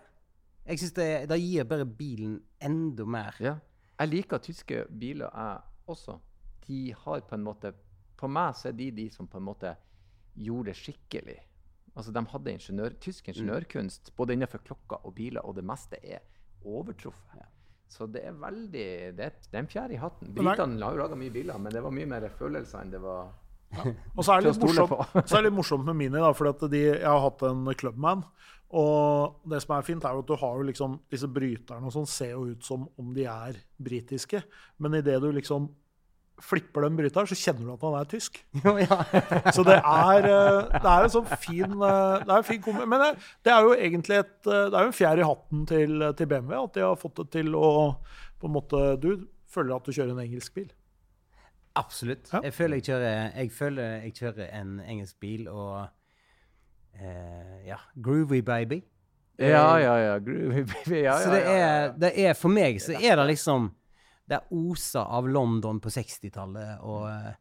Jeg 0.67 0.79
syns 0.81 0.93
det, 0.97 1.07
det 1.31 1.39
gir 1.39 1.63
bare 1.63 1.85
bilen 1.87 2.41
enda 2.59 3.05
mer. 3.07 3.35
Ja. 3.39 3.55
Jeg 4.01 4.11
liker 4.11 4.37
tyske 4.43 4.83
biler, 4.99 5.31
jeg 5.31 5.61
også. 5.87 6.17
De 6.67 6.91
har 7.05 7.21
på 7.27 7.35
en 7.37 7.45
måte 7.47 7.73
På 8.17 8.27
meg 8.27 8.55
så 8.57 8.71
er 8.71 8.77
de 8.77 8.89
de 8.91 9.09
som 9.13 9.27
på 9.29 9.37
en 9.37 9.45
måte 9.45 9.75
gjorde 10.33 10.71
det 10.71 10.77
skikkelig. 10.79 11.37
Altså, 11.97 12.11
De 12.13 12.23
hadde 12.31 12.53
ingeniør, 12.53 12.95
tysk 13.01 13.29
ingeniørkunst 13.29 14.11
både 14.17 14.33
innenfor 14.33 14.63
klokka 14.65 14.99
og 15.03 15.13
biler, 15.17 15.45
og 15.45 15.55
det 15.57 15.63
meste 15.65 15.99
er 16.03 16.25
overtruffet. 16.65 17.45
Så 17.87 18.07
det 18.11 18.25
er 18.27 18.33
veldig 18.35 18.87
Det 19.17 19.25
er, 19.25 19.35
det 19.51 19.53
er 19.53 19.59
en 19.63 19.69
fjær 19.71 19.93
i 19.93 19.99
hatten. 20.01 20.33
Britene 20.35 20.81
har 20.83 20.97
jo 20.97 21.03
laga 21.03 21.15
mye 21.19 21.33
biler, 21.33 21.57
men 21.61 21.73
det 21.73 21.83
var 21.83 21.93
mye 21.95 22.09
mer 22.09 22.27
følelser 22.37 22.81
enn 22.81 22.91
det 22.91 23.01
var 23.01 23.29
Og 24.15 24.23
så 24.23 24.33
er 24.33 24.41
det 24.41 24.51
litt 24.53 24.63
morsomt, 24.63 24.93
så 25.27 25.37
er 25.37 25.41
det 25.41 25.49
litt 25.49 25.57
morsomt 25.57 25.85
med 25.87 25.97
Mini, 25.99 26.19
da, 26.23 26.29
fordi 26.35 26.53
at 26.53 26.69
de, 26.71 26.83
jeg 26.87 27.07
har 27.07 27.23
hatt 27.23 27.41
en 27.47 27.65
Clubman. 27.75 28.23
Og 28.77 29.41
det 29.47 29.61
som 29.63 29.73
er 29.75 29.85
fint, 29.87 30.03
er 30.03 30.15
jo 30.15 30.23
at 30.23 30.29
du 30.29 30.35
har 30.39 30.59
jo 30.59 30.67
liksom 30.67 30.95
disse 31.11 31.27
bryterne 31.31 31.87
og 31.87 31.93
sånn 31.95 32.07
ser 32.07 32.33
jo 32.33 32.45
ut 32.51 32.63
som 32.67 32.85
om 32.99 33.13
de 33.15 33.23
er 33.31 33.59
britiske. 33.79 34.41
Men 34.83 34.97
idet 34.99 35.19
du 35.23 35.29
liksom 35.35 35.69
flipper 36.43 36.85
den 36.85 36.97
bryteren, 36.99 37.27
så 37.29 37.37
kjenner 37.37 37.65
du 37.65 37.73
at 37.73 37.85
han 37.85 37.95
er 37.97 38.09
tysk. 38.11 38.39
Så 39.55 39.65
det 39.65 39.77
er, 39.77 40.27
eh, 40.29 40.59
det 40.75 40.91
er 40.91 41.05
en 41.07 41.13
sånn 41.13 41.29
fin 41.41 41.73
eh, 41.73 42.17
det 42.21 42.29
er 42.29 42.37
en 42.37 42.47
fin 42.47 42.61
kombi. 42.63 42.85
Men 42.89 43.03
det, 43.03 43.11
det 43.45 43.53
er 43.53 43.65
jo 43.65 43.75
egentlig 43.75 44.19
et, 44.21 44.35
eh, 44.45 44.67
det 44.69 44.77
er 44.77 44.85
jo 44.85 44.91
en 44.91 44.97
fjær 44.99 45.21
i 45.21 45.27
hatten 45.27 45.63
til, 45.69 46.09
til 46.19 46.29
BMW 46.29 46.59
at 46.59 46.75
de 46.77 46.85
har 46.85 46.99
fått 47.01 47.23
det 47.23 47.29
til 47.39 47.57
å 47.57 47.69
på 48.37 48.45
en 48.45 48.53
måte 48.53 48.81
Du 49.01 49.09
føler 49.49 49.73
at 49.73 49.87
du 49.87 49.95
kjører 49.95 50.13
en 50.13 50.21
engelsk 50.21 50.53
bil. 50.59 50.67
Absolutt. 51.77 52.29
Ja. 52.33 52.41
Jeg 52.45 52.53
føler 52.53 52.79
jeg 52.79 52.87
kjører, 52.89 53.31
jeg 53.37 53.51
føler 53.53 53.95
jeg 54.03 54.13
kjører 54.17 54.53
en 54.59 54.77
engelsk 54.81 55.17
bil, 55.21 55.47
og 55.49 55.87
eh, 56.97 57.57
ja, 57.67 57.79
groovy 58.03 58.41
baby. 58.45 58.81
Ja, 59.37 59.77
ja, 59.77 59.97
ja. 60.01 60.13
Groovy 60.17 60.63
baby. 60.65 61.01
Ja, 61.03 61.17
så 61.21 61.29
ja, 61.29 61.35
det 61.35 61.41
ja, 61.43 61.51
ja. 61.51 61.67
er, 61.67 61.91
det 62.01 62.13
er 62.25 62.37
for 62.37 62.53
meg 62.53 62.81
så 62.81 62.97
er 62.97 63.19
det 63.19 63.27
liksom 63.33 63.69
Det 64.27 64.41
oser 64.51 65.05
av 65.07 65.27
London 65.31 65.77
på 65.79 65.87
60-tallet 65.93 66.81
og 66.83 67.05
eh, 67.07 67.35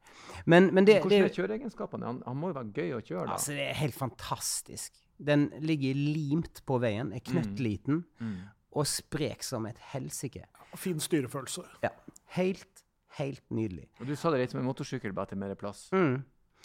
Men, 0.47 0.69
men 0.75 0.85
det, 0.87 1.01
det, 1.01 1.03
Hvordan 1.03 1.25
er 1.27 1.35
kjøreegenskapene? 1.35 2.07
Han, 2.07 2.21
han 2.27 2.37
må 2.39 2.53
jo 2.53 2.57
være 2.61 2.71
gøy 2.77 2.93
å 2.95 3.01
kjøre, 3.03 3.25
da. 3.27 3.33
altså, 3.39 3.57
det 3.59 3.65
er 3.73 3.81
helt 3.81 3.97
fantastisk. 3.99 5.01
Den 5.19 5.49
ligger 5.65 5.99
limt 5.99 6.61
på 6.69 6.79
veien, 6.83 7.11
er 7.17 7.25
knøttliten 7.27 8.05
Mm. 8.23 8.37
og 8.77 8.87
sprek 8.87 9.43
som 9.43 9.67
et 9.67 9.79
helsike. 9.95 10.45
Fin 10.77 11.01
styrefølelse. 11.01 11.65
Ja. 11.83 11.91
Helt, 12.37 12.85
helt 13.19 13.43
nydelig. 13.51 13.89
Og 14.01 14.07
du 14.11 14.15
sa 14.15 14.31
det 14.31 14.43
litt 14.45 14.53
som 14.55 14.61
en 14.61 14.67
motorsykkel, 14.69 15.15
bare 15.17 15.33
til 15.33 15.39
mer 15.41 15.55
plass. 15.59 15.87
Mm. 15.97 16.19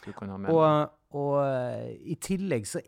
Du 0.06 0.12
kan 0.18 0.30
ha 0.34 0.38
med. 0.42 0.52
Og, 0.52 0.92
og 1.18 1.38
eh, 1.46 1.94
i 2.12 2.18
tillegg 2.20 2.68
så 2.68 2.82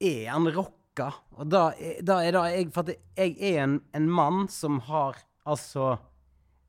er 0.00 0.28
han 0.30 0.46
rocka. 0.54 1.10
Og 1.36 1.48
da, 1.50 1.70
da 2.04 2.20
er 2.24 2.32
da 2.36 2.44
jeg 2.50 2.70
For 2.74 2.86
at 2.88 2.96
jeg 3.18 3.36
er 3.52 3.62
en, 3.64 3.76
en 3.96 4.08
mann 4.10 4.46
som 4.52 4.80
har 4.88 5.18
altså 5.48 5.96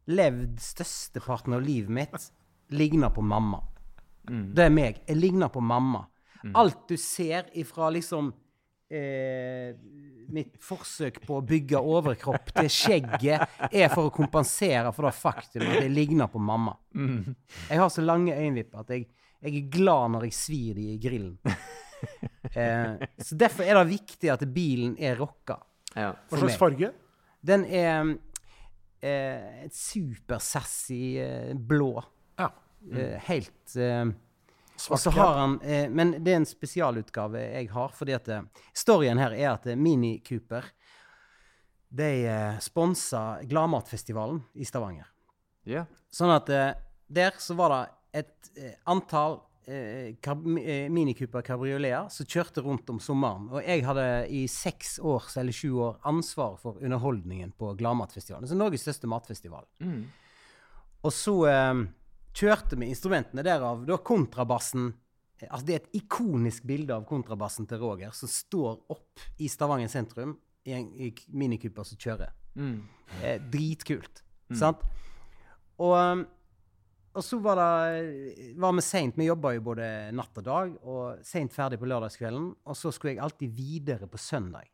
levd 0.10 0.60
størsteparten 0.62 1.54
av 1.54 1.62
livet 1.66 1.94
mitt 1.94 2.32
ligner 2.72 3.10
på 3.10 3.22
mamma. 3.22 3.62
Mm. 4.30 4.46
Det 4.56 4.64
er 4.66 4.74
meg. 4.74 5.02
Jeg 5.08 5.20
ligner 5.20 5.52
på 5.52 5.62
mamma. 5.62 6.06
Alt 6.58 6.88
du 6.90 6.96
ser 6.98 7.52
ifra 7.60 7.90
liksom 7.94 8.32
eh, 8.90 9.76
mitt 10.32 10.56
forsøk 10.64 11.20
på 11.26 11.40
å 11.40 11.46
bygge 11.46 11.80
overkropp 11.80 12.54
til 12.56 12.70
skjegget, 12.72 13.58
er 13.70 13.92
for 13.94 14.08
å 14.08 14.14
kompensere 14.16 14.94
for 14.96 15.08
det 15.08 15.16
faktum 15.18 15.68
at 15.68 15.84
jeg 15.84 15.94
ligner 15.94 16.32
på 16.32 16.42
mamma. 16.42 16.76
Mm. 16.96 17.36
Jeg 17.68 17.82
har 17.84 17.92
så 17.94 18.06
lange 18.06 18.36
øyenvipper 18.38 18.86
at 18.86 18.96
jeg, 18.96 19.08
jeg 19.42 19.58
er 19.60 19.70
glad 19.74 20.16
når 20.16 20.28
jeg 20.30 20.38
svir 20.40 20.82
de 20.82 20.90
i 20.96 21.00
grillen. 21.02 21.38
Eh, 22.58 22.98
så 23.22 23.36
derfor 23.38 23.62
er 23.62 23.78
det 23.78 23.92
viktig 23.92 24.32
at 24.34 24.42
bilen 24.50 24.96
er 24.98 25.14
rocka. 25.20 25.60
Ja. 25.94 26.08
Hva 26.28 26.40
slags 26.42 26.58
farge? 26.58 26.88
Den 27.46 27.68
er 27.70 28.16
eh, 29.02 29.68
supersassy 29.72 31.18
eh, 31.20 31.54
blå. 31.56 31.96
Ja. 32.40 32.52
Eh, 32.92 33.18
helt 33.28 33.76
eh, 33.76 34.06
og 34.90 34.98
så 34.98 35.12
har 35.14 35.36
han 35.38 35.60
eh, 35.62 35.86
Men 35.94 36.16
det 36.26 36.32
er 36.34 36.40
en 36.40 36.48
spesialutgave 36.50 37.44
jeg 37.44 37.70
har, 37.70 37.92
fordi 37.94 38.16
at 38.18 38.30
eh, 38.34 38.48
storyen 38.74 39.22
her 39.22 39.36
er 39.38 39.52
at 39.52 39.68
Mini 39.78 40.20
Cooper 40.26 40.72
de 41.92 42.08
sponsa 42.64 43.42
Gladmatfestivalen 43.44 44.40
i 44.56 44.64
Stavanger. 44.64 45.10
Ja. 45.68 45.84
Sånn 46.08 46.32
at 46.32 46.48
der 46.48 47.36
så 47.36 47.58
var 47.60 47.74
det 47.74 48.22
et 48.22 48.52
antall 48.88 49.42
Mini 49.66 51.14
Cooper 51.14 51.44
kabrioleter 51.46 52.08
som 52.10 52.26
kjørte 52.26 52.64
rundt 52.66 52.90
om 52.90 53.00
sommeren. 53.04 53.46
Og 53.54 53.62
jeg 53.62 53.84
hadde 53.86 54.06
i 54.34 54.46
seks 54.50 54.96
år 55.00 55.28
eller 55.38 55.56
sju 55.56 55.76
år 55.86 56.00
ansvar 56.10 56.58
for 56.62 56.82
underholdningen 56.82 57.54
på 57.58 57.74
Gladmatfestivalen. 57.80 58.48
Altså 58.48 58.58
Norges 58.58 58.86
største 58.88 59.10
matfestival. 59.12 59.68
Mm. 59.84 60.08
Og 61.06 61.14
så 61.14 61.36
eh, 61.50 61.84
kjørte 62.38 62.80
vi 62.80 62.90
instrumentene 62.90 63.46
derav. 63.46 63.86
Da 63.88 64.00
kontrabassen 64.02 64.90
eh, 64.92 65.48
Altså 65.50 65.66
Det 65.68 65.76
er 65.76 65.84
et 65.84 66.02
ikonisk 66.04 66.66
bilde 66.70 66.96
av 66.96 67.06
kontrabassen 67.10 67.70
til 67.70 67.82
Roger 67.82 68.14
som 68.18 68.30
står 68.30 68.82
opp 68.94 69.24
i 69.42 69.50
Stavanger 69.50 69.92
sentrum 69.92 70.36
i 70.66 70.76
en 70.78 70.92
i 70.94 71.10
Mini 71.34 71.58
Cooper 71.62 71.88
som 71.88 72.02
kjører. 72.02 72.34
Mm. 72.56 72.82
Eh, 73.22 73.38
dritkult. 73.54 74.24
Sant? 74.58 74.84
Og, 75.82 76.26
og 77.12 77.24
så 77.26 77.40
var 77.44 77.60
det 77.60 78.54
var 78.56 78.76
vi 78.78 78.84
seint. 78.86 79.18
Vi 79.20 79.28
jobba 79.28 79.52
jo 79.58 79.64
både 79.66 79.86
natt 80.16 80.38
og 80.40 80.46
dag, 80.46 80.78
og 80.88 81.26
seint 81.28 81.52
ferdig 81.52 81.80
på 81.82 81.90
lørdagskvelden. 81.92 82.46
Og 82.64 82.78
så 82.78 82.92
skulle 82.96 83.18
jeg 83.18 83.24
alltid 83.26 83.58
videre 83.58 84.08
på 84.08 84.20
søndag. 84.22 84.70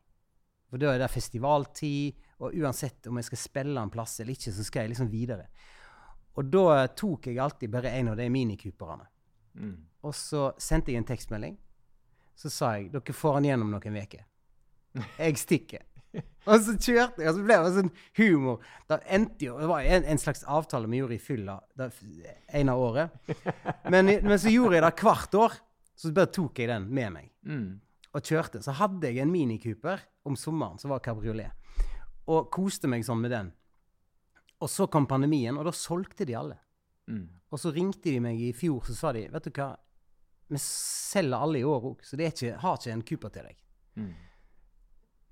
For 0.68 0.78
da 0.78 0.92
er 0.92 1.02
det 1.02 1.10
festivaltid, 1.10 2.20
og 2.38 2.54
uansett 2.54 3.08
om 3.10 3.18
jeg 3.18 3.26
skal 3.30 3.40
spille 3.42 3.82
en 3.82 3.90
plass 3.90 4.20
eller 4.20 4.36
ikke, 4.36 4.52
så 4.54 4.66
skal 4.66 4.84
jeg 4.84 4.92
liksom 4.92 5.10
videre. 5.10 5.48
Og 6.38 6.46
da 6.46 6.86
tok 6.94 7.26
jeg 7.26 7.40
alltid 7.42 7.72
bare 7.72 7.96
en 7.98 8.12
av 8.12 8.20
de 8.20 8.28
minikuperne. 8.30 9.08
Mm. 9.58 9.76
Og 10.06 10.14
så 10.14 10.52
sendte 10.62 10.92
jeg 10.92 11.02
en 11.02 11.08
tekstmelding. 11.08 11.56
Så 12.38 12.52
sa 12.54 12.76
jeg 12.76 12.92
dere 12.92 13.16
får 13.16 13.40
han 13.40 13.48
gjennom 13.48 13.72
noen 13.74 13.98
uker. 13.98 14.22
Jeg 15.18 15.40
stikker. 15.42 15.87
Og 16.48 16.62
så 16.64 16.72
kjørte 16.80 17.20
jeg, 17.20 17.28
og 17.28 17.36
så 17.36 17.42
ble 17.44 17.56
det 17.64 17.72
sånn 17.74 17.90
humor. 18.16 18.62
Da 18.88 18.96
endte 19.12 19.44
jo, 19.44 19.58
Det 19.60 19.66
var 19.68 19.84
en, 19.84 20.06
en 20.08 20.20
slags 20.22 20.40
avtale 20.48 20.88
vi 20.88 21.00
gjorde 21.02 21.16
i 21.18 21.20
fylla 21.20 21.58
det 21.76 21.90
ene 22.56 22.72
året. 22.72 23.12
Men, 23.92 24.08
men 24.24 24.38
så 24.40 24.48
gjorde 24.52 24.78
jeg 24.78 24.84
det 24.86 24.92
hvert 25.02 25.36
år. 25.36 25.58
Så 25.98 26.12
bare 26.16 26.30
tok 26.32 26.58
jeg 26.62 26.70
den 26.70 26.88
med 26.94 27.12
meg 27.18 27.28
Mm. 27.48 27.80
og 28.14 28.22
kjørte. 28.24 28.62
Så 28.64 28.72
hadde 28.78 29.08
jeg 29.10 29.20
en 29.22 29.30
minikuper 29.32 30.00
om 30.28 30.36
sommeren 30.36 30.78
som 30.80 30.90
var 30.92 31.00
kabriolet. 31.04 31.52
Og 32.28 32.48
koste 32.52 32.88
meg 32.88 33.04
sånn 33.06 33.20
med 33.20 33.30
den. 33.32 33.52
Og 34.60 34.68
så 34.72 34.88
kom 34.90 35.06
pandemien, 35.06 35.56
og 35.56 35.64
da 35.68 35.72
solgte 35.76 36.26
de 36.28 36.34
alle. 36.36 36.56
Mm. 37.08 37.26
Og 37.52 37.60
så 37.60 37.70
ringte 37.72 38.10
de 38.10 38.18
meg 38.20 38.40
i 38.40 38.50
fjor, 38.56 38.82
så 38.88 38.96
sa 38.96 39.12
de 39.16 39.26
vet 39.32 39.44
du 39.48 39.52
hva, 39.56 39.70
vi 40.48 40.58
selger 40.64 41.36
alle 41.44 41.60
i 41.60 41.64
år 41.68 41.86
òg, 41.92 42.02
så 42.04 42.16
det 42.16 42.32
ikke, 42.32 42.56
har 42.60 42.76
ikke 42.80 42.92
en 42.96 43.04
Cooper 43.12 43.32
til 43.36 43.48
deg. 43.48 43.58
Mm. 44.00 44.10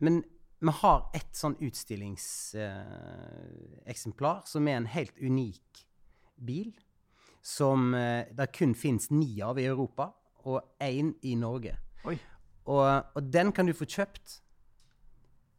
Men 0.04 0.18
vi 0.58 0.72
har 0.80 1.10
et 1.14 1.36
sånn 1.36 1.56
utstillingseksemplar 1.62 4.42
som 4.48 4.68
er 4.68 4.76
en 4.80 4.86
helt 4.88 5.18
unik 5.20 5.86
bil. 6.36 6.72
Som 7.46 7.94
eh, 7.94 8.26
det 8.34 8.46
kun 8.56 8.74
fins 8.74 9.10
ni 9.14 9.42
av 9.44 9.58
i 9.60 9.66
Europa, 9.68 10.12
og 10.46 10.60
én 10.82 11.14
i 11.22 11.36
Norge. 11.38 11.76
Og, 12.66 13.02
og 13.14 13.22
den 13.30 13.52
kan 13.54 13.66
du 13.68 13.72
få 13.76 13.86
kjøpt. 13.86 14.40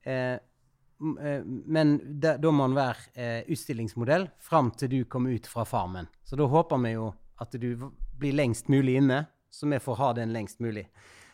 Eh, 0.08 0.36
eh, 0.36 1.42
men 1.46 2.00
da, 2.20 2.38
da 2.42 2.52
må 2.52 2.68
den 2.68 2.78
være 2.78 2.98
eh, 3.16 3.42
utstillingsmodell 3.54 4.28
fram 4.44 4.72
til 4.76 4.90
du 4.92 5.06
kommer 5.12 5.30
ut 5.36 5.48
fra 5.48 5.66
farmen. 5.68 6.08
Så 6.28 6.36
da 6.40 6.46
håper 6.52 6.78
vi 6.84 6.92
jo 6.98 7.12
at 7.40 7.52
du 7.56 7.70
blir 8.18 8.34
lengst 8.36 8.68
mulig 8.72 8.98
inne, 9.00 9.26
så 9.52 9.68
vi 9.70 9.80
får 9.80 9.96
ha 10.02 10.14
den 10.18 10.34
lengst 10.36 10.60
mulig. 10.64 10.88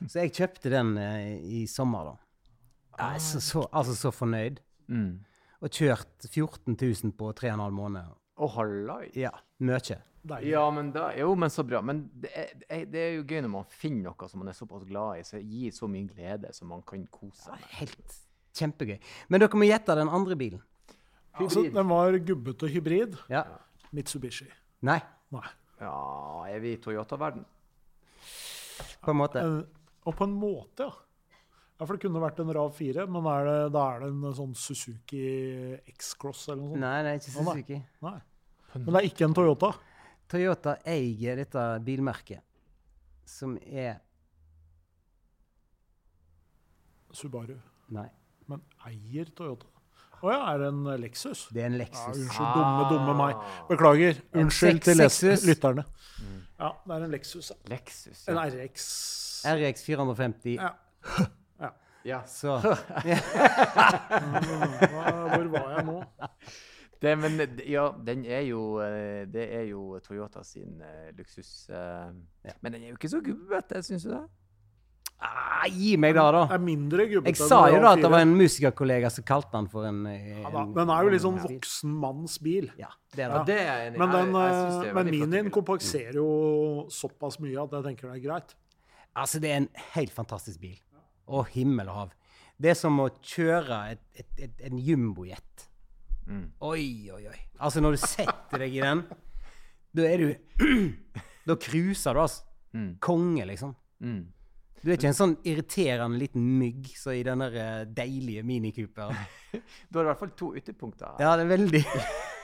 Så 0.03 0.19
jeg 0.19 0.33
kjøpte 0.35 0.69
den 0.73 0.97
eh, 0.99 1.39
i 1.41 1.63
sommer, 1.69 2.11
da. 2.11 2.15
Jeg 2.97 3.15
er 3.15 3.21
så, 3.25 3.39
så, 3.41 3.67
altså 3.73 3.95
så 3.97 4.11
fornøyd. 4.13 4.59
Mm. 4.87 5.19
Og 5.63 5.69
kjørt 5.71 6.27
14 6.29 6.75
000 6.75 7.13
på 7.17 7.31
3,5 7.39 7.69
måneder. 7.73 8.11
Å, 8.37 8.49
hallai. 8.57 9.07
Ja, 9.17 9.31
mye. 9.63 9.99
Ja, 10.47 10.61
men 10.71 10.91
da, 10.95 11.09
jo, 11.19 11.33
men 11.35 11.51
så 11.51 11.65
bra. 11.67 11.81
Men 11.83 12.05
det 12.23 12.29
er, 12.35 12.85
det 12.87 12.99
er- 13.01 13.15
jo 13.17 13.23
gøy 13.27 13.41
når 13.43 13.51
man 13.51 13.65
finner 13.67 14.11
noe 14.11 14.29
som 14.31 14.39
man 14.39 14.51
er 14.51 14.55
såpass 14.55 14.85
glad 14.87 15.19
i, 15.19 15.23
som 15.27 15.39
gir 15.43 15.71
så 15.75 15.89
mye 15.91 16.07
glede 16.07 16.53
som 16.55 16.69
man 16.71 16.81
kan 16.87 17.03
kose 17.11 17.41
seg 17.43 17.57
med. 17.59 17.73
Helt 17.81 18.15
kjempegøy. 18.55 18.99
Men 19.29 19.43
dere 19.43 19.59
må 19.59 19.67
gjette 19.67 19.95
den 19.99 20.11
andre 20.13 20.37
bilen. 20.39 20.61
Altså, 21.33 21.63
den 21.73 21.89
var 21.89 22.15
gubbete 22.23 22.69
hybrid. 22.69 23.17
Ja. 23.33 23.43
Mitsubishi. 23.91 24.47
Nei, 24.85 24.99
Nei. 25.33 25.47
Ja, 25.81 26.45
er 26.47 26.59
vi 26.63 26.75
i 26.75 26.79
Toyota-verden? 26.79 27.43
på 29.03 29.11
en 29.11 29.17
måte. 29.19 29.41
Og 30.07 30.15
på 30.15 30.23
en 30.27 30.35
måte, 30.39 30.85
ja. 30.87 30.91
Ja, 31.79 31.87
For 31.87 31.95
det 31.97 32.03
kunne 32.05 32.21
vært 32.21 32.39
en 32.39 32.51
RAV4, 32.53 33.07
men 33.09 33.25
er 33.31 33.47
det, 33.49 33.57
da 33.73 33.83
er 33.95 34.03
det 34.03 34.09
en 34.13 34.35
sånn 34.37 34.53
Suzuki 34.55 35.23
X-Cross 35.95 36.45
eller 36.53 36.61
noe 36.61 36.75
sånt. 36.75 36.83
Nei, 36.85 36.93
det 37.03 37.11
er 37.11 37.19
ikke 37.19 37.33
Suzuki. 37.33 37.79
Nei. 38.05 38.15
Men 38.75 38.87
det 38.89 39.01
er 39.01 39.07
ikke 39.09 39.25
en 39.27 39.35
Toyota. 39.37 39.71
Toyota 40.33 40.75
eier 40.89 41.41
dette 41.41 41.65
bilmerket, 41.85 42.41
som 43.29 43.57
er 43.65 43.99
Subaru. 47.13 47.57
Nei, 47.93 48.07
Men 48.49 48.63
eier 48.87 49.29
Toyota. 49.37 49.67
Å 50.23 50.31
ja, 50.31 50.39
er 50.53 50.61
det 50.61 50.67
en 50.71 50.85
Lexus? 51.01 51.47
det 51.51 51.61
er 51.65 51.67
en 51.67 51.77
Lexus. 51.81 51.99
Ja, 51.99 52.13
unnskyld, 52.15 52.55
dumme, 52.55 52.83
dumme 52.93 53.13
meg. 53.19 53.43
Beklager. 53.67 54.21
Unnskyld 54.39 54.79
til 54.85 55.01
lytterne. 55.49 55.83
Ja, 56.61 56.69
det 56.87 56.95
er 56.95 57.05
en 57.09 57.11
Lexus. 57.11 57.51
ja. 57.51 57.57
Lexus. 57.73 58.23
En 58.31 58.39
RX. 58.39 58.85
RX 59.51 59.83
450. 59.83 60.55
Ja. 60.55 60.71
ja. 62.05 62.21
Så 62.27 62.57
Hvor 65.33 65.47
var 65.53 65.73
jeg 65.77 65.85
nå? 65.87 65.97
Det, 67.03 67.17
men 67.19 67.33
ja, 67.67 67.89
den 68.07 68.21
er 68.25 68.45
jo 68.47 68.61
eh, 68.79 69.25
Det 69.31 69.43
er 69.57 69.65
jo 69.67 69.97
Toyota 70.05 70.43
sin 70.47 70.77
uh, 70.79 71.09
luksus... 71.17 71.65
Uh, 71.69 72.13
Ja. 72.43 72.51
Men 72.63 72.73
den 72.75 72.81
er 72.83 72.87
jo 72.93 72.95
ikke 72.97 73.09
så 73.11 73.19
gubbete, 73.23 73.79
syns 73.83 74.03
du 74.07 74.11
det? 74.13 74.21
ah, 75.23 75.63
Gi 75.71 75.93
meg 75.99 76.11
det, 76.17 76.23
da. 76.35 76.41
Er 76.51 76.59
gubbete. 76.59 77.29
Jeg 77.31 77.37
sa 77.39 77.59
jo 77.71 77.77
da 77.83 77.93
at 77.95 78.01
det 78.03 78.09
var 78.11 78.23
en 78.25 78.33
musikerkollega 78.35 79.07
som 79.13 79.23
kalte 79.27 79.51
den 79.55 79.67
for 79.71 79.85
en, 79.87 80.01
ja, 80.11 80.49
da. 80.51 80.63
Den 80.75 80.91
er 80.91 81.05
jo 81.07 81.13
litt 81.13 81.23
sånn 81.23 81.39
voksen 81.43 81.93
manns 82.03 82.35
bil. 82.43 82.67
Ja, 82.79 82.89
det 83.15 83.23
er 83.23 83.29
Ja. 83.31 83.43
det. 83.47 83.59
er 83.61 83.85
i. 83.93 83.97
Men, 83.99 84.09
den, 84.11 84.33
Jeg- 84.35 84.51
jeg 84.57 84.89
eh, 84.89 84.93
men 84.97 85.11
Minien 85.15 85.51
kompenserer 85.55 86.19
jo 86.19 86.27
såpass 86.91 87.39
mye 87.39 87.55
at 87.63 87.71
jeg 87.77 87.83
tenker 87.87 88.11
det 88.11 88.17
er 88.19 88.27
greit. 88.27 88.55
Altså, 89.15 89.39
det 89.39 89.51
er 89.51 89.57
en 89.63 89.69
helt 89.93 90.11
fantastisk 90.11 90.59
bil. 90.59 90.75
Å, 91.27 91.43
himmel 91.53 91.89
og 91.91 91.99
hav. 92.01 92.15
Det 92.59 92.73
er 92.73 92.77
som 92.77 92.99
å 93.01 93.09
kjøre 93.23 93.79
et, 93.93 94.03
et, 94.19 94.31
et, 94.47 94.63
en 94.69 94.79
jumbojet. 94.79 95.67
Mm. 96.27 96.45
Oi, 96.63 96.85
oi, 97.11 97.23
oi. 97.31 97.39
Altså, 97.59 97.83
når 97.83 97.97
du 97.97 98.03
setter 98.03 98.61
deg 98.63 98.77
i 98.77 98.79
den 98.79 99.01
Da 99.91 100.05
er 100.07 100.21
du 100.21 100.29
Da 101.49 101.57
cruiser 101.59 102.15
du, 102.15 102.21
altså. 102.23 102.45
Mm. 102.73 102.93
Konge, 103.03 103.45
liksom. 103.49 103.73
Mm. 104.03 104.21
Du 104.83 104.89
er 104.89 104.97
ikke 104.97 105.11
en 105.11 105.15
sånn 105.15 105.33
irriterende 105.47 106.19
liten 106.19 106.43
mygg 106.59 106.89
så 106.99 107.13
i 107.15 107.21
den 107.23 107.39
der 107.43 107.53
eh, 107.55 107.83
deilige 107.87 108.43
minikuperen. 108.47 109.15
Du 109.87 109.99
har 109.99 110.07
i 110.07 110.09
hvert 110.09 110.19
fall 110.19 110.31
to 110.35 110.49
ytterpunkter. 110.57 111.19
Ja, 111.21 111.35
det 111.37 111.45
er 111.45 111.51
veldig 111.51 111.81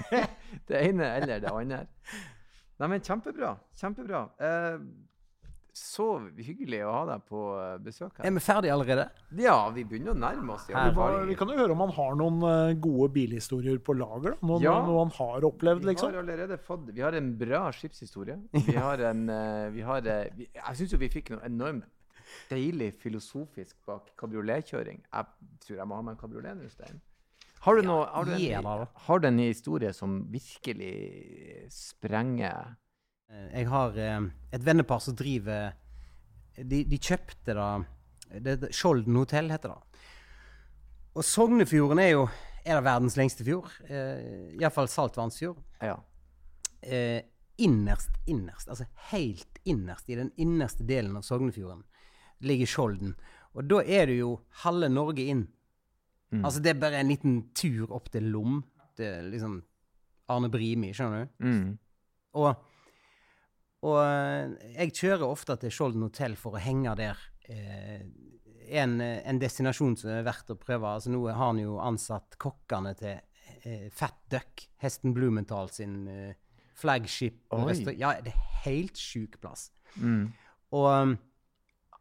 Det 0.70 0.82
ene 0.84 1.08
eller 1.18 1.42
det 1.42 1.52
andre. 1.52 1.80
Nei, 2.80 2.88
men 2.94 3.04
kjempebra. 3.04 3.56
Kjempebra. 3.82 4.22
Eh, 4.40 4.78
så 5.74 6.06
hyggelig 6.38 6.80
å 6.86 6.92
ha 6.92 7.02
deg 7.12 7.22
på 7.30 7.40
besøk. 7.84 8.12
besøk 8.16 8.26
Er 8.26 8.32
vi 8.36 8.40
ferdige 8.44 8.74
allerede? 8.74 9.06
Ja, 9.38 9.70
vi 9.76 9.84
begynner 9.84 10.12
å 10.16 10.18
nærme 10.20 10.54
oss. 10.56 10.66
Her 10.68 10.90
Vi, 10.90 10.96
fall. 10.96 11.14
var, 11.14 11.26
vi 11.30 11.36
kan 11.36 11.48
jo 11.54 11.58
høre 11.60 11.72
om 11.76 11.84
han 11.86 11.94
har 11.96 12.16
noen 12.20 12.40
eh, 12.50 12.74
gode 12.82 13.12
bilhistorier 13.14 13.78
på 13.80 13.96
lager. 13.98 14.36
da. 14.36 14.48
Noe, 14.48 14.60
Ja. 14.64 14.76
noe 14.86 15.04
han 15.06 15.12
har 15.20 15.42
opplevd, 15.50 15.82
Vi 15.86 15.92
liksom. 15.94 16.12
har 16.14 16.20
allerede 16.24 16.58
fått 16.58 16.90
Vi 16.94 17.02
har 17.02 17.14
en 17.14 17.38
bra 17.38 17.72
skipshistorie. 17.72 18.40
Vi 18.54 18.76
har 18.76 18.98
en 19.12 19.30
eh, 19.30 19.70
vi 19.72 19.82
har, 19.82 20.02
eh, 20.06 20.30
vi, 20.36 20.50
Jeg 20.56 20.76
syns 20.76 20.92
jo 20.92 20.98
vi 20.98 21.10
fikk 21.10 21.32
noe 21.32 21.46
enormt 21.46 21.86
deilig 22.50 22.94
filosofisk 23.02 23.76
bak 23.86 24.12
kabrioletkjøring. 24.18 25.00
Jeg 25.14 25.26
tror 25.66 25.78
jeg 25.78 25.88
må 25.88 25.96
ha 25.96 26.02
med 26.02 26.18
en 26.18 26.22
kabriolet 26.22 26.58
nå, 26.58 26.70
Stein. 26.70 27.02
Har 27.62 27.76
du, 27.76 27.82
noe, 27.82 28.06
har, 28.08 28.24
du 28.26 28.32
en, 28.32 28.88
har 29.06 29.20
du 29.20 29.28
en 29.28 29.38
historie 29.40 29.92
som 29.94 30.22
virkelig 30.32 31.68
sprenger 31.74 32.76
Eh, 32.76 32.89
Jeg 33.30 33.70
har 33.70 33.98
eh, 34.02 34.28
et 34.56 34.66
vennepar 34.66 35.02
som 35.06 35.14
driver 35.18 35.76
De, 36.58 36.82
de 36.84 36.98
kjøpte 36.98 37.54
da 37.54 37.68
det, 38.30 38.56
det, 38.62 38.70
Skjolden 38.76 39.16
hotell 39.18 39.48
heter 39.50 39.72
det. 39.74 40.04
Og 41.18 41.26
Sognefjorden 41.26 42.02
er 42.04 42.12
jo 42.12 42.28
er 42.62 42.78
det 42.78 42.86
verdens 42.86 43.16
lengste 43.18 43.46
fjord. 43.48 43.72
Eh, 43.90 44.54
Iallfall 44.60 44.90
saltvannsfjord. 44.92 45.58
Ja. 45.82 45.96
Eh, 46.82 47.24
innerst, 47.58 48.12
innerst, 48.30 48.70
altså 48.70 48.86
helt 49.10 49.60
innerst, 49.68 50.10
i 50.10 50.16
den 50.20 50.30
innerste 50.38 50.86
delen 50.88 51.18
av 51.18 51.26
Sognefjorden, 51.28 51.82
ligger 52.46 52.70
Skjolden. 52.70 53.16
Og 53.58 53.66
da 53.68 53.82
er 53.84 54.08
det 54.12 54.20
jo 54.20 54.36
halve 54.64 54.92
Norge 54.92 55.26
inn. 55.34 55.48
Mm. 56.30 56.44
Altså 56.44 56.62
det 56.62 56.76
er 56.76 56.82
bare 56.84 57.02
en 57.02 57.10
liten 57.10 57.40
tur 57.58 57.92
opp 57.96 58.12
til 58.14 58.30
Lom. 58.32 58.62
Til 59.00 59.32
liksom 59.34 59.60
Arne 60.30 60.52
Brimi, 60.54 60.94
skjønner 60.94 61.26
du? 61.26 61.46
Mm. 61.48 61.70
Og, 62.40 62.52
og 63.86 64.00
eh, 64.02 64.74
jeg 64.76 64.96
kjører 64.98 65.28
ofte 65.28 65.56
til 65.62 65.72
Skjolden 65.74 66.04
hotell 66.08 66.36
for 66.40 66.58
å 66.58 66.64
henge 66.64 66.96
der. 67.00 67.22
Eh, 67.48 68.02
en, 68.70 69.00
en 69.02 69.40
destinasjon 69.42 69.96
som 69.98 70.12
er 70.14 70.28
verdt 70.28 70.52
å 70.54 70.60
prøve. 70.60 70.92
Altså 70.98 71.14
Nå 71.14 71.24
har 71.30 71.40
han 71.42 71.62
jo 71.62 71.80
ansatt 71.82 72.38
kokkene 72.42 72.94
til 73.00 73.16
eh, 73.64 73.88
Fat 73.96 74.20
Duck, 74.32 74.68
Hesten 74.84 75.16
Blumenthal 75.16 75.72
sin 75.74 76.04
eh, 76.12 76.36
flagship. 76.80 77.42
Ja, 77.98 78.14
det 78.24 78.34
er 78.36 78.46
helt 78.66 79.00
sjuk 79.00 79.40
plass. 79.42 79.70
Mm. 79.96 80.30
Og 80.76 80.86
um, 80.86 81.16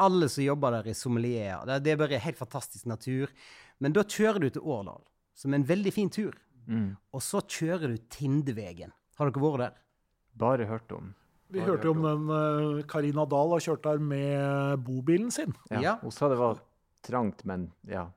alle 0.04 0.28
som 0.30 0.44
jobber 0.44 0.76
der, 0.76 0.90
er 0.90 0.98
sommelierer. 0.98 1.64
Det, 1.66 1.80
det 1.86 1.94
er 1.94 2.02
bare 2.02 2.20
helt 2.22 2.38
fantastisk 2.38 2.86
natur. 2.90 3.32
Men 3.82 3.94
da 3.96 4.04
kjører 4.06 4.44
du 4.44 4.50
til 4.54 4.66
Årdal, 4.66 5.02
som 5.38 5.54
er 5.54 5.62
en 5.62 5.68
veldig 5.68 5.94
fin 5.94 6.10
tur. 6.12 6.36
Mm. 6.68 6.92
Og 7.14 7.24
så 7.24 7.40
kjører 7.42 7.94
du 7.94 8.04
Tindevegen. 8.12 8.92
Har 9.18 9.30
dere 9.30 9.42
vært 9.42 9.64
der? 9.64 9.80
Bare 10.38 10.68
hørt 10.70 10.92
om. 10.94 11.14
Vi 11.48 11.64
hørte 11.64 11.88
jo 11.88 11.94
om 11.96 12.04
den 12.04 12.30
eh, 12.34 12.84
Karina 12.88 13.24
Dahl 13.28 13.54
har 13.54 13.64
kjørt 13.64 13.86
der 13.86 14.02
med 14.04 14.84
bobilen 14.84 15.30
sin. 15.32 15.54
Ja. 15.72 15.80
Ja. 15.84 15.94
Hun 16.02 16.12
sa 16.12 16.28
det 16.28 16.38
var 16.40 16.60
trangt, 17.06 17.44
men 17.48 17.70
ja. 17.88 18.08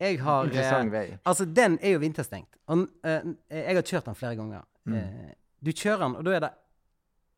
Jeg 0.00 0.20
har 0.24 0.46
eh, 0.46 0.52
Interessant 0.52 0.94
vei. 0.94 1.06
Altså, 1.28 1.44
den 1.44 1.76
er 1.84 1.96
jo 1.96 2.00
vinterstengt. 2.00 2.56
Og, 2.72 2.86
uh, 3.04 3.32
jeg 3.52 3.76
har 3.76 3.84
kjørt 3.84 4.08
den 4.08 4.16
flere 4.16 4.38
ganger. 4.38 4.64
Mm. 4.88 4.96
Uh, 4.96 5.32
du 5.60 5.72
kjører 5.74 6.06
den, 6.06 6.16
og 6.16 6.24
da 6.24 6.36
er 6.36 6.44
det 6.46 6.52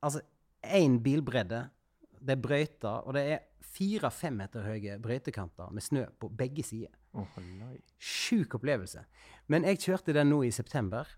altså 0.07 0.23
én 0.63 1.01
bilbredde. 1.03 1.65
Det 2.23 2.37
er 2.37 2.45
brøyter, 2.45 3.03
og 3.03 3.17
det 3.19 3.25
er 3.35 3.43
fire-fem 3.73 4.37
meter 4.39 4.67
høye 4.67 4.99
brøytekanter 5.03 5.73
med 5.75 5.83
snø 5.83 6.05
på 6.21 6.31
begge 6.39 6.63
sider. 6.67 6.93
Oh. 7.19 7.27
Sjuk 7.99 8.55
opplevelse. 8.61 9.03
Men 9.51 9.67
jeg 9.67 9.81
kjørte 9.83 10.15
den 10.15 10.31
nå 10.31 10.43
i 10.47 10.53
september, 10.55 11.09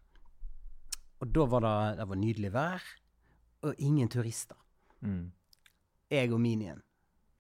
og 1.21 1.29
da 1.35 1.47
var 1.51 1.65
det, 1.65 1.75
det 2.01 2.07
var 2.09 2.21
nydelig 2.21 2.53
vær, 2.55 2.87
og 3.65 3.81
ingen 3.83 4.09
turister. 4.13 4.57
Mm. 5.05 5.33
Jeg 6.13 6.33
og 6.33 6.41
minien. 6.41 6.81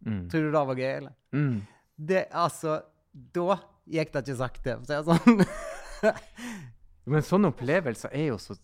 Mm. 0.04 0.28
Tror 0.30 0.40
du 0.40 0.50
det 0.52 0.66
var 0.68 0.80
gøy, 0.80 0.90
eller? 0.96 1.14
Mm. 1.32 1.62
Det, 1.96 2.26
altså 2.32 2.80
Da 3.12 3.56
gikk 3.86 4.12
det 4.12 4.24
ikke 4.24 4.36
sakte, 4.40 4.76
for 4.76 4.84
å 4.84 4.88
si 4.88 4.94
det 4.98 5.04
sånn. 5.08 5.44
Men 7.14 7.24
sånne 7.24 7.50
opplevelser 7.52 8.14
er 8.16 8.30
jo 8.32 8.38
så 8.40 8.56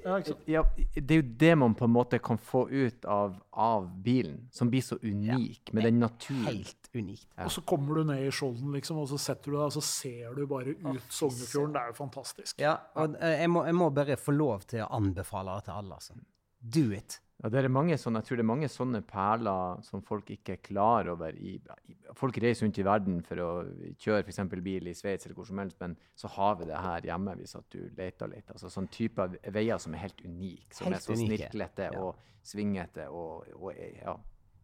Ja, 0.00 0.16
ja, 0.48 0.62
Det 0.94 1.16
er 1.16 1.20
jo 1.20 1.26
det 1.42 1.50
man 1.60 1.74
på 1.76 1.84
en 1.84 1.92
måte 1.92 2.20
kan 2.22 2.38
få 2.40 2.64
ut 2.70 3.04
av, 3.04 3.34
av 3.52 3.90
bilen, 4.02 4.46
som 4.54 4.70
blir 4.72 4.82
så 4.82 4.96
unik 5.02 5.74
med 5.76 5.84
den 5.84 5.98
naturen. 6.00 6.46
Helt 6.48 6.88
unikt. 6.94 7.28
Ja. 7.36 7.44
Og 7.44 7.52
så 7.52 7.62
kommer 7.68 8.00
du 8.00 8.08
ned 8.08 8.24
i 8.24 8.30
Skjolden, 8.32 8.72
liksom, 8.72 9.02
og 9.02 9.10
så 9.10 9.18
setter 9.20 9.52
du 9.52 9.58
deg, 9.58 9.66
og 9.66 9.74
så 9.76 9.82
ser 9.84 10.38
du 10.38 10.46
bare 10.48 10.72
ut 10.72 11.12
Sognefjorden. 11.12 11.74
Det 11.76 11.82
er 11.82 11.92
jo 11.92 11.98
fantastisk. 11.98 12.62
Ja, 12.62 12.78
og 12.96 13.18
eh, 13.20 13.42
jeg 13.42 13.52
må, 13.52 13.66
jeg 13.68 13.76
må 13.76 13.90
bare 13.94 14.16
få 14.18 14.34
lov 14.34 14.64
til 14.72 14.86
å 14.86 14.88
anbefale 14.96 15.58
det 15.58 15.68
til 15.68 15.82
alle. 15.82 16.00
Altså. 16.00 16.16
Do 16.60 16.90
it. 16.92 17.20
Ja, 17.40 17.48
det 17.48 17.62
er 17.62 17.72
mange 17.72 17.96
sånne, 17.96 18.20
jeg 18.20 18.28
tror 18.28 18.36
det 18.36 18.42
er 18.42 18.48
mange 18.50 18.68
sånne 18.68 18.98
perler 19.08 19.80
som 19.86 20.02
folk 20.04 20.28
ikke 20.34 20.58
er 20.58 20.60
klar 20.60 21.08
over. 21.08 21.36
I, 21.40 21.54
i, 21.88 21.94
folk 22.16 22.36
reiser 22.42 22.66
rundt 22.66 22.80
i 22.82 22.84
verden 22.84 23.22
for 23.24 23.40
å 23.40 23.48
kjøre 23.96 24.26
f.eks. 24.26 24.42
bil 24.60 24.90
i 24.90 24.94
Sveits 24.96 25.24
eller 25.24 25.38
hvor 25.38 25.48
som 25.48 25.62
helst, 25.62 25.78
men 25.80 25.96
så 26.20 26.28
har 26.34 26.58
vi 26.60 26.68
det 26.68 26.82
her 26.84 27.06
hjemme 27.08 27.38
hvis 27.38 27.56
at 27.56 27.64
du 27.72 27.80
leter 27.96 28.28
litt. 28.28 28.50
Altså 28.52 28.68
sånn 28.72 28.90
type 28.92 29.24
av 29.24 29.38
veier 29.56 29.80
som 29.80 29.96
er 29.96 30.04
helt 30.04 30.20
unike, 30.20 30.68
som 30.76 30.90
Helt 30.90 30.98
er 30.98 31.06
så 31.06 31.16
snirklete 31.16 31.88
ja. 31.88 32.02
og 32.04 32.20
svingete 32.44 33.08
og, 33.08 33.48
og 33.56 33.76
ja, 33.76 34.14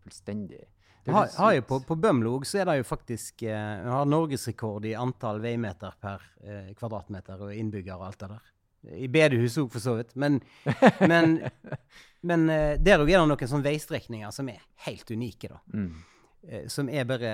fullstendig 0.05 0.62
Har, 1.07 1.28
har 1.36 1.53
jo 1.55 1.64
på, 1.68 1.80
på 1.86 1.97
Bømlog 2.01 2.47
så 2.49 2.61
er 2.61 2.68
det 2.70 2.78
jo 2.80 2.86
faktisk 2.88 3.44
eh, 3.47 3.88
har 3.88 4.09
norgesrekord 4.09 4.88
i 4.88 4.97
antall 4.99 5.40
veimeter 5.44 5.97
per 6.03 6.24
eh, 6.42 6.70
kvadratmeter 6.76 7.44
og 7.47 7.57
innbygger 7.57 7.94
og 7.97 8.09
alt 8.09 8.24
det 8.24 8.30
der. 8.32 8.49
I 8.97 9.09
bedehuset 9.11 9.64
òg, 9.64 9.70
for 9.74 9.83
så 9.83 9.97
vidt. 9.99 10.12
Men, 10.18 10.41
men, 11.03 11.39
men 12.29 12.49
eh, 12.53 12.74
der 12.79 13.03
òg 13.03 13.11
er 13.11 13.22
det 13.22 13.31
noen 13.33 13.53
sånne 13.53 13.66
veistrekninger 13.66 14.35
som 14.35 14.51
er 14.53 14.61
helt 14.87 15.11
unike, 15.11 15.51
da. 15.53 15.62
Mm. 15.74 15.89
Eh, 16.47 16.68
som 16.72 16.91
er 16.93 17.09
bare 17.09 17.33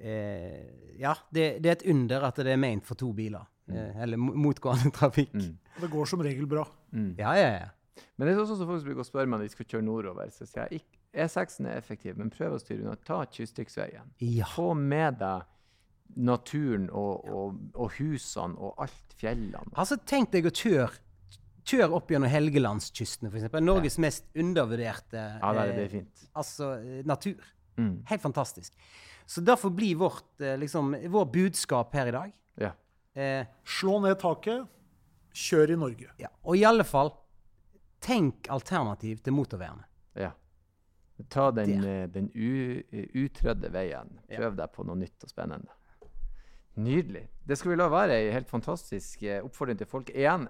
eh, 0.00 0.64
Ja, 0.98 1.14
det, 1.30 1.58
det 1.62 1.70
er 1.70 1.78
et 1.78 1.86
under 1.92 2.26
at 2.30 2.40
det 2.42 2.54
er 2.54 2.60
ment 2.60 2.86
for 2.88 2.98
to 2.98 3.12
biler. 3.16 3.46
Mm. 3.66 3.96
eller 3.98 4.20
motgående 4.22 4.92
trafikk. 4.94 5.32
Mm. 5.34 5.56
Det 5.80 5.88
går 5.90 6.06
som 6.06 6.20
regel 6.22 6.46
bra. 6.46 6.62
Mm. 6.94 7.16
Ja, 7.18 7.32
ja, 7.34 7.48
ja. 7.50 8.04
Men 8.14 8.28
det 8.28 8.34
er 8.36 8.42
også 8.44 8.54
så 8.60 8.66
folk 8.68 8.78
som 8.78 8.86
bruker 8.86 9.02
å 9.02 9.08
spørre 9.08 9.26
meg 9.26 9.40
når 9.40 9.48
de 9.48 9.54
skal 9.56 9.66
kjøre 9.72 9.86
nordover. 9.88 10.30
Så 10.30 10.46
sier 10.46 10.68
jeg 10.70 10.84
ikke, 10.84 11.00
E6-en 11.16 11.66
er 11.70 11.80
effektiv, 11.80 12.14
men 12.20 12.30
prøv 12.30 12.54
å 12.54 12.60
styre 12.62 12.84
unna. 12.84 12.94
Ta 13.08 13.22
kystriksveien. 13.32 14.12
Ja. 14.22 14.46
Få 14.52 14.70
med 14.78 15.18
deg 15.18 15.46
naturen 16.14 16.88
og, 16.90 17.24
og, 17.28 17.58
og 17.74 17.90
husene 17.98 18.54
og 18.58 18.74
alt 18.84 19.16
fjellene. 19.18 19.72
Altså, 19.76 19.96
tenk 20.06 20.30
deg 20.32 20.46
å 20.46 20.54
kjøre 20.54 21.02
Kjør 21.66 21.96
opp 21.96 22.12
gjennom 22.12 22.30
Helgelandskysten, 22.30 23.26
f.eks. 23.26 23.48
Norges 23.58 23.96
mest 23.98 24.28
undervurderte 24.38 25.18
Ja, 25.18 25.48
det 25.52 25.62
er, 25.64 25.72
det 25.74 25.80
eh, 25.80 25.84
er 25.88 25.88
fint. 25.90 26.20
altså, 26.38 26.68
eh, 26.78 27.00
natur. 27.04 27.42
Mm. 27.76 28.04
Helt 28.06 28.22
fantastisk. 28.22 28.72
Så 29.26 29.42
derfor 29.42 29.72
blir 29.74 29.96
vårt, 29.98 30.28
eh, 30.40 30.54
liksom, 30.62 30.94
vår 31.10 31.26
budskap 31.34 31.92
her 31.98 32.06
i 32.06 32.14
dag 32.14 32.32
Ja. 32.62 32.70
eh, 33.18 33.46
Slå 33.66 33.96
ned 34.04 34.14
taket, 34.22 34.62
kjør 35.34 35.72
i 35.74 35.76
Norge. 35.82 36.06
ja, 36.22 36.28
Og 36.44 36.54
i 36.56 36.62
alle 36.64 36.84
fall, 36.86 37.10
tenk 38.00 38.46
alternativ 38.48 39.18
til 39.26 39.32
motorveiene. 39.34 39.82
ja. 40.14 40.30
Ta 41.28 41.50
den, 41.50 41.82
eh, 41.82 42.06
den 42.06 42.30
utrødde 42.30 43.70
veien. 43.72 44.18
Prøv 44.28 44.54
deg 44.54 44.72
på 44.72 44.84
noe 44.86 44.96
nytt 45.00 45.24
og 45.24 45.30
spennende. 45.30 45.66
Nydelig. 46.76 47.28
Det 47.44 47.56
skal 47.56 47.70
vi 47.70 47.76
la 47.80 47.86
være 47.88 48.16
ei 48.20 48.32
helt 48.34 48.50
fantastisk 48.52 49.22
eh, 49.24 49.40
oppfordring 49.44 49.78
til 49.80 49.88
folk. 49.88 50.10
Igjen, 50.12 50.44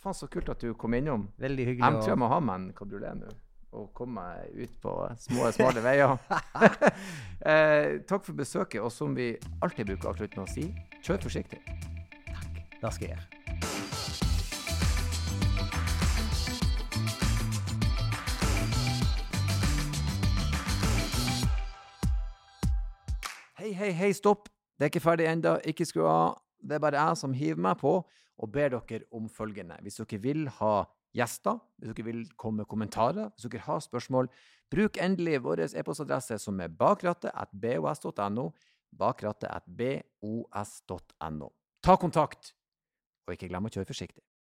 faen 0.00 0.16
så 0.16 0.28
kult 0.32 0.48
at 0.48 0.62
du 0.64 0.70
kom 0.72 0.94
innom. 0.96 1.26
Veldig 1.36 1.66
hyggelig. 1.68 1.84
Jeg 1.84 2.00
tror 2.00 2.12
jeg 2.14 2.20
må 2.22 2.30
ha 2.32 2.38
meg 2.40 2.62
en 2.62 2.70
kabriolet 2.78 3.18
nå. 3.20 3.34
Og 3.76 3.90
komme 3.92 4.22
meg 4.22 4.56
ut 4.56 4.78
på 4.80 4.94
små, 5.20 5.50
smale 5.52 5.82
veier. 5.84 6.16
eh, 7.52 8.00
takk 8.08 8.24
for 8.24 8.32
besøket. 8.32 8.80
Og 8.80 8.88
som 8.94 9.12
vi 9.18 9.34
alltid 9.60 9.92
bruker 9.92 10.08
å 10.08 10.14
avslutte 10.14 10.40
med 10.40 10.48
å 10.48 10.54
si, 10.54 10.70
kjør 11.04 11.20
forsiktig. 11.28 11.60
Takk. 12.32 12.64
Det 12.80 12.96
skal 12.96 13.10
jeg 13.10 13.18
gjøre. 13.18 13.28
Hei, 23.60 23.72
hei, 23.76 23.92
hei, 23.92 24.14
stopp. 24.16 24.55
Det 24.76 24.84
er 24.84 24.90
ikke 24.92 25.04
ferdig 25.04 25.26
ennå. 25.30 25.52
Ikke 25.64 25.86
skru 25.88 26.04
av. 26.08 26.36
Det 26.60 26.74
er 26.76 26.82
bare 26.82 27.00
jeg 27.00 27.16
som 27.20 27.32
hiver 27.36 27.60
meg 27.68 27.76
på 27.80 27.92
og 28.36 28.52
ber 28.52 28.68
dere 28.74 29.06
om 29.16 29.28
følgende. 29.32 29.76
Hvis 29.84 29.98
dere 30.02 30.18
vil 30.20 30.42
ha 30.58 30.74
gjester, 31.16 31.56
hvis 31.78 31.92
dere 31.92 32.08
vil 32.10 32.22
komme 32.36 32.56
med 32.62 32.68
kommentarer, 32.68 33.26
hvis 33.32 33.46
dere 33.48 33.64
har 33.64 33.80
spørsmål, 33.84 34.26
bruk 34.72 34.92
endelig 35.00 35.44
vår 35.44 35.58
e-postadresse 35.70 36.34
som 36.42 36.60
er 36.60 36.68
bakrattet.bos.no. 36.68 38.46
Bakrattet.bos.no. 38.96 41.48
Ta 41.84 41.94
kontakt, 42.00 42.54
og 43.26 43.32
ikke 43.34 43.48
glem 43.50 43.66
å 43.68 43.72
kjøre 43.72 43.88
forsiktig. 43.88 44.22